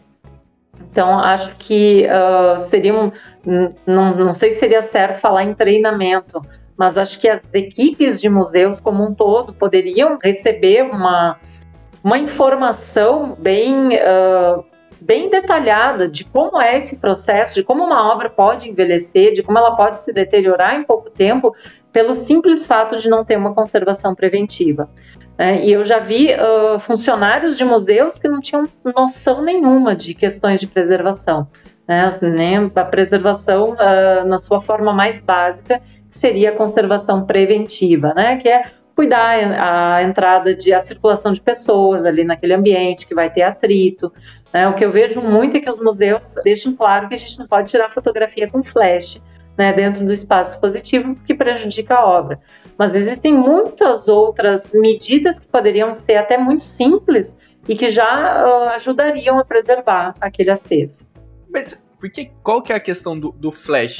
Então, 0.90 1.20
acho 1.20 1.56
que 1.58 2.08
uh, 2.08 2.60
seria 2.60 2.94
um. 2.94 3.12
Não, 3.86 4.34
sei 4.34 4.52
se 4.52 4.60
seria 4.60 4.82
certo 4.82 5.20
falar 5.20 5.44
em 5.44 5.54
treinamento, 5.54 6.42
mas 6.76 6.98
acho 6.98 7.20
que 7.20 7.30
as 7.30 7.54
equipes 7.54 8.20
de 8.20 8.28
museus 8.28 8.82
como 8.82 9.04
um 9.04 9.14
todo 9.14 9.54
poderiam 9.54 10.18
receber 10.22 10.84
uma, 10.84 11.38
uma 12.04 12.18
informação 12.18 13.36
bem, 13.40 13.96
uh, 13.96 14.64
bem 15.00 15.30
detalhada 15.30 16.08
de 16.08 16.26
como 16.26 16.60
é 16.60 16.76
esse 16.76 16.98
processo, 16.98 17.56
de 17.56 17.64
como 17.64 17.84
uma 17.84 18.12
obra 18.12 18.30
pode 18.30 18.68
envelhecer, 18.68 19.34
de 19.34 19.44
como 19.44 19.58
ela 19.58 19.76
pode 19.76 20.02
se 20.02 20.12
deteriorar 20.12 20.76
em 20.76 20.84
pouco 20.84 21.10
tempo, 21.10 21.56
pelo 21.94 22.16
simples 22.16 22.66
fato 22.66 22.98
de 22.98 23.10
não 23.10 23.24
ter 23.24 23.38
uma 23.38 23.54
conservação 23.54 24.14
preventiva. 24.14 24.90
É, 25.40 25.64
e 25.64 25.72
eu 25.72 25.86
já 25.86 26.00
vi 26.00 26.34
uh, 26.34 26.78
funcionários 26.80 27.58
de 27.58 27.64
museus 27.64 28.20
que 28.20 28.28
não 28.28 28.42
tinham 28.42 28.68
noção 28.94 29.42
nenhuma 29.42 29.96
de 29.96 30.14
questões 30.14 30.60
de 30.60 30.68
preservação. 30.68 31.48
Né? 31.88 32.10
Nem 32.22 32.70
a 32.76 32.84
preservação 32.84 33.72
uh, 33.72 34.28
na 34.28 34.38
sua 34.38 34.60
forma 34.60 34.92
mais 34.92 35.22
básica, 35.22 35.82
seria 36.10 36.50
a 36.50 36.56
conservação 36.56 37.26
preventiva, 37.26 38.14
né? 38.14 38.36
que 38.36 38.50
é 38.50 38.64
cuidar 38.94 39.38
a 39.62 40.04
entrada 40.04 40.54
de 40.54 40.74
a 40.74 40.80
circulação 40.82 41.32
de 41.32 41.40
pessoas 41.40 42.06
ali 42.06 42.26
naquele 42.26 42.54
ambiente 42.54 43.08
que 43.08 43.16
vai 43.16 43.30
ter 43.30 43.44
atrito. 43.44 44.12
Né? 44.54 44.68
O 44.68 44.74
que 44.74 44.84
eu 44.84 44.92
vejo 44.92 45.22
muito 45.22 45.56
é 45.56 45.62
que 45.62 45.70
os 45.70 45.80
museus 45.80 46.36
deixam 46.44 46.76
claro 46.76 47.08
que 47.08 47.14
a 47.14 47.18
gente 47.18 47.40
não 47.40 47.48
pode 47.48 47.70
tirar 47.70 47.94
fotografia 47.94 48.50
com 48.50 48.62
flash 48.62 49.24
né, 49.60 49.74
dentro 49.74 50.06
do 50.06 50.14
espaço 50.14 50.56
expositivo 50.56 51.16
que 51.26 51.34
prejudica 51.34 51.96
a 51.96 52.06
obra. 52.06 52.40
Mas 52.80 52.96
existem 52.96 53.34
muitas 53.34 54.08
outras 54.08 54.74
medidas 54.74 55.40
que 55.40 55.48
poderiam 55.48 55.94
ser 55.94 56.16
até 56.16 56.38
muito 56.38 56.64
simples 56.64 57.38
e 57.68 57.76
que 57.76 57.90
já 57.90 58.48
uh, 58.48 58.70
ajudariam 58.70 59.38
a 59.38 59.44
preservar 59.44 60.16
aquele 60.22 60.50
acervo. 60.50 60.94
Mas 61.52 61.78
porque, 62.00 62.32
qual 62.42 62.62
que 62.62 62.72
é 62.72 62.76
a 62.78 62.80
questão 62.80 63.20
do, 63.20 63.32
do 63.34 63.52
flash? 63.52 64.00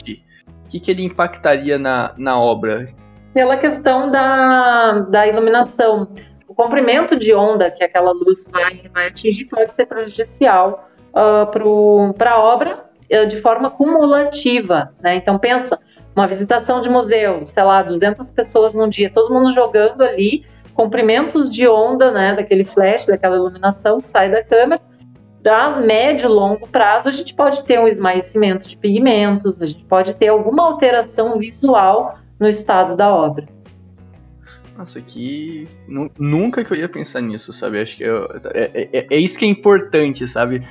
O 0.66 0.70
que, 0.70 0.80
que 0.80 0.92
ele 0.92 1.04
impactaria 1.04 1.78
na, 1.78 2.14
na 2.18 2.40
obra? 2.40 2.88
Pela 3.34 3.58
questão 3.58 4.10
da, 4.10 5.00
da 5.10 5.28
iluminação. 5.28 6.08
O 6.48 6.56
comprimento 6.56 7.16
de 7.18 7.34
onda 7.34 7.70
que 7.70 7.84
aquela 7.84 8.12
luz 8.12 8.46
vai, 8.50 8.82
vai 8.94 9.08
atingir 9.08 9.46
pode 9.46 9.74
ser 9.74 9.86
prejudicial 9.86 10.90
uh, 11.10 12.14
para 12.14 12.32
a 12.32 12.40
obra 12.40 12.86
uh, 13.12 13.28
de 13.28 13.42
forma 13.42 13.70
cumulativa. 13.70 14.94
Né? 15.02 15.18
Então, 15.18 15.38
pensa, 15.38 15.78
uma 16.20 16.28
visitação 16.28 16.82
de 16.82 16.90
museu, 16.90 17.48
sei 17.48 17.64
lá, 17.64 17.82
200 17.82 18.32
pessoas 18.32 18.74
num 18.74 18.90
dia, 18.90 19.10
todo 19.10 19.34
mundo 19.34 19.52
jogando 19.52 20.02
ali, 20.02 20.46
comprimentos 20.74 21.50
de 21.50 21.68
onda, 21.68 22.12
né, 22.12 22.36
daquele 22.36 22.66
flash, 22.66 23.08
daquela 23.08 23.36
iluminação 23.36 24.00
que 24.00 24.08
sai 24.08 24.30
da 24.30 24.44
câmera, 24.44 24.82
da 25.42 25.78
médio 25.78 26.30
e 26.30 26.32
longo 26.32 26.68
prazo, 26.68 27.08
a 27.08 27.12
gente 27.12 27.34
pode 27.34 27.64
ter 27.64 27.80
um 27.80 27.88
esmaecimento 27.88 28.68
de 28.68 28.76
pigmentos, 28.76 29.62
a 29.62 29.66
gente 29.66 29.86
pode 29.86 30.14
ter 30.16 30.28
alguma 30.28 30.64
alteração 30.68 31.40
visual 31.40 32.18
no 32.40 32.48
estado 32.48 32.96
da 32.96 33.14
obra. 33.14 33.48
Nossa, 34.78 35.02
que. 35.02 35.68
Nunca 36.18 36.64
que 36.64 36.72
eu 36.72 36.78
ia 36.78 36.88
pensar 36.88 37.20
nisso, 37.20 37.52
sabe? 37.52 37.82
Acho 37.82 37.98
que 37.98 38.04
eu... 38.04 38.26
é, 38.54 38.90
é, 38.94 39.08
é, 39.12 39.18
isso 39.18 39.38
que 39.38 39.44
é 39.44 39.48
importante, 39.50 40.26
sabe? 40.26 40.66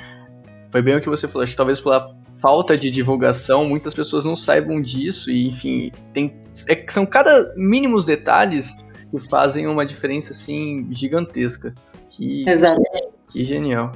Foi 0.70 0.80
bem 0.80 0.96
o 0.96 1.00
que 1.00 1.10
você 1.10 1.28
falou, 1.28 1.44
acho 1.44 1.52
que 1.52 1.56
talvez 1.56 1.80
pela 1.80 2.10
falta 2.40 2.76
de 2.76 2.90
divulgação, 2.90 3.64
muitas 3.64 3.94
pessoas 3.94 4.24
não 4.24 4.36
saibam 4.36 4.80
disso 4.80 5.30
e, 5.30 5.48
enfim, 5.48 5.90
tem, 6.12 6.34
é, 6.66 6.84
são 6.88 7.04
cada 7.04 7.52
mínimos 7.56 8.04
detalhes 8.04 8.76
que 9.10 9.18
fazem 9.28 9.66
uma 9.66 9.86
diferença, 9.86 10.32
assim, 10.32 10.86
gigantesca. 10.90 11.74
Que, 12.10 12.48
Exatamente. 12.48 13.08
Que, 13.26 13.38
que 13.40 13.46
genial. 13.46 13.92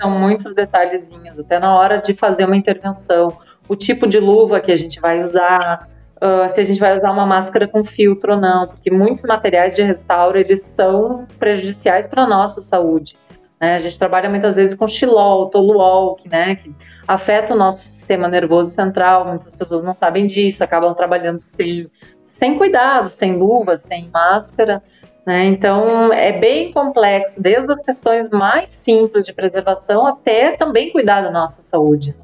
São 0.00 0.10
muitos 0.10 0.54
detalhezinhos, 0.54 1.38
até 1.38 1.58
na 1.58 1.74
hora 1.76 1.98
de 1.98 2.14
fazer 2.14 2.44
uma 2.44 2.56
intervenção. 2.56 3.28
O 3.68 3.76
tipo 3.76 4.06
de 4.06 4.18
luva 4.18 4.60
que 4.60 4.70
a 4.70 4.76
gente 4.76 5.00
vai 5.00 5.22
usar, 5.22 5.88
uh, 6.16 6.48
se 6.48 6.60
a 6.60 6.64
gente 6.64 6.80
vai 6.80 6.96
usar 6.96 7.10
uma 7.10 7.24
máscara 7.24 7.66
com 7.66 7.82
filtro 7.82 8.34
ou 8.34 8.40
não, 8.40 8.68
porque 8.68 8.90
muitos 8.90 9.24
materiais 9.24 9.74
de 9.74 9.82
restauro, 9.82 10.38
eles 10.38 10.62
são 10.62 11.26
prejudiciais 11.38 12.06
para 12.06 12.24
a 12.24 12.28
nossa 12.28 12.60
saúde. 12.60 13.16
Né? 13.60 13.76
A 13.76 13.78
gente 13.78 13.98
trabalha 13.98 14.28
muitas 14.28 14.56
vezes 14.56 14.76
com 14.76 14.86
xilol, 14.86 15.48
toluol, 15.48 16.16
que, 16.16 16.28
né, 16.28 16.56
que 16.56 16.74
afeta 17.06 17.54
o 17.54 17.56
nosso 17.56 17.78
sistema 17.78 18.28
nervoso 18.28 18.70
central. 18.70 19.26
Muitas 19.26 19.54
pessoas 19.54 19.82
não 19.82 19.94
sabem 19.94 20.26
disso, 20.26 20.62
acabam 20.62 20.94
trabalhando 20.94 21.40
sem, 21.40 21.88
sem 22.26 22.56
cuidado, 22.56 23.08
sem 23.10 23.36
luva, 23.36 23.80
sem 23.86 24.08
máscara. 24.12 24.82
Né? 25.26 25.46
Então, 25.46 26.12
é 26.12 26.32
bem 26.32 26.72
complexo, 26.72 27.42
desde 27.42 27.72
as 27.72 27.80
questões 27.82 28.30
mais 28.30 28.70
simples 28.70 29.24
de 29.24 29.32
preservação 29.32 30.06
até 30.06 30.52
também 30.52 30.90
cuidar 30.90 31.22
da 31.22 31.30
nossa 31.30 31.62
saúde. 31.62 32.14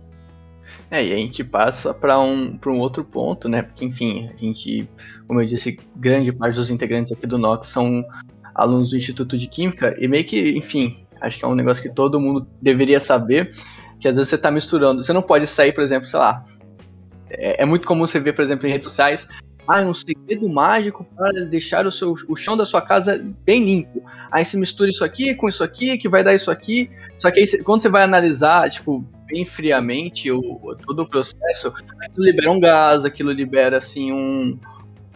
É, 0.91 1.05
e 1.05 1.13
a 1.13 1.17
gente 1.17 1.45
passa 1.45 1.95
para 1.95 2.19
um, 2.21 2.59
um 2.67 2.79
outro 2.79 3.05
ponto, 3.05 3.49
né? 3.49 3.63
Porque, 3.63 3.85
enfim, 3.85 4.29
a 4.35 4.37
gente, 4.37 4.89
como 5.27 5.41
eu 5.41 5.47
disse, 5.47 5.79
grande 5.95 6.33
parte 6.33 6.57
dos 6.57 6.69
integrantes 6.69 7.13
aqui 7.13 7.29
do 7.29 7.39
NOX 7.39 7.69
são 7.69 8.05
alunos 8.53 8.91
do 8.91 8.97
Instituto 8.97 9.39
de 9.39 9.47
Química, 9.47 9.97
e 10.01 10.09
meio 10.09 10.25
que, 10.25 10.51
enfim, 10.59 11.07
Acho 11.21 11.39
que 11.39 11.45
é 11.45 11.49
um 11.49 11.55
negócio 11.55 11.83
que 11.83 11.95
todo 11.95 12.21
mundo 12.21 12.47
deveria 12.61 12.99
saber, 12.99 13.55
que 14.01 14.09
às 14.09 14.17
vezes 14.17 14.29
você 14.29 14.37
está 14.37 14.51
misturando. 14.51 15.05
Você 15.05 15.13
não 15.13 15.23
pode 15.23 15.47
sair, 15.47 15.73
por 15.73 15.85
exemplo, 15.85 16.09
sei 16.09 16.19
lá. 16.19 16.45
É, 17.29 17.63
é, 17.63 17.67
muito 17.67 17.87
comum 17.87 18.07
você 18.07 18.19
ver, 18.19 18.33
por 18.33 18.45
exemplo, 18.45 18.67
em 18.67 18.73
redes 18.73 18.89
sociais, 18.89 19.29
ah, 19.69 19.83
é 19.83 19.85
um 19.85 19.95
segredo 19.95 20.49
mágico 20.49 21.05
para 21.17 21.45
deixar 21.45 21.87
o, 21.87 21.93
seu, 21.93 22.15
o 22.29 22.35
chão 22.35 22.57
da 22.57 22.65
sua 22.65 22.83
casa 22.83 23.25
bem 23.45 23.65
limpo. 23.65 24.03
Aí 24.31 24.45
você 24.45 24.57
mistura 24.57 24.91
isso 24.91 25.05
aqui 25.05 25.35
com 25.35 25.49
isso 25.49 25.63
aqui, 25.63 25.97
que 25.97 26.09
vai 26.09 26.25
dar 26.25 26.35
isso 26.35 26.51
aqui. 26.51 26.91
Só 27.19 27.31
que 27.31 27.39
aí, 27.39 27.63
quando 27.63 27.83
você 27.83 27.89
vai 27.89 28.03
analisar, 28.03 28.69
tipo, 28.71 29.05
bem 29.27 29.45
friamente 29.45 30.31
o, 30.31 30.75
todo 30.85 31.03
o 31.03 31.09
processo, 31.09 31.69
aquilo 32.01 32.27
libera 32.27 32.51
um 32.51 32.59
gás, 32.59 33.05
aquilo 33.05 33.31
libera, 33.31 33.77
assim, 33.77 34.13
um, 34.13 34.59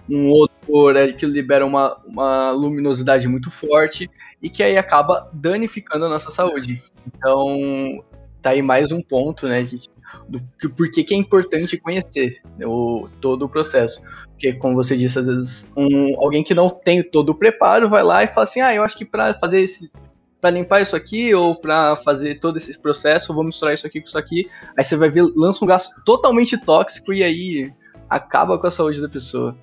um 0.08 0.30
odor, 0.30 0.96
aquilo 0.96 1.32
libera 1.32 1.66
uma, 1.66 1.96
uma 2.06 2.50
luminosidade 2.50 3.26
muito 3.26 3.50
forte 3.50 4.08
e 4.40 4.50
que 4.50 4.62
aí 4.62 4.76
acaba 4.76 5.28
danificando 5.32 6.04
a 6.04 6.08
nossa 6.08 6.30
saúde. 6.30 6.82
Então, 7.06 8.04
tá 8.44 8.50
aí 8.50 8.60
mais 8.60 8.92
um 8.92 9.00
ponto, 9.00 9.48
né, 9.48 9.62
de, 9.62 9.80
do, 10.28 10.70
porquê 10.76 11.02
que 11.02 11.14
é 11.14 11.16
importante 11.16 11.78
conhecer 11.78 12.42
né, 12.58 12.66
o, 12.66 13.08
todo 13.20 13.46
o 13.46 13.48
processo. 13.48 14.02
Porque, 14.28 14.52
como 14.52 14.74
você 14.74 14.94
disse, 14.96 15.18
às 15.18 15.24
vezes 15.24 15.72
um, 15.74 16.20
alguém 16.22 16.44
que 16.44 16.54
não 16.54 16.68
tem 16.68 17.02
todo 17.02 17.30
o 17.30 17.34
preparo 17.34 17.88
vai 17.88 18.02
lá 18.02 18.22
e 18.22 18.26
fala 18.26 18.44
assim: 18.44 18.60
ah, 18.60 18.74
eu 18.74 18.82
acho 18.82 18.96
que 18.96 19.04
para 19.04 19.34
fazer 19.34 19.60
esse. 19.60 19.90
Para 20.40 20.50
limpar 20.50 20.82
isso 20.82 20.94
aqui 20.94 21.34
ou 21.34 21.58
para 21.58 21.96
fazer 21.96 22.38
todo 22.38 22.58
esse 22.58 22.78
processo, 22.78 23.32
vou 23.32 23.42
misturar 23.42 23.72
isso 23.72 23.86
aqui 23.86 23.98
com 23.98 24.06
isso 24.06 24.18
aqui. 24.18 24.50
Aí 24.76 24.84
você 24.84 24.94
vai 24.94 25.08
ver, 25.08 25.22
lança 25.34 25.64
um 25.64 25.68
gás 25.68 25.88
totalmente 26.04 26.58
tóxico 26.58 27.14
e 27.14 27.22
aí 27.24 27.72
acaba 28.10 28.58
com 28.58 28.66
a 28.66 28.70
saúde 28.70 29.00
da 29.00 29.08
pessoa. 29.08 29.56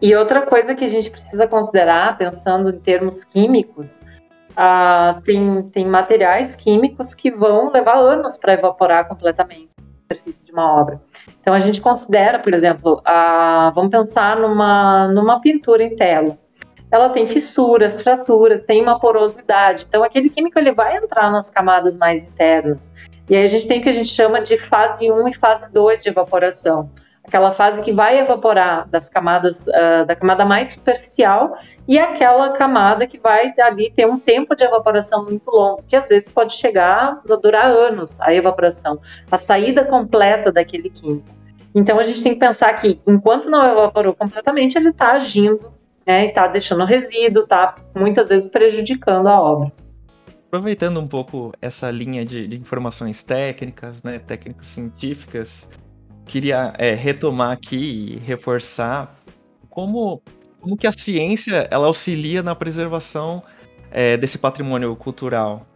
E 0.00 0.14
outra 0.14 0.46
coisa 0.46 0.74
que 0.74 0.84
a 0.84 0.88
gente 0.88 1.10
precisa 1.10 1.46
considerar, 1.46 2.16
pensando 2.16 2.70
em 2.70 2.78
termos 2.78 3.24
químicos, 3.24 4.00
ah, 4.56 5.20
tem, 5.24 5.62
tem 5.70 5.86
materiais 5.86 6.56
químicos 6.56 7.14
que 7.14 7.30
vão 7.30 7.70
levar 7.70 7.96
anos 7.96 8.36
para 8.36 8.54
evaporar 8.54 9.08
completamente 9.08 9.70
a 9.78 9.82
superfície 10.02 10.44
de 10.44 10.52
uma 10.52 10.80
obra. 10.80 11.00
Então 11.40 11.54
a 11.54 11.58
gente 11.58 11.80
considera, 11.80 12.38
por 12.38 12.52
exemplo, 12.54 13.00
a, 13.04 13.72
vamos 13.74 13.90
pensar 13.90 14.36
numa, 14.36 15.08
numa 15.08 15.40
pintura 15.40 15.82
em 15.82 15.96
tela. 15.96 16.36
Ela 16.90 17.08
tem 17.08 17.26
fissuras, 17.26 18.02
fraturas, 18.02 18.62
tem 18.62 18.82
uma 18.82 18.98
porosidade. 18.98 19.86
Então 19.88 20.04
aquele 20.04 20.28
químico 20.28 20.58
ele 20.58 20.72
vai 20.72 20.96
entrar 20.96 21.30
nas 21.30 21.48
camadas 21.48 21.96
mais 21.96 22.22
internas. 22.22 22.92
E 23.30 23.36
aí 23.36 23.44
a 23.44 23.46
gente 23.46 23.66
tem 23.66 23.80
o 23.80 23.82
que 23.82 23.88
a 23.88 23.92
gente 23.92 24.10
chama 24.10 24.40
de 24.40 24.58
fase 24.58 25.10
1 25.10 25.28
e 25.28 25.34
fase 25.34 25.72
2 25.72 26.02
de 26.02 26.10
evaporação 26.10 26.90
aquela 27.24 27.52
fase 27.52 27.82
que 27.82 27.92
vai 27.92 28.18
evaporar 28.18 28.88
das 28.88 29.08
camadas 29.08 29.66
uh, 29.68 30.04
da 30.06 30.16
camada 30.16 30.44
mais 30.44 30.70
superficial 30.70 31.56
e 31.86 31.98
aquela 31.98 32.50
camada 32.50 33.06
que 33.06 33.18
vai 33.18 33.52
ali 33.58 33.90
ter 33.90 34.06
um 34.06 34.18
tempo 34.18 34.54
de 34.54 34.64
evaporação 34.64 35.24
muito 35.24 35.50
longo, 35.50 35.82
que 35.86 35.96
às 35.96 36.08
vezes 36.08 36.28
pode 36.28 36.54
chegar 36.54 37.20
a 37.28 37.36
durar 37.36 37.66
anos 37.66 38.20
a 38.20 38.32
evaporação, 38.32 39.00
a 39.30 39.36
saída 39.36 39.84
completa 39.84 40.52
daquele 40.52 40.90
químico. 40.90 41.28
Então 41.74 41.98
a 41.98 42.02
gente 42.02 42.22
tem 42.22 42.34
que 42.34 42.40
pensar 42.40 42.72
que 42.74 43.00
enquanto 43.06 43.50
não 43.50 43.64
evaporou 43.64 44.14
completamente, 44.14 44.76
ele 44.76 44.90
está 44.90 45.12
agindo, 45.12 45.72
né, 46.06 46.26
está 46.26 46.46
deixando 46.46 46.84
resíduo, 46.84 47.44
está 47.44 47.76
muitas 47.94 48.28
vezes 48.28 48.50
prejudicando 48.50 49.26
a 49.28 49.40
obra. 49.40 49.72
Aproveitando 50.46 51.00
um 51.00 51.08
pouco 51.08 51.52
essa 51.62 51.90
linha 51.90 52.24
de, 52.26 52.46
de 52.46 52.58
informações 52.58 53.22
técnicas, 53.22 54.02
né, 54.02 54.18
técnicas 54.18 54.66
científicas, 54.66 55.70
queria 56.26 56.74
é, 56.76 56.92
retomar 56.94 57.52
aqui 57.52 58.16
e 58.16 58.18
reforçar 58.18 59.16
como, 59.70 60.22
como 60.62 60.76
que 60.76 60.86
a 60.86 60.92
ciência 60.92 61.66
ela 61.70 61.88
auxilia 61.88 62.42
na 62.42 62.54
preservação 62.54 63.42
é, 63.90 64.16
desse 64.16 64.38
patrimônio 64.38 64.94
cultural. 64.94 65.66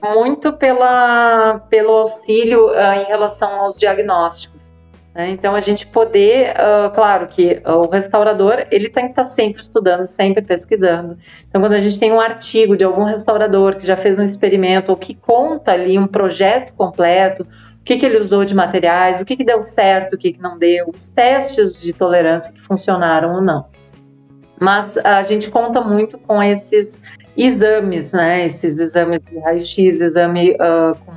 Muito 0.00 0.52
pela, 0.52 1.60
pelo 1.70 1.92
auxílio 1.92 2.68
uh, 2.68 2.92
em 3.02 3.06
relação 3.06 3.50
aos 3.62 3.76
diagnósticos. 3.76 4.72
Né? 5.12 5.30
Então, 5.30 5.56
a 5.56 5.60
gente 5.60 5.86
poder, 5.86 6.50
uh, 6.50 6.94
claro 6.94 7.26
que 7.26 7.60
o 7.64 7.88
restaurador, 7.88 8.66
ele 8.70 8.88
tem 8.88 9.06
que 9.06 9.10
estar 9.12 9.24
sempre 9.24 9.60
estudando, 9.60 10.04
sempre 10.04 10.42
pesquisando. 10.42 11.18
Então, 11.48 11.60
quando 11.60 11.72
a 11.72 11.80
gente 11.80 11.98
tem 11.98 12.12
um 12.12 12.20
artigo 12.20 12.76
de 12.76 12.84
algum 12.84 13.02
restaurador 13.02 13.76
que 13.76 13.86
já 13.86 13.96
fez 13.96 14.20
um 14.20 14.24
experimento 14.24 14.92
ou 14.92 14.96
que 14.96 15.14
conta 15.14 15.72
ali 15.72 15.98
um 15.98 16.06
projeto 16.06 16.74
completo, 16.74 17.42
o 17.42 17.84
que, 17.84 17.96
que 17.96 18.06
ele 18.06 18.20
usou 18.20 18.44
de 18.44 18.54
materiais, 18.54 19.20
o 19.20 19.24
que, 19.24 19.34
que 19.34 19.44
deu 19.44 19.62
certo, 19.62 20.12
o 20.12 20.18
que, 20.18 20.32
que 20.32 20.40
não 20.40 20.58
deu, 20.58 20.90
os 20.94 21.08
testes 21.08 21.80
de 21.80 21.92
tolerância 21.92 22.52
que 22.52 22.60
funcionaram 22.60 23.34
ou 23.34 23.40
não. 23.40 23.66
Mas 24.60 24.96
a 24.98 25.22
gente 25.22 25.50
conta 25.50 25.80
muito 25.80 26.18
com 26.18 26.42
esses 26.42 27.02
exames, 27.36 28.12
né? 28.12 28.46
Esses 28.46 28.78
exames 28.78 29.20
de 29.30 29.38
raio-x, 29.38 30.00
exame 30.00 30.52
uh, 30.52 30.96
com 31.04 31.12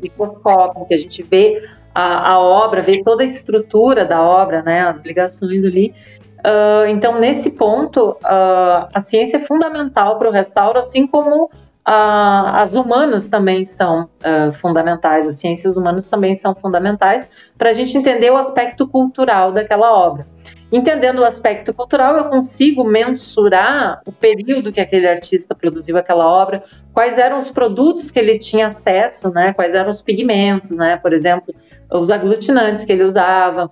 microscópio, 0.00 0.86
que 0.86 0.94
a 0.94 0.98
gente 0.98 1.22
vê 1.22 1.62
a, 1.94 2.32
a, 2.32 2.38
obra, 2.38 2.82
ver 2.82 3.02
toda 3.02 3.22
a 3.22 3.26
estrutura 3.26 4.04
da 4.04 4.22
obra, 4.22 4.62
né, 4.62 4.82
as 4.82 5.02
ligações 5.04 5.64
ali. 5.64 5.94
Uh, 6.38 6.86
então, 6.88 7.18
nesse 7.18 7.50
ponto, 7.50 8.10
uh, 8.10 8.88
a 8.92 9.00
ciência 9.00 9.38
é 9.38 9.40
fundamental 9.40 10.18
para 10.18 10.28
o 10.28 10.32
restauro, 10.32 10.78
assim 10.78 11.06
como 11.06 11.50
as 11.88 12.74
humanas 12.74 13.28
também 13.28 13.64
são 13.64 14.08
fundamentais, 14.54 15.24
as 15.24 15.36
ciências 15.36 15.76
humanas 15.76 16.08
também 16.08 16.34
são 16.34 16.52
fundamentais 16.52 17.28
para 17.56 17.70
a 17.70 17.72
gente 17.72 17.96
entender 17.96 18.28
o 18.28 18.36
aspecto 18.36 18.88
cultural 18.88 19.52
daquela 19.52 19.92
obra. 19.92 20.26
Entendendo 20.70 21.20
o 21.20 21.24
aspecto 21.24 21.72
cultural, 21.72 22.16
eu 22.16 22.24
consigo 22.24 22.82
mensurar 22.82 24.00
o 24.04 24.10
período 24.10 24.72
que 24.72 24.80
aquele 24.80 25.06
artista 25.06 25.54
produziu 25.54 25.96
aquela 25.96 26.26
obra, 26.26 26.64
quais 26.92 27.18
eram 27.18 27.38
os 27.38 27.50
produtos 27.50 28.10
que 28.10 28.18
ele 28.18 28.36
tinha 28.38 28.66
acesso, 28.66 29.30
né, 29.30 29.52
quais 29.52 29.74
eram 29.74 29.90
os 29.90 30.02
pigmentos, 30.02 30.72
né, 30.72 30.96
por 30.96 31.12
exemplo, 31.12 31.54
os 31.90 32.10
aglutinantes 32.10 32.84
que 32.84 32.92
ele 32.92 33.04
usava. 33.04 33.70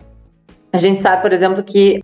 A 0.73 0.79
gente 0.79 1.01
sabe, 1.01 1.21
por 1.23 1.33
exemplo, 1.33 1.63
que 1.65 2.03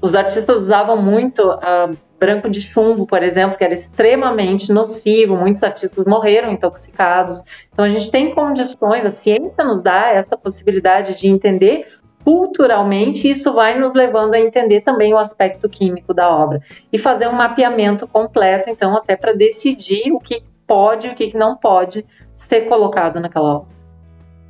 os 0.00 0.14
artistas 0.14 0.62
usavam 0.62 1.00
muito 1.00 1.40
uh, 1.42 1.96
branco 2.18 2.50
de 2.50 2.60
chumbo, 2.60 3.06
por 3.06 3.22
exemplo, 3.22 3.56
que 3.56 3.64
era 3.64 3.72
extremamente 3.72 4.72
nocivo. 4.72 5.36
Muitos 5.36 5.62
artistas 5.62 6.04
morreram 6.04 6.50
intoxicados. 6.50 7.42
Então 7.72 7.84
a 7.84 7.88
gente 7.88 8.10
tem 8.10 8.34
condições, 8.34 9.04
a 9.04 9.10
ciência 9.10 9.64
nos 9.64 9.82
dá 9.82 10.08
essa 10.08 10.36
possibilidade 10.36 11.14
de 11.14 11.28
entender 11.28 11.86
culturalmente, 12.28 13.26
isso 13.26 13.54
vai 13.54 13.78
nos 13.78 13.94
levando 13.94 14.34
a 14.34 14.38
entender 14.38 14.82
também 14.82 15.14
o 15.14 15.18
aspecto 15.18 15.66
químico 15.66 16.12
da 16.12 16.28
obra 16.28 16.60
e 16.92 16.98
fazer 16.98 17.26
um 17.26 17.32
mapeamento 17.32 18.06
completo, 18.06 18.68
então, 18.68 18.94
até 18.94 19.16
para 19.16 19.32
decidir 19.32 20.12
o 20.12 20.20
que 20.20 20.42
pode 20.66 21.06
e 21.06 21.10
o 21.10 21.14
que 21.14 21.34
não 21.34 21.56
pode 21.56 22.04
ser 22.36 22.68
colocado 22.68 23.18
naquela 23.18 23.60
obra. 23.60 23.68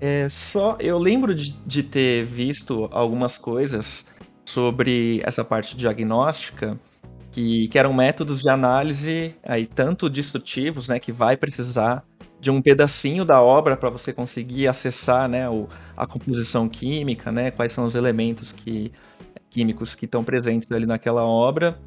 É, 0.00 0.26
só 0.28 0.76
eu 0.80 0.98
lembro 0.98 1.32
de, 1.32 1.52
de 1.64 1.84
ter 1.84 2.24
visto 2.24 2.88
algumas 2.90 3.38
coisas 3.38 4.04
sobre 4.44 5.22
essa 5.22 5.44
parte 5.44 5.76
diagnóstica 5.76 6.76
que, 7.30 7.68
que 7.68 7.78
eram 7.78 7.92
métodos 7.92 8.42
de 8.42 8.48
análise 8.48 9.36
aí 9.44 9.66
tanto 9.66 10.10
destrutivos, 10.10 10.88
né, 10.88 10.98
que 10.98 11.12
vai 11.12 11.36
precisar 11.36 12.02
de 12.41 12.51
um 12.51 12.62
pedacinho 12.62 13.24
da 13.24 13.43
obra 13.43 13.76
para 13.76 13.91
você 13.91 14.12
conseguir 14.12 14.68
acessar, 14.68 15.28
né, 15.28 15.49
o, 15.49 15.68
a 15.97 16.07
composição 16.07 16.68
química, 16.68 17.32
né, 17.32 17.51
quais 17.51 17.72
são 17.72 17.84
os 17.84 17.95
elementos 17.95 18.53
que, 18.53 18.93
químicos 19.51 19.95
que 19.95 20.05
estão 20.05 20.22
presentes 20.22 20.70
ali 20.70 20.86
naquela 20.86 21.24
obra 21.24 21.78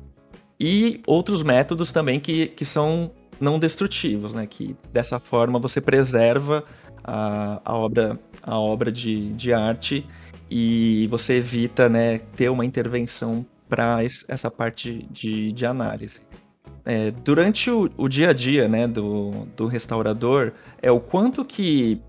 e 0.60 1.02
outros 1.08 1.42
métodos 1.42 1.92
também 1.92 2.20
que, 2.20 2.48
que 2.48 2.66
são 2.66 3.12
não 3.40 3.58
destrutivos, 3.58 4.34
né, 4.34 4.46
que 4.46 4.76
dessa 4.92 5.20
forma 5.20 5.58
você 5.58 5.82
preserva 5.82 6.64
a, 7.04 7.62
a 7.66 7.76
obra, 7.76 8.20
a 8.44 8.60
obra 8.60 8.92
de, 8.92 9.32
de 9.32 9.54
arte 9.54 10.06
e 10.50 11.08
você 11.08 11.36
evita 11.36 11.90
né, 11.90 12.20
ter 12.20 12.50
uma 12.50 12.66
intervenção 12.66 13.46
para 13.68 14.00
essa 14.04 14.52
parte 14.52 15.08
de, 15.10 15.54
de 15.54 15.66
análise. 15.66 16.22
É, 16.86 17.12
durante 17.12 17.70
o, 17.70 17.90
o, 17.96 18.08
dia 18.08 18.30
a 18.30 18.34
dia 18.34 18.68
né, 18.68 18.88
do, 18.88 19.48
do 19.56 19.68
restaurador, 19.68 20.52
é 20.82 20.92
o 20.92 21.00
quanto 21.00 21.46
que 21.46 22.02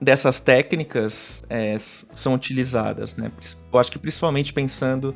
dessas 0.00 0.40
técnicas 0.40 1.44
é, 1.48 1.76
são 1.78 2.34
utilizadas, 2.34 3.16
né? 3.16 3.30
Eu 3.72 3.78
acho 3.78 3.90
que 3.90 3.98
principalmente 3.98 4.52
pensando 4.52 5.14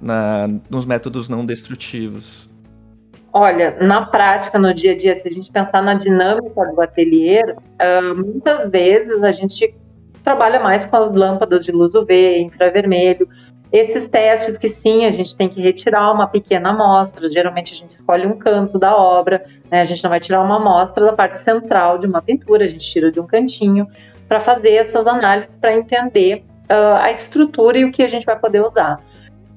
na, 0.00 0.48
nos 0.70 0.86
métodos 0.86 1.28
não 1.28 1.44
destrutivos. 1.44 2.48
Olha, 3.32 3.76
na 3.80 4.04
prática, 4.04 4.58
no 4.58 4.74
dia 4.74 4.92
a 4.92 4.96
dia, 4.96 5.16
se 5.16 5.26
a 5.26 5.30
gente 5.30 5.50
pensar 5.50 5.82
na 5.82 5.94
dinâmica 5.94 6.66
do 6.66 6.80
ateliê, 6.80 7.42
uh, 7.42 8.14
muitas 8.14 8.70
vezes 8.70 9.22
a 9.22 9.32
gente 9.32 9.74
trabalha 10.22 10.60
mais 10.60 10.84
com 10.84 10.96
as 10.96 11.10
lâmpadas 11.10 11.64
de 11.64 11.72
luz 11.72 11.94
UV, 11.94 12.40
infravermelho. 12.40 13.26
Esses 13.72 14.06
testes 14.06 14.58
que 14.58 14.68
sim, 14.68 15.06
a 15.06 15.10
gente 15.10 15.34
tem 15.34 15.48
que 15.48 15.60
retirar 15.62 16.12
uma 16.12 16.26
pequena 16.26 16.70
amostra, 16.70 17.30
geralmente 17.30 17.72
a 17.72 17.76
gente 17.76 17.88
escolhe 17.88 18.26
um 18.26 18.36
canto 18.36 18.78
da 18.78 18.94
obra, 18.94 19.46
né? 19.70 19.80
a 19.80 19.84
gente 19.84 20.02
não 20.04 20.10
vai 20.10 20.20
tirar 20.20 20.42
uma 20.42 20.56
amostra 20.56 21.06
da 21.06 21.14
parte 21.14 21.38
central 21.38 21.96
de 21.96 22.06
uma 22.06 22.20
pintura, 22.20 22.64
a 22.64 22.68
gente 22.68 22.84
tira 22.84 23.10
de 23.10 23.18
um 23.18 23.26
cantinho 23.26 23.88
para 24.28 24.38
fazer 24.40 24.72
essas 24.72 25.06
análises 25.06 25.56
para 25.56 25.74
entender 25.74 26.44
uh, 26.70 26.96
a 27.00 27.10
estrutura 27.10 27.78
e 27.78 27.84
o 27.86 27.90
que 27.90 28.02
a 28.02 28.08
gente 28.08 28.26
vai 28.26 28.38
poder 28.38 28.62
usar. 28.62 29.00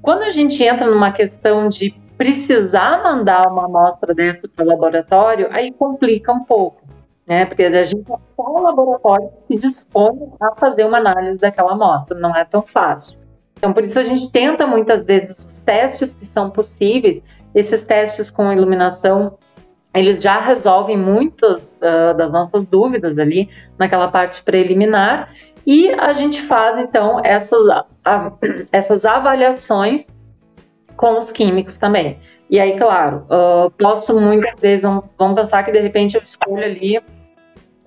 Quando 0.02 0.24
a 0.24 0.30
gente 0.30 0.64
entra 0.64 0.88
numa 0.88 1.12
questão 1.12 1.68
de 1.68 1.94
precisar 2.18 3.04
mandar 3.04 3.46
uma 3.48 3.66
amostra 3.66 4.14
dessa 4.14 4.48
para 4.48 4.64
o 4.64 4.68
laboratório, 4.68 5.50
aí 5.52 5.74
complica 5.74 6.32
um 6.32 6.44
pouco, 6.46 6.82
né? 7.28 7.46
Porque 7.46 7.64
a 7.64 7.84
gente 7.84 8.10
é 8.10 8.16
só 8.36 8.44
o 8.44 8.62
laboratório 8.62 9.30
se 9.42 9.56
dispõe 9.58 10.32
a 10.40 10.56
fazer 10.56 10.86
uma 10.86 11.00
análise 11.00 11.38
daquela 11.38 11.74
amostra, 11.74 12.18
não 12.18 12.34
é 12.34 12.46
tão 12.46 12.62
fácil. 12.62 13.25
Então, 13.58 13.74
por 13.74 13.84
isso 13.84 14.00
a 14.00 14.04
gente 14.04 14.32
tenta 14.32 14.68
muitas 14.68 15.06
vezes 15.06 15.44
os 15.44 15.60
testes 15.62 16.14
que 16.14 16.26
são 16.26 16.50
possíveis, 16.50 17.24
esses 17.54 17.84
testes 17.84 18.30
com 18.30 18.52
iluminação, 18.52 19.38
eles 19.94 20.22
já 20.22 20.40
resolvem 20.40 20.98
muitas 20.98 21.82
uh, 21.82 22.16
das 22.18 22.34
nossas 22.34 22.68
dúvidas 22.68 23.18
ali 23.18 23.50
naquela 23.80 24.10
parte 24.10 24.44
preliminar, 24.44 25.30
e 25.66 25.90
a 25.94 26.14
gente 26.14 26.42
faz 26.42 26.78
então 26.78 27.20
essas, 27.24 27.62
uh, 27.66 28.38
essas 28.72 29.06
avaliações 29.06 30.08
com 30.96 31.18
os 31.18 31.32
químicos 31.32 31.78
também. 31.78 32.20
E 32.50 32.60
aí, 32.60 32.78
claro, 32.78 33.26
uh, 33.30 33.72
posso 33.72 34.20
muitas 34.20 34.60
vezes, 34.60 34.84
vamos 35.18 35.36
pensar 35.36 35.64
que 35.64 35.72
de 35.72 35.80
repente 35.80 36.16
eu 36.16 36.22
escolho 36.22 36.64
ali 36.64 37.02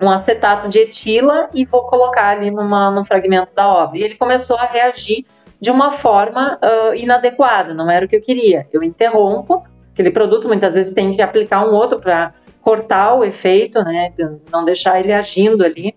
um 0.00 0.10
acetato 0.10 0.68
de 0.68 0.80
etila 0.80 1.48
e 1.52 1.64
vou 1.64 1.84
colocar 1.86 2.28
ali 2.28 2.50
numa, 2.50 2.90
num 2.90 3.04
fragmento 3.04 3.54
da 3.54 3.68
obra. 3.68 3.98
E 3.98 4.02
ele 4.02 4.14
começou 4.16 4.56
a 4.56 4.64
reagir 4.64 5.26
de 5.60 5.70
uma 5.70 5.90
forma 5.90 6.58
uh, 6.62 6.94
inadequada, 6.94 7.74
não 7.74 7.90
era 7.90 8.06
o 8.06 8.08
que 8.08 8.16
eu 8.16 8.22
queria. 8.22 8.66
Eu 8.72 8.82
interrompo, 8.82 9.64
aquele 9.92 10.10
produto 10.10 10.46
muitas 10.46 10.74
vezes 10.74 10.92
tem 10.92 11.12
que 11.12 11.22
aplicar 11.22 11.66
um 11.66 11.74
outro 11.74 11.98
para 11.98 12.32
cortar 12.62 13.14
o 13.14 13.24
efeito, 13.24 13.82
né, 13.82 14.12
não 14.52 14.64
deixar 14.64 15.00
ele 15.00 15.12
agindo 15.12 15.64
ali 15.64 15.94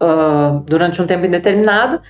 uh, 0.00 0.60
durante 0.60 1.02
um 1.02 1.06
tempo 1.06 1.26
indeterminado. 1.26 2.00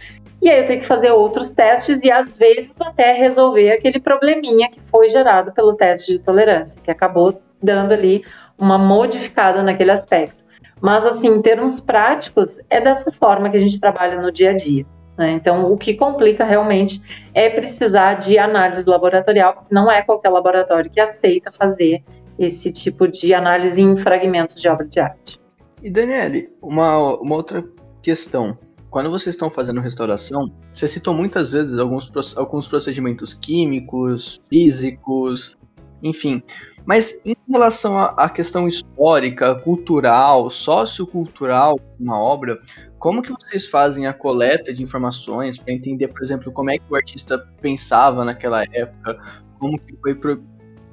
E 0.40 0.48
aí 0.48 0.60
eu 0.60 0.66
tenho 0.66 0.80
que 0.80 0.86
fazer 0.86 1.10
outros 1.10 1.52
testes 1.52 2.02
e 2.02 2.10
às 2.10 2.38
vezes 2.38 2.80
até 2.80 3.12
resolver 3.12 3.72
aquele 3.72 3.98
probleminha 3.98 4.68
que 4.70 4.80
foi 4.80 5.08
gerado 5.08 5.52
pelo 5.52 5.74
teste 5.74 6.12
de 6.12 6.18
tolerância, 6.20 6.80
que 6.80 6.90
acabou 6.90 7.42
dando 7.60 7.92
ali 7.92 8.24
uma 8.56 8.78
modificada 8.78 9.62
naquele 9.62 9.90
aspecto. 9.90 10.44
Mas 10.80 11.04
assim, 11.04 11.28
em 11.28 11.42
termos 11.42 11.80
práticos, 11.80 12.60
é 12.70 12.80
dessa 12.80 13.10
forma 13.10 13.50
que 13.50 13.56
a 13.56 13.60
gente 13.60 13.80
trabalha 13.80 14.20
no 14.20 14.30
dia 14.30 14.50
a 14.50 14.56
dia. 14.56 14.86
Né? 15.18 15.32
Então, 15.32 15.70
o 15.70 15.76
que 15.76 15.94
complica 15.94 16.44
realmente 16.44 17.02
é 17.34 17.50
precisar 17.50 18.14
de 18.14 18.38
análise 18.38 18.88
laboratorial, 18.88 19.54
porque 19.54 19.74
não 19.74 19.90
é 19.90 20.00
qualquer 20.00 20.30
laboratório 20.30 20.88
que 20.88 21.00
aceita 21.00 21.50
fazer 21.50 22.04
esse 22.38 22.72
tipo 22.72 23.08
de 23.08 23.34
análise 23.34 23.80
em 23.80 23.96
fragmentos 23.96 24.54
de 24.60 24.68
obra 24.68 24.86
de 24.86 25.00
arte. 25.00 25.40
E 25.82 25.90
Daniele, 25.90 26.50
uma, 26.62 27.16
uma 27.20 27.34
outra 27.34 27.64
questão 28.00 28.56
quando 28.90 29.10
vocês 29.10 29.34
estão 29.34 29.50
fazendo 29.50 29.80
restauração, 29.80 30.50
você 30.74 30.88
citou 30.88 31.12
muitas 31.12 31.52
vezes 31.52 31.78
alguns, 31.78 32.10
alguns 32.36 32.66
procedimentos 32.66 33.34
químicos, 33.34 34.40
físicos, 34.48 35.56
enfim. 36.02 36.42
Mas 36.86 37.20
em 37.24 37.36
relação 37.50 37.98
à 37.98 38.30
questão 38.30 38.66
histórica, 38.66 39.54
cultural, 39.56 40.48
sociocultural 40.48 41.78
uma 42.00 42.18
obra, 42.18 42.58
como 42.98 43.22
que 43.22 43.32
vocês 43.32 43.66
fazem 43.66 44.06
a 44.06 44.12
coleta 44.12 44.72
de 44.72 44.82
informações 44.82 45.58
para 45.58 45.72
entender, 45.72 46.08
por 46.08 46.22
exemplo, 46.22 46.52
como 46.52 46.70
é 46.70 46.78
que 46.78 46.84
o 46.90 46.96
artista 46.96 47.38
pensava 47.60 48.24
naquela 48.24 48.64
época, 48.64 49.18
como 49.58 49.78
que 49.78 49.96
foi 49.96 50.18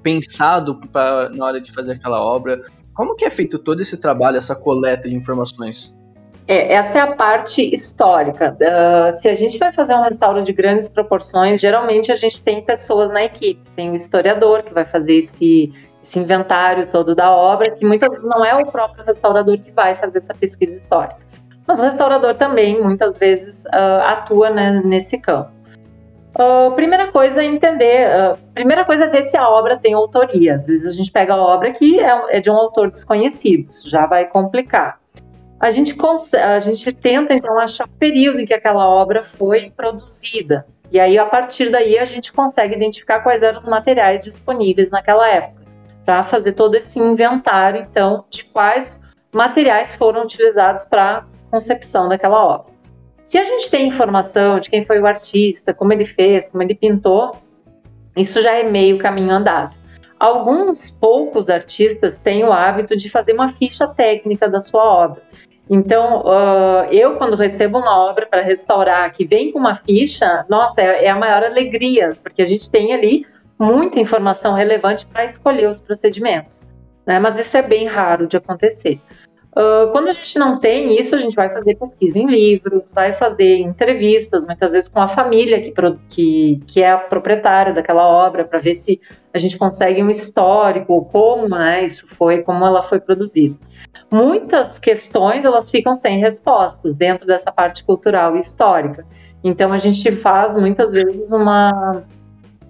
pensado 0.03 0.79
pra, 0.91 1.29
na 1.29 1.45
hora 1.45 1.61
de 1.61 1.71
fazer 1.71 1.93
aquela 1.93 2.23
obra? 2.23 2.61
Como 2.93 3.15
que 3.15 3.25
é 3.25 3.29
feito 3.29 3.57
todo 3.57 3.81
esse 3.81 3.97
trabalho, 3.97 4.37
essa 4.37 4.55
coleta 4.55 5.09
de 5.09 5.15
informações? 5.15 5.93
É, 6.47 6.73
essa 6.73 6.99
é 6.99 7.01
a 7.01 7.15
parte 7.15 7.73
histórica. 7.73 8.55
Uh, 8.55 9.13
se 9.13 9.27
a 9.27 9.33
gente 9.33 9.57
vai 9.57 9.73
fazer 9.73 9.95
um 9.95 10.03
restauro 10.03 10.43
de 10.43 10.53
grandes 10.53 10.87
proporções, 10.87 11.59
geralmente 11.59 12.11
a 12.11 12.15
gente 12.15 12.41
tem 12.43 12.63
pessoas 12.63 13.09
na 13.11 13.23
equipe. 13.23 13.59
Tem 13.75 13.89
o 13.89 13.95
historiador 13.95 14.61
que 14.61 14.71
vai 14.71 14.85
fazer 14.85 15.15
esse, 15.15 15.73
esse 16.03 16.19
inventário 16.19 16.87
todo 16.87 17.15
da 17.15 17.31
obra, 17.31 17.71
que 17.71 17.83
muitas 17.83 18.23
não 18.23 18.45
é 18.45 18.53
o 18.55 18.67
próprio 18.67 19.03
restaurador 19.03 19.57
que 19.57 19.71
vai 19.71 19.95
fazer 19.95 20.19
essa 20.19 20.35
pesquisa 20.35 20.75
histórica. 20.75 21.17
Mas 21.67 21.79
o 21.79 21.81
restaurador 21.81 22.35
também, 22.35 22.81
muitas 22.81 23.17
vezes, 23.17 23.65
uh, 23.65 24.01
atua 24.05 24.49
né, 24.49 24.81
nesse 24.83 25.17
campo. 25.17 25.51
Uh, 26.35 26.71
primeira 26.75 27.11
coisa 27.11 27.41
é 27.41 27.45
entender, 27.45 28.07
uh, 28.07 28.37
primeira 28.53 28.83
coisa 28.83 29.05
é 29.05 29.07
ver 29.07 29.23
se 29.23 29.37
a 29.37 29.49
obra 29.49 29.77
tem 29.77 29.93
autoria. 29.93 30.55
Às 30.55 30.67
vezes 30.67 30.85
a 30.85 30.91
gente 30.91 31.11
pega 31.11 31.33
a 31.33 31.41
obra 31.41 31.71
que 31.71 31.99
é, 31.99 32.37
é 32.37 32.41
de 32.41 32.51
um 32.51 32.55
autor 32.55 32.91
desconhecido, 32.91 33.69
isso 33.69 33.89
já 33.89 34.05
vai 34.05 34.25
complicar. 34.25 34.99
A 35.59 35.71
gente, 35.71 35.95
a 36.37 36.59
gente 36.59 36.91
tenta 36.91 37.33
então 37.33 37.57
achar 37.57 37.85
o 37.85 37.89
período 37.97 38.41
em 38.41 38.45
que 38.45 38.53
aquela 38.53 38.87
obra 38.87 39.23
foi 39.23 39.71
produzida. 39.75 40.67
E 40.91 40.99
aí, 40.99 41.17
a 41.17 41.25
partir 41.25 41.69
daí, 41.71 41.97
a 41.97 42.05
gente 42.05 42.31
consegue 42.31 42.75
identificar 42.75 43.21
quais 43.21 43.41
eram 43.41 43.57
os 43.57 43.67
materiais 43.67 44.23
disponíveis 44.23 44.91
naquela 44.91 45.27
época, 45.27 45.63
para 46.05 46.21
fazer 46.21 46.53
todo 46.53 46.75
esse 46.75 46.99
inventário, 46.99 47.87
então, 47.89 48.25
de 48.29 48.43
quais 48.43 48.99
materiais 49.33 49.93
foram 49.93 50.23
utilizados 50.23 50.85
para 50.85 51.25
concepção 51.55 52.09
daquela 52.09 52.45
obra. 52.45 52.73
Se 53.23 53.37
a 53.37 53.43
gente 53.43 53.71
tem 53.71 53.87
informação 53.87 54.59
de 54.59 54.69
quem 54.69 54.85
foi 54.85 54.99
o 54.99 55.07
artista, 55.07 55.73
como 55.73 55.93
ele 55.93 56.05
fez, 56.05 56.49
como 56.49 56.61
ele 56.61 56.75
pintou, 56.75 57.31
isso 58.15 58.41
já 58.41 58.51
é 58.51 58.63
meio 58.63 58.97
caminho 58.97 59.31
andado. 59.33 59.75
Alguns 60.19 60.91
poucos 60.91 61.49
artistas 61.49 62.17
têm 62.17 62.43
o 62.43 62.51
hábito 62.51 62.95
de 62.95 63.09
fazer 63.09 63.33
uma 63.33 63.49
ficha 63.49 63.87
técnica 63.87 64.49
da 64.49 64.59
sua 64.59 64.83
obra. 64.83 65.21
Então, 65.69 66.21
uh, 66.21 66.85
eu, 66.91 67.15
quando 67.15 67.35
recebo 67.35 67.79
uma 67.79 68.05
obra 68.09 68.27
para 68.27 68.41
restaurar 68.41 69.11
que 69.11 69.25
vem 69.25 69.51
com 69.51 69.59
uma 69.59 69.75
ficha, 69.75 70.45
nossa, 70.47 70.81
é, 70.81 71.05
é, 71.05 71.09
a 71.09 71.15
maior 71.15 71.43
alegria, 71.43 72.15
porque 72.21 72.41
a 72.41 72.45
gente 72.45 72.69
tem 72.69 72.93
ali 72.93 73.25
muita 73.57 73.99
informação 73.99 74.53
relevante 74.53 75.07
para 75.07 75.25
escolher 75.25 75.69
os 75.69 75.81
procedimentos. 75.81 76.67
Né? 77.07 77.17
Mas 77.17 77.39
isso 77.39 77.57
é 77.57 77.61
bem 77.61 77.87
raro 77.87 78.27
de 78.27 78.37
acontecer. 78.37 79.01
Uh, 79.55 79.89
quando 79.93 80.09
a 80.09 80.11
gente 80.11 80.37
não 80.37 80.59
tem 80.59 80.99
isso, 80.99 81.15
a 81.15 81.17
gente 81.17 81.33
vai 81.33 81.49
fazer 81.49 81.75
pesquisa 81.75 82.19
em 82.19 82.27
livros, 82.27 82.91
vai 82.93 83.13
fazer 83.13 83.55
entrevistas, 83.59 84.45
muitas 84.45 84.73
vezes 84.73 84.89
com 84.89 84.99
a 84.99 85.07
família 85.07 85.61
que, 85.61 85.73
que, 86.09 86.61
que 86.67 86.83
é 86.83 86.91
a 86.91 86.97
proprietária 86.97 87.71
daquela 87.71 88.05
obra, 88.05 88.43
para 88.43 88.59
ver 88.59 88.75
se 88.75 88.99
a 89.33 89.37
gente 89.37 89.57
consegue 89.57 90.03
um 90.03 90.09
histórico, 90.09 91.05
como 91.05 91.47
né, 91.47 91.85
isso 91.85 92.05
foi, 92.05 92.43
como 92.43 92.65
ela 92.65 92.81
foi 92.81 92.99
produzida. 92.99 93.55
Muitas 94.11 94.77
questões 94.77 95.45
elas 95.45 95.69
ficam 95.69 95.93
sem 95.93 96.19
respostas 96.19 96.97
dentro 96.97 97.25
dessa 97.25 97.49
parte 97.49 97.81
cultural 97.85 98.35
e 98.35 98.41
histórica. 98.41 99.05
Então 99.41 99.71
a 99.71 99.77
gente 99.77 100.11
faz 100.17 100.57
muitas 100.57 100.91
vezes 100.91 101.31
uma 101.31 102.03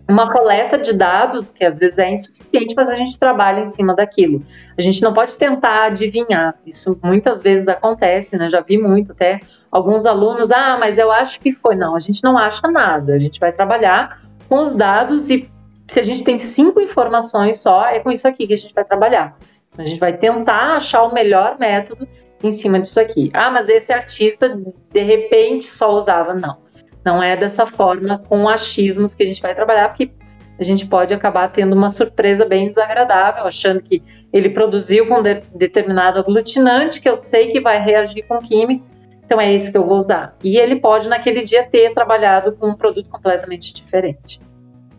uma 0.08 0.32
coleta 0.32 0.78
de 0.78 0.94
dados 0.94 1.52
que 1.52 1.66
às 1.66 1.80
vezes 1.80 1.98
é 1.98 2.12
insuficiente, 2.12 2.76
mas 2.76 2.90
a 2.90 2.96
gente 2.96 3.18
trabalha 3.18 3.62
em 3.62 3.66
cima 3.66 3.96
daquilo. 3.96 4.40
A 4.78 4.82
gente 4.82 5.02
não 5.02 5.14
pode 5.14 5.36
tentar 5.36 5.86
adivinhar. 5.86 6.56
Isso 6.66 6.98
muitas 7.04 7.42
vezes 7.42 7.68
acontece, 7.68 8.38
né? 8.38 8.50
Já 8.50 8.62
vi 8.62 8.78
muito 8.78 9.12
até 9.12 9.40
alguns 9.72 10.06
alunos, 10.06 10.52
ah, 10.52 10.78
mas 10.80 10.98
eu 10.98 11.12
acho 11.12 11.40
que 11.40 11.54
foi. 11.54 11.76
Não, 11.76 11.96
a 11.96 12.00
gente 12.00 12.24
não 12.24 12.38
acha 12.38 12.70
nada. 12.70 13.14
A 13.14 13.20
gente 13.20 13.40
vai 13.40 13.52
trabalhar 13.52 14.22
com 14.50 14.60
os 14.60 14.74
dados 14.74 15.30
e 15.30 15.50
se 15.88 16.00
a 16.00 16.04
gente 16.04 16.24
tem 16.24 16.38
cinco 16.38 16.82
informações 16.82 17.60
só, 17.60 17.86
é 17.86 18.00
com 18.00 18.12
isso 18.12 18.28
aqui 18.28 18.48
que 18.48 18.54
a 18.54 18.58
gente 18.58 18.74
vai 18.74 18.84
trabalhar. 18.84 19.38
A 19.78 19.84
gente 19.84 20.00
vai 20.00 20.16
tentar 20.16 20.76
achar 20.76 21.04
o 21.04 21.14
melhor 21.14 21.58
método 21.60 22.08
em 22.44 22.52
cima 22.52 22.80
disso 22.80 23.00
aqui. 23.00 23.30
Ah, 23.34 23.50
mas 23.50 23.70
esse 23.70 23.94
artista 23.94 24.58
de 24.92 25.04
repente 25.04 25.66
só 25.66 25.94
usava. 25.94 26.34
Não 26.34 26.66
não 27.06 27.22
é 27.22 27.38
dessa 27.38 27.68
forma, 27.68 28.18
com 28.28 28.50
achismos 28.50 29.14
que 29.14 29.22
a 29.22 29.26
gente 29.28 29.42
vai 29.42 29.54
trabalhar, 29.54 29.90
porque 29.90 30.10
a 30.58 30.64
gente 30.64 30.88
pode 30.88 31.14
acabar 31.14 31.48
tendo 31.50 31.74
uma 31.74 31.90
surpresa 31.92 32.44
bem 32.46 32.66
desagradável, 32.66 33.46
achando 33.46 33.80
que 33.80 34.02
ele 34.36 34.50
produziu 34.50 35.08
com 35.08 35.22
de 35.22 35.36
determinado 35.56 36.20
aglutinante, 36.20 37.02
que 37.02 37.08
eu 37.08 37.16
sei 37.16 37.54
que 37.54 37.62
vai 37.62 37.82
reagir 37.82 38.28
com 38.28 38.38
químico, 38.38 38.86
então 39.24 39.40
é 39.40 39.54
esse 39.54 39.72
que 39.72 39.78
eu 39.78 39.86
vou 39.86 39.98
usar. 39.98 40.36
E 40.44 40.58
ele 40.58 40.76
pode, 40.76 41.08
naquele 41.08 41.42
dia, 41.42 41.64
ter 41.64 41.94
trabalhado 41.94 42.52
com 42.52 42.68
um 42.68 42.76
produto 42.76 43.10
completamente 43.10 43.74
diferente. 43.74 44.42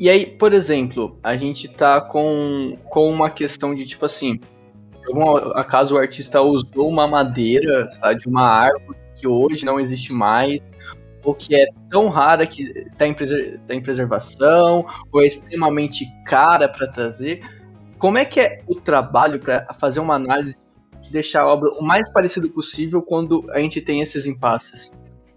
E 0.00 0.08
aí, 0.08 0.24
por 0.24 0.54
exemplo, 0.54 1.18
a 1.22 1.36
gente 1.36 1.68
tá 1.68 2.00
com, 2.00 2.78
com 2.88 3.10
uma 3.10 3.28
questão 3.28 3.74
de 3.74 3.84
tipo 3.84 4.06
assim, 4.06 4.40
algum 5.06 5.36
acaso 5.54 5.96
o 5.96 5.98
artista 5.98 6.40
usou 6.40 6.88
uma 6.88 7.06
madeira, 7.06 7.86
de 8.18 8.26
uma 8.26 8.42
árvore 8.42 8.96
que 9.16 9.28
hoje 9.28 9.66
não 9.66 9.78
existe 9.78 10.14
mais, 10.14 10.62
ou 11.22 11.34
que 11.34 11.54
é 11.54 11.66
tão 11.90 12.08
rara 12.08 12.46
que 12.46 12.62
está 12.62 13.06
em, 13.06 13.12
preser 13.12 13.60
tá 13.66 13.74
em 13.74 13.82
preservação, 13.82 14.86
ou 15.12 15.22
é 15.22 15.26
extremamente 15.26 16.06
cara 16.24 16.66
para 16.68 16.86
trazer. 16.86 17.40
Como 17.98 18.18
é 18.18 18.24
que 18.24 18.40
é 18.40 18.58
o 18.66 18.74
trabalho 18.74 19.40
para 19.40 19.72
fazer 19.74 20.00
uma 20.00 20.14
análise 20.14 20.56
de 21.00 21.12
deixar 21.12 21.42
a 21.42 21.46
obra 21.46 21.70
o 21.70 21.82
mais 21.82 22.12
parecido 22.12 22.48
possível 22.48 23.00
quando 23.00 23.42
a 23.52 23.60
gente 23.60 23.80
tem 23.80 24.00
esses 24.00 24.26
impasses? 24.26 24.92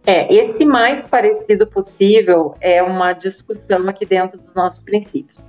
É, 0.06 0.34
esse 0.34 0.66
mais 0.66 1.06
parecido 1.08 1.68
possível 1.68 2.56
é 2.60 2.82
uma 2.82 3.14
discussão 3.14 3.88
aqui 3.88 4.06
dentro 4.06 4.40
dos 4.40 4.56
nossos 4.56 4.82
princípios. 4.82 5.46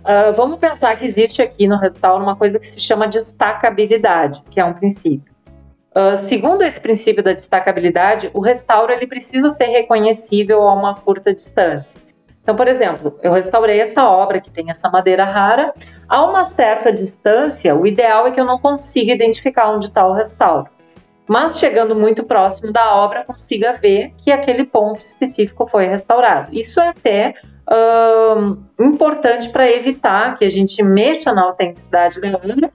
Uh, 0.00 0.32
vamos 0.34 0.58
pensar 0.58 0.96
que 0.96 1.04
existe 1.04 1.42
aqui 1.42 1.68
no 1.68 1.76
restauro 1.76 2.22
uma 2.22 2.34
coisa 2.34 2.58
que 2.58 2.66
se 2.66 2.80
chama 2.80 3.06
destacabilidade, 3.06 4.42
que 4.50 4.58
é 4.58 4.64
um 4.64 4.72
princípio. 4.72 5.30
Uh, 5.90 6.16
segundo 6.16 6.62
esse 6.62 6.80
princípio 6.80 7.22
da 7.22 7.32
destacabilidade, 7.32 8.30
o 8.32 8.40
restauro 8.40 8.92
ele 8.92 9.06
precisa 9.06 9.50
ser 9.50 9.66
reconhecível 9.66 10.62
a 10.62 10.72
uma 10.72 10.94
curta 10.94 11.34
distância. 11.34 12.00
Então, 12.42 12.56
por 12.56 12.66
exemplo, 12.66 13.18
eu 13.22 13.32
restaurei 13.32 13.80
essa 13.80 14.08
obra 14.08 14.40
que 14.40 14.50
tem 14.50 14.70
essa 14.70 14.88
madeira 14.88 15.24
rara. 15.24 15.72
A 16.08 16.24
uma 16.24 16.44
certa 16.44 16.92
distância, 16.92 17.74
o 17.74 17.86
ideal 17.86 18.26
é 18.26 18.30
que 18.30 18.40
eu 18.40 18.44
não 18.44 18.58
consiga 18.58 19.12
identificar 19.12 19.70
onde 19.70 19.86
está 19.86 20.06
o 20.06 20.14
restauro. 20.14 20.68
Mas 21.28 21.58
chegando 21.58 21.94
muito 21.94 22.24
próximo 22.24 22.72
da 22.72 22.96
obra, 22.96 23.24
consiga 23.24 23.74
ver 23.74 24.12
que 24.16 24.32
aquele 24.32 24.64
ponto 24.64 25.00
específico 25.00 25.64
foi 25.68 25.86
restaurado. 25.86 26.52
Isso 26.52 26.80
é 26.80 26.88
até 26.88 27.34
uh, 27.68 28.58
importante 28.80 29.48
para 29.50 29.70
evitar 29.70 30.36
que 30.36 30.44
a 30.44 30.50
gente 30.50 30.82
mexa 30.82 31.32
na 31.32 31.42
autenticidade 31.42 32.20
da 32.20 32.28
obra 32.36 32.72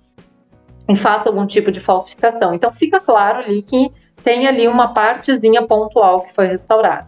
e 0.88 0.95
faça 0.95 1.28
algum 1.28 1.45
tipo 1.45 1.70
de 1.70 1.82
falsificação. 1.82 2.53
Então 2.53 2.72
fica 2.72 2.99
claro 2.99 3.39
ali 3.39 3.61
que 3.61 3.91
tem 4.24 4.47
ali 4.47 4.68
uma 4.68 4.93
partezinha 4.93 5.68
pontual 5.68 6.22
que 6.22 6.34
foi 6.34 6.47
restaurada. 6.47 7.07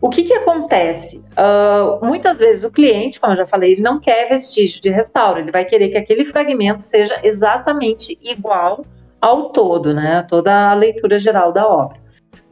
O 0.00 0.08
que, 0.08 0.24
que 0.24 0.32
acontece? 0.32 1.22
Uh, 1.32 2.04
muitas 2.04 2.38
vezes 2.38 2.64
o 2.64 2.70
cliente, 2.70 3.20
como 3.20 3.34
eu 3.34 3.36
já 3.36 3.46
falei, 3.46 3.76
não 3.76 4.00
quer 4.00 4.28
vestígio 4.28 4.80
de 4.80 4.88
restauro, 4.88 5.38
ele 5.38 5.50
vai 5.50 5.64
querer 5.64 5.90
que 5.90 5.98
aquele 5.98 6.24
fragmento 6.24 6.82
seja 6.82 7.20
exatamente 7.22 8.18
igual 8.22 8.84
ao 9.20 9.50
todo, 9.50 9.92
né? 9.92 10.24
Toda 10.26 10.70
a 10.70 10.74
leitura 10.74 11.18
geral 11.18 11.52
da 11.52 11.68
obra. 11.68 11.98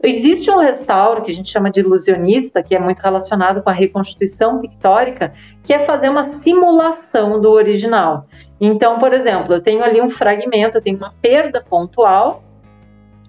Existe 0.01 0.49
um 0.49 0.59
restauro 0.59 1.21
que 1.21 1.31
a 1.31 1.33
gente 1.33 1.49
chama 1.49 1.69
de 1.69 1.81
ilusionista, 1.81 2.63
que 2.63 2.73
é 2.73 2.79
muito 2.79 2.99
relacionado 2.99 3.61
com 3.61 3.69
a 3.69 3.73
reconstituição 3.73 4.61
pictórica, 4.61 5.33
que 5.63 5.73
é 5.73 5.79
fazer 5.79 6.07
uma 6.07 6.23
simulação 6.23 7.41
do 7.41 7.51
original. 7.51 8.25
Então, 8.61 8.97
por 8.97 9.11
exemplo, 9.11 9.53
eu 9.53 9.61
tenho 9.61 9.83
ali 9.83 9.99
um 9.99 10.09
fragmento, 10.09 10.77
eu 10.77 10.81
tenho 10.81 10.97
uma 10.97 11.13
perda 11.21 11.61
pontual, 11.61 12.43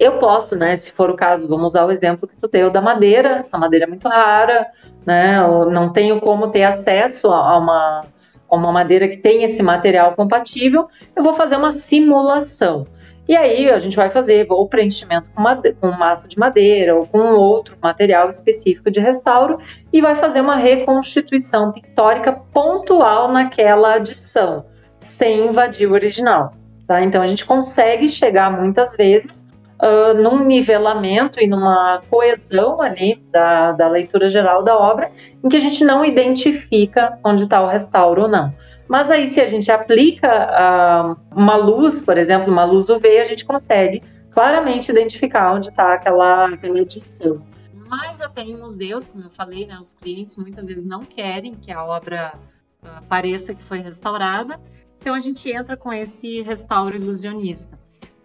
eu 0.00 0.18
posso, 0.18 0.56
né, 0.56 0.74
se 0.76 0.90
for 0.90 1.10
o 1.10 1.14
caso, 1.14 1.46
vamos 1.46 1.66
usar 1.66 1.84
o 1.84 1.90
exemplo 1.90 2.26
que 2.26 2.34
tu 2.34 2.48
deu 2.48 2.70
da 2.70 2.80
madeira, 2.80 3.40
essa 3.40 3.58
madeira 3.58 3.84
é 3.84 3.88
muito 3.88 4.08
rara, 4.08 4.66
né, 5.06 5.38
eu 5.38 5.70
não 5.70 5.92
tenho 5.92 6.18
como 6.22 6.48
ter 6.48 6.62
acesso 6.62 7.28
a 7.28 7.58
uma, 7.58 8.00
a 8.48 8.56
uma 8.56 8.72
madeira 8.72 9.06
que 9.06 9.18
tem 9.18 9.44
esse 9.44 9.62
material 9.62 10.14
compatível, 10.14 10.88
eu 11.14 11.22
vou 11.22 11.34
fazer 11.34 11.56
uma 11.56 11.70
simulação. 11.70 12.86
E 13.28 13.36
aí 13.36 13.70
a 13.70 13.78
gente 13.78 13.94
vai 13.94 14.08
fazer 14.08 14.46
ou 14.48 14.66
preenchimento 14.66 15.30
com, 15.32 15.44
com 15.78 15.90
massa 15.92 16.26
de 16.26 16.38
madeira 16.38 16.96
ou 16.96 17.06
com 17.06 17.18
outro 17.18 17.76
material 17.80 18.26
específico 18.28 18.90
de 18.90 19.00
restauro 19.00 19.58
e 19.92 20.00
vai 20.00 20.14
fazer 20.14 20.40
uma 20.40 20.56
reconstituição 20.56 21.70
pictórica 21.72 22.32
pontual 22.32 23.30
naquela 23.30 23.96
adição, 23.96 24.64
sem 24.98 25.46
invadir 25.46 25.86
o 25.86 25.92
original. 25.92 26.54
Tá? 26.86 27.02
Então 27.02 27.22
a 27.22 27.26
gente 27.26 27.44
consegue 27.44 28.08
chegar 28.08 28.50
muitas 28.50 28.96
vezes 28.96 29.46
uh, 29.80 30.14
num 30.14 30.44
nivelamento 30.44 31.40
e 31.40 31.46
numa 31.46 32.02
coesão 32.08 32.80
ali 32.80 33.16
da, 33.30 33.72
da 33.72 33.88
leitura 33.88 34.28
geral 34.28 34.62
da 34.62 34.76
obra, 34.76 35.10
em 35.42 35.48
que 35.48 35.56
a 35.56 35.60
gente 35.60 35.84
não 35.84 36.04
identifica 36.04 37.18
onde 37.24 37.44
está 37.44 37.62
o 37.62 37.66
restauro 37.66 38.22
ou 38.22 38.28
não. 38.28 38.54
Mas 38.88 39.10
aí, 39.10 39.28
se 39.28 39.40
a 39.40 39.46
gente 39.46 39.70
aplica 39.70 40.28
uh, 40.28 41.16
uma 41.34 41.56
luz, 41.56 42.02
por 42.02 42.18
exemplo, 42.18 42.52
uma 42.52 42.64
luz 42.64 42.88
UV, 42.88 43.18
a 43.18 43.24
gente 43.24 43.44
consegue 43.44 44.02
claramente 44.32 44.90
identificar 44.90 45.52
onde 45.52 45.68
está 45.68 45.94
aquela, 45.94 46.48
aquela 46.48 46.80
edição. 46.80 47.40
Mas 47.88 48.20
até 48.20 48.42
em 48.42 48.56
museus, 48.56 49.06
como 49.06 49.24
eu 49.24 49.30
falei, 49.30 49.66
né, 49.66 49.78
os 49.80 49.94
clientes 49.94 50.36
muitas 50.36 50.64
vezes 50.64 50.84
não 50.84 51.00
querem 51.00 51.54
que 51.54 51.72
a 51.72 51.84
obra 51.84 52.34
uh, 52.82 53.06
pareça 53.08 53.54
que 53.54 53.62
foi 53.62 53.78
restaurada, 53.78 54.60
então 55.00 55.14
a 55.14 55.18
gente 55.18 55.50
entra 55.50 55.76
com 55.76 55.92
esse 55.92 56.42
restauro 56.42 56.96
ilusionista. 56.96 57.78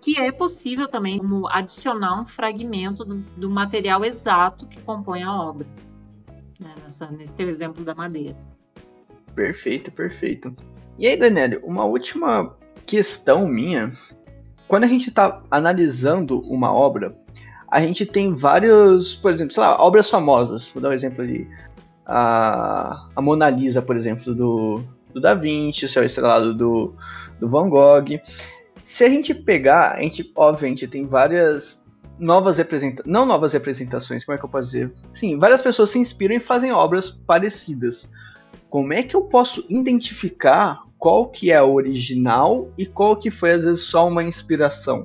Que 0.06 0.22
é 0.22 0.32
possível 0.32 0.88
também 0.88 1.18
como 1.18 1.48
adicionar 1.48 2.22
um 2.22 2.28
fragmento 2.28 3.04
do, 3.04 3.16
do 3.36 3.50
material 3.50 4.06
exato 4.06 4.68
que 4.68 4.80
compõe 4.82 5.24
a 5.24 5.34
obra. 5.34 5.66
Né, 6.60 6.76
nessa, 6.84 7.08
nesse 7.08 7.34
teu 7.34 7.50
exemplo 7.50 7.84
da 7.84 7.96
madeira. 7.96 8.38
Perfeito, 9.34 9.92
perfeito. 9.92 10.56
E 11.00 11.08
aí, 11.08 11.18
Daniel, 11.18 11.60
uma 11.64 11.86
última 11.86 12.56
questão 12.86 13.48
minha. 13.48 13.98
Quando 14.68 14.84
a 14.84 14.88
gente 14.88 15.10
está 15.10 15.42
analisando 15.50 16.40
uma 16.42 16.72
obra, 16.72 17.18
a 17.68 17.82
gente 17.82 18.06
tem 18.06 18.32
vários, 18.32 19.16
por 19.16 19.34
exemplo, 19.34 19.56
sei 19.56 19.64
lá, 19.64 19.82
obras 19.82 20.08
famosas. 20.08 20.70
Vou 20.72 20.84
dar 20.84 20.90
um 20.90 20.94
exemplo 20.94 21.24
ali. 21.24 21.50
A, 22.06 23.08
a 23.16 23.22
Mona 23.24 23.50
Lisa, 23.50 23.82
por 23.82 23.98
exemplo, 23.98 24.36
do, 24.36 24.84
do 25.12 25.20
Da 25.20 25.34
Vinci, 25.34 25.86
o 25.86 25.90
Céu 25.90 26.04
Estrelado 26.04 26.54
do, 26.54 26.94
do 27.40 27.50
Van 27.50 27.68
Gogh. 27.68 28.22
Se 28.96 29.04
a 29.04 29.10
gente 29.10 29.34
pegar, 29.34 29.96
a 29.98 30.02
gente, 30.02 30.32
obviamente, 30.38 30.88
tem 30.88 31.06
várias 31.06 31.84
novas 32.18 32.58
representações, 32.58 33.06
não 33.06 33.26
novas 33.26 33.52
representações, 33.52 34.24
como 34.24 34.34
é 34.34 34.40
que 34.40 34.46
eu 34.46 34.50
posso 34.50 34.68
dizer? 34.68 34.94
Sim, 35.14 35.38
várias 35.38 35.62
pessoas 35.62 35.90
se 35.90 36.00
inspiram 36.00 36.34
e 36.34 36.40
fazem 36.40 36.72
obras 36.72 37.12
parecidas. 37.12 38.10
Como 38.70 38.94
é 38.94 39.04
que 39.04 39.14
eu 39.14 39.24
posso 39.24 39.66
identificar 39.68 40.82
qual 40.98 41.28
que 41.28 41.52
é 41.52 41.58
a 41.58 41.66
original 41.66 42.72
e 42.78 42.86
qual 42.86 43.18
que 43.18 43.30
foi 43.30 43.52
às 43.52 43.66
vezes 43.66 43.84
só 43.84 44.08
uma 44.08 44.24
inspiração? 44.24 45.02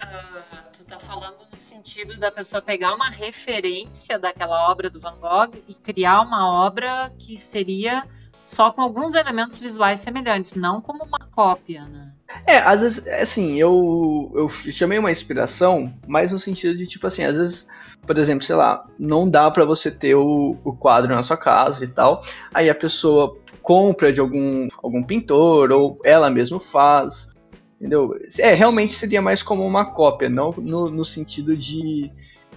Uh, 0.00 0.62
tu 0.72 0.84
tá 0.84 0.96
falando 0.96 1.38
no 1.50 1.58
sentido 1.58 2.16
da 2.16 2.30
pessoa 2.30 2.62
pegar 2.62 2.94
uma 2.94 3.10
referência 3.10 4.20
daquela 4.20 4.70
obra 4.70 4.88
do 4.88 5.00
Van 5.00 5.16
Gogh 5.20 5.50
e 5.66 5.74
criar 5.74 6.20
uma 6.20 6.64
obra 6.64 7.12
que 7.18 7.36
seria 7.36 8.04
só 8.44 8.70
com 8.70 8.80
alguns 8.80 9.14
elementos 9.14 9.58
visuais 9.58 9.98
semelhantes, 9.98 10.54
não 10.54 10.80
como 10.80 11.02
uma 11.02 11.26
cópia, 11.32 11.82
né? 11.86 12.13
É, 12.46 12.58
às 12.58 12.80
vezes, 12.80 13.06
assim, 13.06 13.58
eu, 13.58 14.30
eu 14.34 14.48
chamei 14.48 14.98
uma 14.98 15.10
inspiração, 15.10 15.92
mas 16.06 16.32
no 16.32 16.38
sentido 16.38 16.76
de, 16.76 16.86
tipo 16.86 17.06
assim, 17.06 17.24
às 17.24 17.36
vezes, 17.36 17.68
por 18.06 18.18
exemplo, 18.18 18.44
sei 18.44 18.56
lá, 18.56 18.86
não 18.98 19.28
dá 19.28 19.50
para 19.50 19.64
você 19.64 19.90
ter 19.90 20.14
o, 20.14 20.56
o 20.64 20.72
quadro 20.76 21.14
na 21.14 21.22
sua 21.22 21.36
casa 21.36 21.84
e 21.84 21.88
tal, 21.88 22.22
aí 22.52 22.68
a 22.68 22.74
pessoa 22.74 23.38
compra 23.62 24.12
de 24.12 24.20
algum, 24.20 24.68
algum 24.82 25.02
pintor, 25.02 25.72
ou 25.72 25.98
ela 26.04 26.28
mesma 26.28 26.60
faz, 26.60 27.34
entendeu? 27.80 28.14
É, 28.38 28.52
realmente 28.54 28.94
seria 28.94 29.22
mais 29.22 29.42
como 29.42 29.66
uma 29.66 29.86
cópia, 29.86 30.28
não 30.28 30.50
no, 30.50 30.90
no 30.90 31.04
sentido 31.04 31.56
de, 31.56 32.10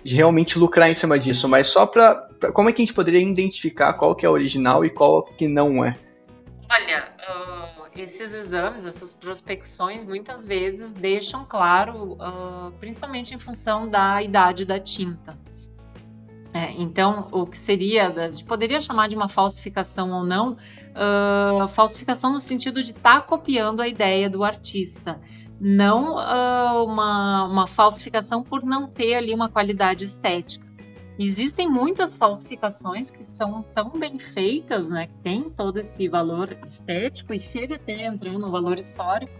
de 0.04 0.16
realmente 0.16 0.60
lucrar 0.60 0.90
em 0.90 0.96
cima 0.96 1.18
disso, 1.18 1.48
mas 1.48 1.68
só 1.68 1.86
pra, 1.86 2.16
pra, 2.16 2.52
Como 2.52 2.70
é 2.70 2.74
que 2.74 2.82
a 2.82 2.86
gente 2.86 2.94
poderia 2.94 3.22
identificar 3.22 3.94
qual 3.94 4.16
que 4.16 4.26
é 4.26 4.30
original 4.30 4.84
e 4.84 4.90
qual 4.90 5.24
que 5.24 5.48
não 5.48 5.84
é? 5.84 5.96
Olha, 6.70 7.08
esses 8.02 8.34
exames, 8.34 8.86
essas 8.86 9.14
prospecções, 9.14 10.06
muitas 10.06 10.46
vezes 10.46 10.92
deixam 10.92 11.46
claro, 11.46 12.14
uh, 12.14 12.72
principalmente 12.80 13.34
em 13.34 13.40
função 13.40 13.88
da 13.88 14.22
idade 14.22 14.66
da 14.66 14.80
tinta. 14.80 15.38
É, 16.54 16.72
então, 16.72 17.28
o 17.32 17.46
que 17.46 17.58
seria, 17.58 18.08
a 18.08 18.30
gente 18.30 18.44
poderia 18.44 18.80
chamar 18.80 19.08
de 19.08 19.16
uma 19.16 19.28
falsificação 19.28 20.12
ou 20.12 20.24
não, 20.24 20.54
uh, 20.54 21.68
falsificação 21.68 22.32
no 22.32 22.40
sentido 22.40 22.82
de 22.82 22.92
estar 22.92 23.22
tá 23.22 23.22
copiando 23.22 23.82
a 23.82 23.88
ideia 23.88 24.30
do 24.30 24.44
artista 24.44 25.20
não 25.60 26.16
uh, 26.16 26.84
uma, 26.84 27.46
uma 27.46 27.68
falsificação 27.68 28.44
por 28.44 28.64
não 28.64 28.88
ter 28.88 29.16
ali 29.16 29.34
uma 29.34 29.50
qualidade 29.50 30.06
estética. 30.06 30.67
Existem 31.20 31.70
muitas 31.70 32.16
falsificações 32.16 33.10
que 33.10 33.24
são 33.24 33.64
tão 33.74 33.90
bem 33.90 34.20
feitas, 34.20 34.88
né, 34.88 35.08
que 35.08 35.18
tem 35.24 35.50
todo 35.50 35.80
esse 35.80 36.08
valor 36.08 36.56
estético 36.64 37.34
e 37.34 37.40
chega 37.40 37.76
até 37.76 38.06
entrar 38.06 38.34
no 38.34 38.52
valor 38.52 38.78
histórico. 38.78 39.34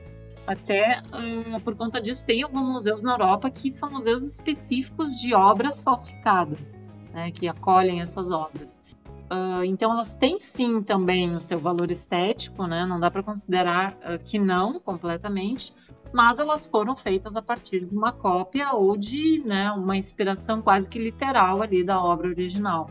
Até 0.48 1.02
uh, 1.02 1.60
por 1.62 1.76
conta 1.76 2.02
disso, 2.02 2.26
tem 2.26 2.42
alguns 2.42 2.68
museus 2.68 3.04
na 3.04 3.12
Europa 3.12 3.52
que 3.52 3.70
são 3.70 3.92
museus 3.92 4.24
específicos 4.24 5.12
de 5.22 5.36
obras 5.36 5.82
falsificadas, 5.82 6.74
né, 7.14 7.32
que 7.32 7.48
acolhem 7.48 8.02
essas 8.02 8.32
obras. 8.32 8.82
Uh, 9.30 9.64
então 9.66 9.92
elas 9.92 10.16
têm 10.16 10.40
sim 10.40 10.82
também 10.82 11.36
o 11.36 11.42
seu 11.42 11.60
valor 11.60 11.92
estético, 11.92 12.66
né? 12.66 12.86
Não 12.86 12.98
dá 12.98 13.12
para 13.12 13.22
considerar 13.22 13.92
uh, 13.96 14.18
que 14.24 14.40
não 14.40 14.80
completamente, 14.80 15.74
mas 16.14 16.40
elas 16.40 16.66
foram 16.66 16.96
feitas 16.96 17.36
a 17.36 17.42
partir 17.42 17.86
de 17.86 17.96
uma 17.96 18.12
cópia 18.12 18.74
ou 18.74 18.98
de 18.98 19.44
né, 19.46 19.72
uma 19.72 19.98
inspiração 19.98 20.62
quase 20.62 20.90
que 20.90 21.00
literal 21.00 21.62
ali 21.62 21.84
da 21.84 22.02
obra 22.02 22.28
original. 22.28 22.90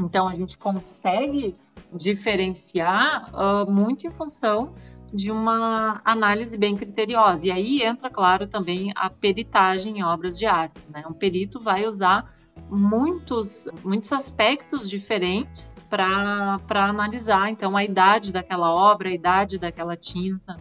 Então 0.00 0.28
a 0.28 0.34
gente 0.34 0.56
consegue 0.56 1.56
diferenciar 1.92 3.30
uh, 3.34 3.70
muito 3.70 4.06
em 4.06 4.10
função 4.10 4.72
de 5.12 5.30
uma 5.30 6.00
análise 6.04 6.56
bem 6.56 6.76
criteriosa. 6.76 7.46
E 7.46 7.50
aí 7.50 7.82
entra, 7.82 8.10
claro, 8.10 8.46
também 8.46 8.92
a 8.94 9.08
peritagem 9.08 9.98
em 9.98 10.02
obras 10.04 10.38
de 10.38 10.46
artes. 10.46 10.90
Né? 10.90 11.02
Um 11.08 11.14
perito 11.14 11.58
vai 11.58 11.86
usar 11.86 12.30
muitos, 12.70 13.68
muitos 13.84 14.12
aspectos 14.12 14.88
diferentes 14.88 15.74
para 15.88 16.60
analisar, 16.70 17.50
então, 17.50 17.76
a 17.76 17.84
idade 17.84 18.32
daquela 18.32 18.70
obra, 18.72 19.08
a 19.08 19.12
idade 19.12 19.58
daquela 19.58 19.96
tinta, 19.96 20.56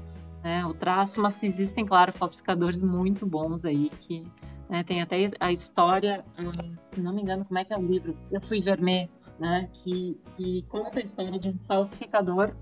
né, 0.48 0.66
o 0.66 0.74
traço, 0.74 1.22
mas 1.22 1.44
existem, 1.44 1.86
claro, 1.86 2.14
falsificadores 2.14 2.82
muito 2.82 3.26
bons 3.26 3.66
aí 3.66 3.90
que 3.90 4.26
né, 4.70 4.82
tem 4.82 5.02
até 5.02 5.30
a 5.42 5.52
história, 5.52 6.24
hum, 6.40 6.74
se 6.86 7.02
não 7.02 7.14
me 7.14 7.22
engano, 7.22 7.44
como 7.44 7.60
é 7.60 7.66
que 7.66 7.74
é 7.74 7.78
o 7.78 7.82
livro? 7.82 8.18
Eu 8.32 8.40
fui 8.40 8.62
vermelho, 8.62 9.10
né, 9.38 9.70
que, 9.74 10.18
que 10.38 10.64
conta 10.70 11.00
a 11.00 11.04
história 11.04 11.38
de 11.38 11.50
um 11.50 11.60
falsificador 11.60 12.56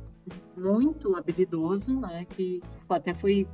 muito 0.58 1.16
habilidoso, 1.16 2.00
né, 2.00 2.26
que 2.26 2.60
até 2.90 3.14
foi 3.14 3.48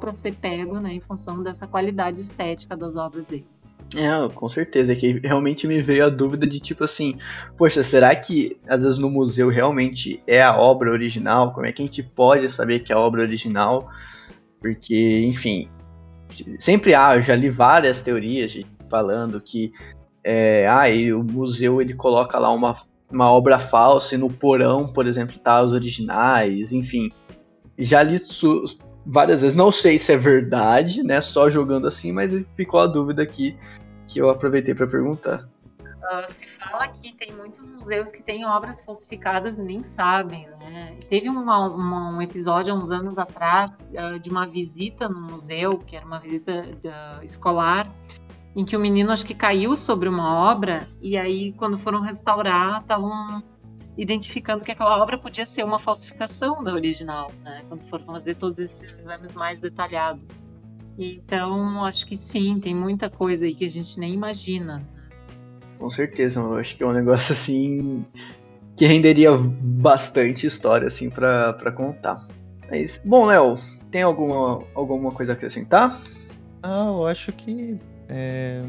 para 0.00 0.12
ser 0.12 0.34
pego, 0.36 0.80
né, 0.80 0.94
em 0.94 1.00
função 1.00 1.42
dessa 1.42 1.66
qualidade 1.66 2.22
estética 2.22 2.74
das 2.74 2.96
obras 2.96 3.26
dele. 3.26 3.46
É, 3.94 4.28
com 4.34 4.48
certeza, 4.48 4.92
é 4.92 4.96
que 4.96 5.20
realmente 5.20 5.66
me 5.68 5.80
veio 5.80 6.06
a 6.06 6.08
dúvida 6.08 6.46
de 6.46 6.58
tipo 6.58 6.82
assim, 6.82 7.16
poxa, 7.56 7.82
será 7.84 8.14
que 8.16 8.56
às 8.66 8.82
vezes 8.82 8.98
no 8.98 9.08
museu 9.08 9.48
realmente 9.48 10.22
é 10.26 10.42
a 10.42 10.56
obra 10.56 10.90
original? 10.90 11.52
Como 11.52 11.66
é 11.66 11.72
que 11.72 11.82
a 11.82 11.86
gente 11.86 12.02
pode 12.02 12.50
saber 12.50 12.80
que 12.80 12.92
é 12.92 12.96
a 12.96 12.98
obra 12.98 13.22
original? 13.22 13.88
Porque, 14.60 15.24
enfim, 15.26 15.68
sempre 16.58 16.94
há, 16.94 17.16
eu 17.16 17.22
já 17.22 17.36
li 17.36 17.50
várias 17.50 18.00
teorias 18.00 18.56
falando 18.88 19.40
que 19.40 19.72
é, 20.24 20.66
ah, 20.66 20.84
o 21.16 21.22
museu 21.22 21.80
ele 21.80 21.94
coloca 21.94 22.38
lá 22.38 22.50
uma, 22.50 22.74
uma 23.10 23.30
obra 23.30 23.58
falsa 23.58 24.14
e 24.14 24.18
no 24.18 24.28
porão, 24.28 24.88
por 24.88 25.06
exemplo, 25.06 25.38
tá 25.38 25.62
os 25.62 25.72
originais, 25.72 26.72
enfim. 26.72 27.12
Já 27.78 28.02
li 28.02 28.18
várias 29.06 29.42
vezes, 29.42 29.56
não 29.56 29.70
sei 29.70 29.98
se 29.98 30.12
é 30.12 30.16
verdade, 30.16 31.02
né, 31.02 31.20
só 31.20 31.50
jogando 31.50 31.86
assim, 31.86 32.12
mas 32.12 32.32
ficou 32.56 32.80
a 32.80 32.86
dúvida 32.86 33.22
aqui 33.22 33.56
que 34.08 34.20
eu 34.20 34.30
aproveitei 34.30 34.74
para 34.74 34.86
perguntar. 34.86 35.48
Uh, 36.04 36.24
se 36.26 36.46
fala 36.58 36.86
que 36.88 37.12
tem 37.14 37.32
muitos 37.32 37.66
museus 37.70 38.12
que 38.12 38.22
têm 38.22 38.44
obras 38.44 38.82
falsificadas 38.82 39.58
e 39.58 39.62
nem 39.62 39.82
sabem, 39.82 40.46
né? 40.60 40.98
Teve 41.08 41.30
uma, 41.30 41.66
uma, 41.66 42.10
um 42.10 42.20
episódio 42.20 42.74
há 42.74 42.76
uns 42.76 42.90
anos 42.90 43.16
atrás 43.16 43.82
uh, 43.92 44.18
de 44.18 44.28
uma 44.28 44.46
visita 44.46 45.08
no 45.08 45.18
museu, 45.18 45.78
que 45.78 45.96
era 45.96 46.04
uma 46.04 46.20
visita 46.20 46.52
uh, 46.52 47.24
escolar, 47.24 47.90
em 48.54 48.66
que 48.66 48.76
o 48.76 48.80
menino 48.80 49.12
acho 49.12 49.24
que 49.24 49.34
caiu 49.34 49.74
sobre 49.76 50.06
uma 50.06 50.50
obra 50.50 50.86
e 51.00 51.16
aí 51.16 51.52
quando 51.52 51.78
foram 51.78 52.02
restaurar 52.02 52.82
estavam 52.82 53.42
identificando 53.96 54.64
que 54.64 54.72
aquela 54.72 55.00
obra 55.00 55.16
podia 55.16 55.46
ser 55.46 55.64
uma 55.64 55.78
falsificação 55.78 56.62
da 56.62 56.72
original, 56.72 57.30
né? 57.42 57.62
Quando 57.68 57.82
foram 57.82 58.04
fazer 58.04 58.34
todos 58.34 58.58
esses 58.58 59.00
exames 59.00 59.34
mais 59.34 59.58
detalhados. 59.58 60.42
Então, 60.98 61.84
acho 61.84 62.06
que 62.06 62.16
sim, 62.16 62.58
tem 62.60 62.74
muita 62.74 63.10
coisa 63.10 63.46
aí 63.46 63.54
que 63.54 63.64
a 63.64 63.70
gente 63.70 63.98
nem 63.98 64.14
imagina. 64.14 64.82
Com 65.78 65.90
certeza, 65.90 66.40
eu 66.40 66.56
acho 66.56 66.76
que 66.76 66.82
é 66.82 66.86
um 66.86 66.92
negócio 66.92 67.32
assim 67.32 68.04
que 68.76 68.86
renderia 68.86 69.30
bastante 69.36 70.46
história 70.46 70.88
assim 70.88 71.10
para 71.10 71.72
contar. 71.72 72.26
Mas, 72.70 73.00
bom, 73.04 73.26
Léo, 73.26 73.58
tem 73.90 74.02
alguma, 74.02 74.62
alguma 74.74 75.12
coisa 75.12 75.32
a 75.32 75.34
acrescentar? 75.34 76.00
Ah, 76.62 76.86
eu 76.86 77.06
acho 77.06 77.32
que 77.32 77.78
é, 78.08 78.64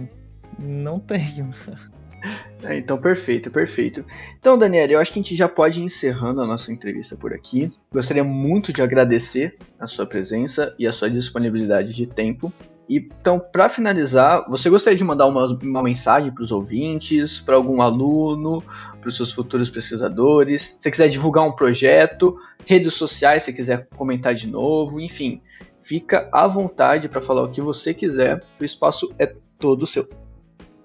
não 0.61 0.99
tenho. 0.99 1.49
É, 2.63 2.75
então, 2.77 2.97
perfeito, 2.97 3.51
perfeito. 3.51 4.03
Então, 4.39 4.57
Daniela, 4.57 4.93
eu 4.93 4.99
acho 4.99 5.13
que 5.13 5.19
a 5.19 5.21
gente 5.21 5.35
já 5.35 5.47
pode 5.47 5.79
ir 5.79 5.83
encerrando 5.83 6.41
a 6.41 6.47
nossa 6.47 6.71
entrevista 6.71 7.15
por 7.15 7.31
aqui. 7.31 7.71
Gostaria 7.93 8.23
muito 8.23 8.73
de 8.73 8.81
agradecer 8.81 9.55
a 9.79 9.85
sua 9.85 10.07
presença 10.07 10.73
e 10.79 10.87
a 10.87 10.91
sua 10.91 11.07
disponibilidade 11.07 11.93
de 11.93 12.07
tempo. 12.07 12.51
Então, 12.89 13.39
para 13.39 13.69
finalizar, 13.69 14.49
você 14.49 14.67
gostaria 14.67 14.97
de 14.97 15.03
mandar 15.03 15.27
uma, 15.27 15.45
uma 15.61 15.83
mensagem 15.83 16.31
para 16.31 16.43
os 16.43 16.51
ouvintes, 16.51 17.39
para 17.39 17.55
algum 17.55 17.81
aluno, 17.81 18.63
para 18.99 19.09
os 19.09 19.15
seus 19.15 19.31
futuros 19.31 19.69
pesquisadores? 19.69 20.75
Se 20.79 20.89
quiser 20.89 21.09
divulgar 21.09 21.43
um 21.43 21.51
projeto, 21.51 22.35
redes 22.65 22.95
sociais, 22.95 23.43
se 23.43 23.53
quiser 23.53 23.87
comentar 23.95 24.33
de 24.33 24.47
novo, 24.47 24.99
enfim, 24.99 25.41
fica 25.83 26.27
à 26.31 26.47
vontade 26.47 27.07
para 27.07 27.21
falar 27.21 27.43
o 27.43 27.51
que 27.51 27.61
você 27.61 27.93
quiser, 27.93 28.43
o 28.59 28.65
espaço 28.65 29.13
é 29.19 29.35
todo 29.59 29.85
seu 29.85 30.07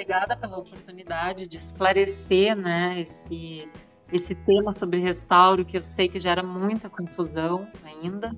obrigada 0.01 0.35
pela 0.35 0.57
oportunidade 0.57 1.47
de 1.47 1.59
esclarecer 1.59 2.57
né, 2.57 2.99
esse, 2.99 3.69
esse 4.11 4.35
tema 4.35 4.73
sobre 4.73 4.99
restauro, 4.99 5.63
que 5.63 5.77
eu 5.77 5.85
sei 5.85 6.09
que 6.09 6.19
gera 6.19 6.43
muita 6.43 6.89
confusão 6.89 7.69
ainda. 7.85 8.35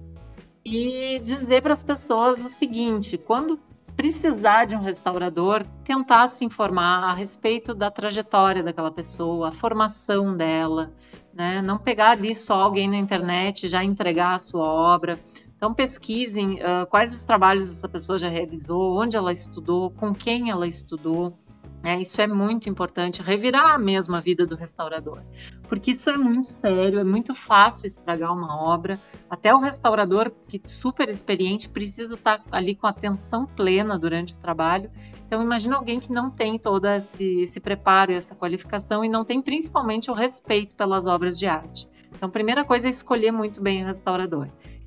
e 0.64 1.20
dizer 1.20 1.62
para 1.62 1.72
as 1.72 1.82
pessoas 1.84 2.42
o 2.42 2.48
seguinte: 2.48 3.16
quando 3.16 3.60
precisar 3.96 4.64
de 4.64 4.74
um 4.74 4.80
restaurador, 4.80 5.64
tentar 5.84 6.26
se 6.26 6.44
informar 6.44 7.04
a 7.04 7.12
respeito 7.12 7.74
da 7.74 7.92
trajetória 7.92 8.62
daquela 8.62 8.90
pessoa, 8.90 9.48
a 9.48 9.52
formação 9.52 10.36
dela, 10.36 10.92
né? 11.32 11.62
Não 11.62 11.78
pegar 11.78 12.10
ali 12.10 12.34
só 12.34 12.62
alguém 12.62 12.88
na 12.88 12.96
internet 12.96 13.64
e 13.64 13.68
já 13.68 13.84
entregar 13.84 14.34
a 14.34 14.38
sua 14.40 14.66
obra. 14.66 15.16
Então 15.62 15.72
pesquisem 15.72 16.54
uh, 16.54 16.84
quais 16.90 17.14
os 17.14 17.22
trabalhos 17.22 17.70
essa 17.70 17.88
pessoa 17.88 18.18
já 18.18 18.28
realizou, 18.28 19.00
onde 19.00 19.16
ela 19.16 19.32
estudou, 19.32 19.92
com 19.92 20.12
quem 20.12 20.50
ela 20.50 20.66
estudou, 20.66 21.38
é, 21.84 22.00
isso 22.00 22.20
é 22.22 22.28
muito 22.28 22.68
importante, 22.68 23.22
revirar 23.22 23.78
mesmo 23.78 24.14
a 24.14 24.20
vida 24.20 24.46
do 24.46 24.54
restaurador, 24.54 25.20
porque 25.68 25.90
isso 25.90 26.08
é 26.10 26.16
muito 26.16 26.48
sério, 26.48 27.00
é 27.00 27.04
muito 27.04 27.34
fácil 27.34 27.86
estragar 27.86 28.32
uma 28.32 28.56
obra. 28.56 29.00
Até 29.28 29.52
o 29.52 29.58
restaurador, 29.58 30.30
que 30.46 30.62
super 30.66 31.08
experiente, 31.08 31.68
precisa 31.68 32.14
estar 32.14 32.40
ali 32.52 32.76
com 32.76 32.86
atenção 32.86 33.46
plena 33.46 33.98
durante 33.98 34.32
o 34.32 34.36
trabalho. 34.36 34.90
Então, 35.26 35.42
imagina 35.42 35.76
alguém 35.76 35.98
que 35.98 36.12
não 36.12 36.30
tem 36.30 36.56
todo 36.56 36.86
esse, 36.86 37.40
esse 37.40 37.58
preparo 37.58 38.12
e 38.12 38.16
essa 38.16 38.34
qualificação 38.34 39.04
e 39.04 39.08
não 39.08 39.24
tem 39.24 39.42
principalmente 39.42 40.10
o 40.10 40.14
respeito 40.14 40.76
pelas 40.76 41.06
obras 41.08 41.36
de 41.38 41.46
arte. 41.46 41.88
Então, 42.14 42.28
a 42.28 42.32
primeira 42.32 42.64
coisa 42.64 42.86
é 42.86 42.90
escolher 42.90 43.32
muito 43.32 43.60
bem 43.60 43.82
o 43.82 43.86
restaurador. 43.86 44.46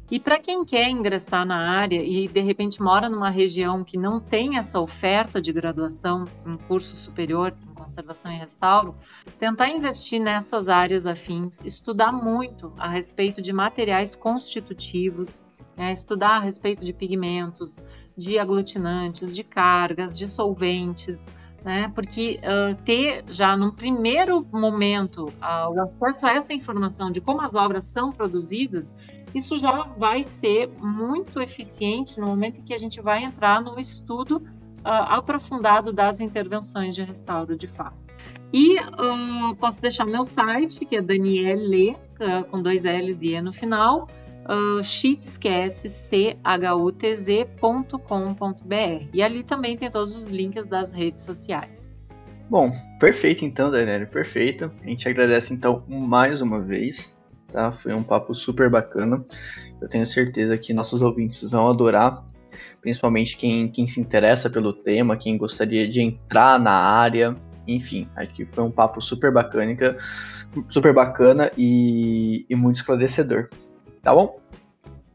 E 0.10 0.20
para 0.20 0.40
quem 0.40 0.64
quer 0.64 0.88
ingressar 0.88 1.46
na 1.46 1.58
área 1.58 2.02
e 2.04 2.28
de 2.28 2.42
repente 2.42 2.80
mora 2.80 3.10
numa 3.10 3.30
região 3.30 3.84
que 3.84 3.98
não 3.98 4.20
tem 4.20 4.58
essa 4.58 4.80
oferta 4.80 5.42
de 5.42 5.52
graduação 5.52 6.26
em 6.46 6.58
curso 6.58 6.96
superior 6.96 7.56
em 7.68 7.74
conservação 7.74 8.32
e 8.32 8.38
restauro, 8.38 8.96
tentar 9.40 9.70
investir 9.70 10.22
nessas 10.22 10.70
áreas 10.70 11.08
afins, 11.08 11.60
estudar 11.62 12.12
muito 12.12 12.72
a 12.78 12.88
respeito 12.88 13.42
de 13.42 13.52
materiais 13.52 14.16
constitutivos, 14.16 15.44
né, 15.76 15.92
estudar 15.92 16.38
a 16.38 16.40
respeito 16.40 16.86
de 16.86 16.94
pigmentos, 16.94 17.82
de 18.16 18.38
aglutinantes, 18.38 19.36
de 19.36 19.44
cargas, 19.44 20.18
de 20.18 20.28
solventes, 20.28 21.30
né? 21.66 21.92
Porque 21.96 22.40
uh, 22.44 22.76
ter 22.84 23.24
já 23.28 23.58
num 23.58 23.72
primeiro 23.72 24.46
momento 24.52 25.26
uh, 25.26 25.74
o 25.74 25.82
acesso 25.82 26.28
a 26.28 26.32
essa 26.32 26.54
informação 26.54 27.10
de 27.10 27.20
como 27.20 27.42
as 27.42 27.56
obras 27.56 27.86
são 27.86 28.12
produzidas, 28.12 28.94
isso 29.34 29.58
já 29.58 29.82
vai 29.98 30.22
ser 30.24 30.70
muito 30.80 31.42
eficiente 31.42 32.20
no 32.20 32.28
momento 32.28 32.62
em 32.62 32.64
que 32.64 32.74
a 32.74 32.78
gente 32.78 33.02
vai 33.02 33.24
entrar 33.24 33.64
no 33.64 33.80
estudo 33.80 34.38
uh, 34.38 34.44
aprofundado 34.84 35.92
das 35.92 36.22
intervenções 36.22 36.94
de 36.94 37.02
restauro 37.02 37.58
de 37.58 37.68
fato. 37.68 37.98
E 38.54 38.78
posso 39.60 39.82
deixar 39.82 40.06
meu 40.06 40.24
site, 40.24 40.86
que 40.86 40.96
é 40.96 41.02
Daniele, 41.02 41.98
com 42.50 42.62
dois 42.62 42.86
L's 42.86 43.22
e 43.22 43.34
E 43.34 43.42
no 43.42 43.52
final, 43.52 44.08
uh. 44.46 44.82
E 49.14 49.24
ali 49.24 49.44
também 49.44 49.78
tem 49.78 49.90
todos 49.90 50.16
os 50.16 50.30
links 50.30 50.68
das 50.68 50.94
redes 50.94 51.24
sociais. 51.24 51.94
Bom, 52.50 52.72
perfeito 53.00 53.44
então, 53.44 53.72
Daniela, 53.72 54.06
perfeito. 54.06 54.72
A 54.84 54.88
gente 54.88 55.10
agradece 55.10 55.54
então 55.54 55.84
mais 55.88 56.42
uma 56.42 56.62
vez, 56.62 57.12
tá? 57.52 57.72
Foi 57.72 57.94
um 57.94 58.04
papo 58.04 58.36
super 58.36 58.70
bacana. 58.70 59.26
Eu 59.82 59.90
tenho 59.90 60.06
certeza 60.06 60.58
que 60.58 60.74
nossos 60.74 61.02
ouvintes 61.02 61.50
vão 61.50 61.68
adorar, 61.68 62.24
principalmente 62.82 63.36
quem, 63.36 63.68
quem 63.68 63.88
se 63.88 64.00
interessa 64.00 64.48
pelo 64.48 64.74
tema, 64.74 65.18
quem 65.18 65.38
gostaria 65.38 65.88
de 65.88 66.02
entrar 66.02 66.60
na 66.60 66.72
área. 66.72 67.36
Enfim, 67.68 68.08
acho 68.16 68.32
que 68.32 68.46
foi 68.46 68.64
um 68.64 68.70
papo 68.70 69.02
super 69.02 69.32
bacana, 69.32 69.98
super 70.70 70.94
bacana 70.94 71.50
e, 71.58 72.46
e 72.48 72.56
muito 72.56 72.76
esclarecedor. 72.76 73.50
Tá 74.06 74.14
bom? 74.14 74.40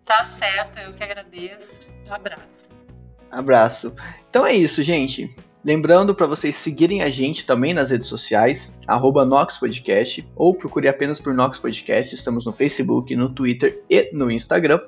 Tá 0.04 0.24
certo, 0.24 0.80
eu 0.80 0.92
que 0.92 1.04
agradeço. 1.04 1.86
Um 2.10 2.12
abraço. 2.12 2.70
Abraço. 3.30 3.94
Então 4.28 4.44
é 4.44 4.52
isso, 4.52 4.82
gente. 4.82 5.32
Lembrando 5.64 6.12
para 6.12 6.26
vocês 6.26 6.56
seguirem 6.56 7.00
a 7.00 7.08
gente 7.08 7.46
também 7.46 7.72
nas 7.72 7.90
redes 7.90 8.08
sociais, 8.08 8.76
arroba 8.88 9.24
Nox 9.24 9.58
Podcast, 9.58 10.28
ou 10.34 10.56
procure 10.56 10.88
apenas 10.88 11.20
por 11.20 11.32
Nox 11.32 11.56
Podcast. 11.60 12.16
Estamos 12.16 12.44
no 12.44 12.52
Facebook, 12.52 13.14
no 13.14 13.32
Twitter 13.32 13.80
e 13.88 14.10
no 14.12 14.28
Instagram. 14.28 14.80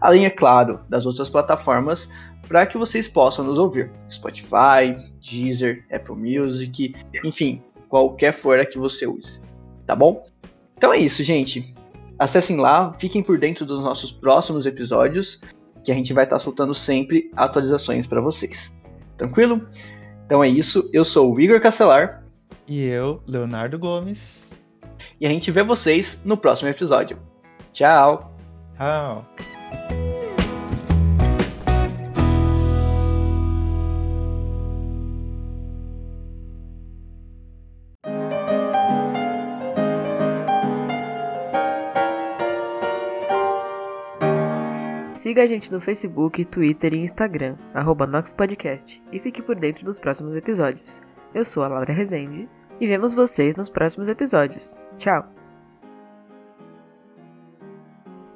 Além, 0.00 0.24
é 0.24 0.30
claro, 0.30 0.80
das 0.88 1.04
outras 1.04 1.28
plataformas 1.28 2.10
para 2.48 2.64
que 2.64 2.78
vocês 2.78 3.08
possam 3.08 3.44
nos 3.44 3.58
ouvir. 3.58 3.92
Spotify, 4.10 4.96
Deezer, 5.20 5.84
Apple 5.92 6.14
Music, 6.14 6.94
enfim, 7.22 7.62
qualquer 7.90 8.32
for 8.32 8.58
a 8.58 8.64
que 8.64 8.78
você 8.78 9.06
use. 9.06 9.38
Tá 9.86 9.94
bom? 9.94 10.26
Então 10.78 10.94
é 10.94 10.96
isso, 10.96 11.22
gente. 11.22 11.74
Acessem 12.20 12.58
lá, 12.58 12.92
fiquem 12.98 13.22
por 13.22 13.38
dentro 13.38 13.64
dos 13.64 13.80
nossos 13.80 14.12
próximos 14.12 14.66
episódios, 14.66 15.40
que 15.82 15.90
a 15.90 15.94
gente 15.94 16.12
vai 16.12 16.24
estar 16.24 16.38
soltando 16.38 16.74
sempre 16.74 17.30
atualizações 17.34 18.06
para 18.06 18.20
vocês. 18.20 18.76
Tranquilo? 19.16 19.66
Então 20.26 20.44
é 20.44 20.48
isso, 20.48 20.90
eu 20.92 21.02
sou 21.02 21.34
o 21.34 21.40
Igor 21.40 21.62
Castelar. 21.62 22.22
E 22.68 22.84
eu, 22.84 23.22
Leonardo 23.26 23.78
Gomes. 23.78 24.52
E 25.18 25.24
a 25.24 25.30
gente 25.30 25.50
vê 25.50 25.62
vocês 25.62 26.20
no 26.22 26.36
próximo 26.36 26.68
episódio. 26.68 27.18
Tchau! 27.72 28.36
Tchau! 28.76 29.24
Siga 45.30 45.44
a 45.44 45.46
gente 45.46 45.70
no 45.70 45.80
Facebook, 45.80 46.44
Twitter 46.44 46.92
e 46.92 47.04
Instagram, 47.04 47.54
arroba 47.72 48.04
NoxPodcast, 48.04 49.00
e 49.12 49.20
fique 49.20 49.40
por 49.40 49.54
dentro 49.54 49.84
dos 49.84 50.00
próximos 50.00 50.36
episódios. 50.36 51.00
Eu 51.32 51.44
sou 51.44 51.62
a 51.62 51.68
Laura 51.68 51.92
Rezende 51.92 52.48
e 52.80 52.86
vemos 52.88 53.14
vocês 53.14 53.54
nos 53.54 53.70
próximos 53.70 54.08
episódios. 54.08 54.76
Tchau! 54.98 55.24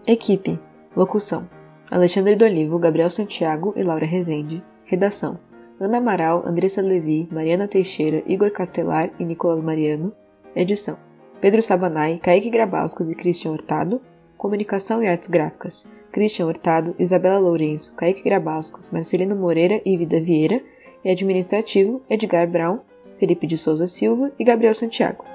Equipe 0.07 0.57
Locução 0.95 1.47
Alexandre 1.91 2.37
do 2.37 2.79
Gabriel 2.79 3.11
Santiago 3.11 3.73
e 3.75 3.83
Laura 3.83 4.07
Rezende 4.07 4.63
Redação 4.85 5.41
Ana 5.81 5.99
Amaral, 5.99 6.47
Andressa 6.47 6.81
Levi, 6.81 7.29
Mariana 7.29 7.67
Teixeira, 7.67 8.23
Igor 8.25 8.53
Castelar 8.53 9.11
e 9.19 9.25
Nicolas 9.25 9.63
Mariano 9.63 10.13
Edição 10.55 10.97
Pedro 11.41 11.61
Sabanai, 11.61 12.21
Kaique 12.23 12.51
Grabauskas 12.51 13.11
e 13.11 13.17
Christian 13.17 13.51
Hurtado 13.51 14.01
Comunicação 14.37 15.03
e 15.03 15.09
Artes 15.09 15.29
Gráficas 15.29 16.04
Christian 16.15 16.47
Hurtado, 16.47 16.95
Isabela 16.97 17.41
Lourenço, 17.41 17.93
Kaique 17.97 18.23
Grabauskas, 18.23 18.89
Marcelino 18.91 19.35
Moreira 19.35 19.83
e 19.85 19.97
Vida 19.97 20.21
Vieira, 20.21 20.63
e 21.05 21.11
administrativo 21.11 22.01
Edgar 22.09 22.47
Brown, 22.47 22.79
Felipe 23.19 23.49
de 23.49 23.59
Souza 23.59 23.89
Silva 23.89 24.31
e 24.39 24.45
Gabriel 24.45 24.75
Santiago. 24.75 25.34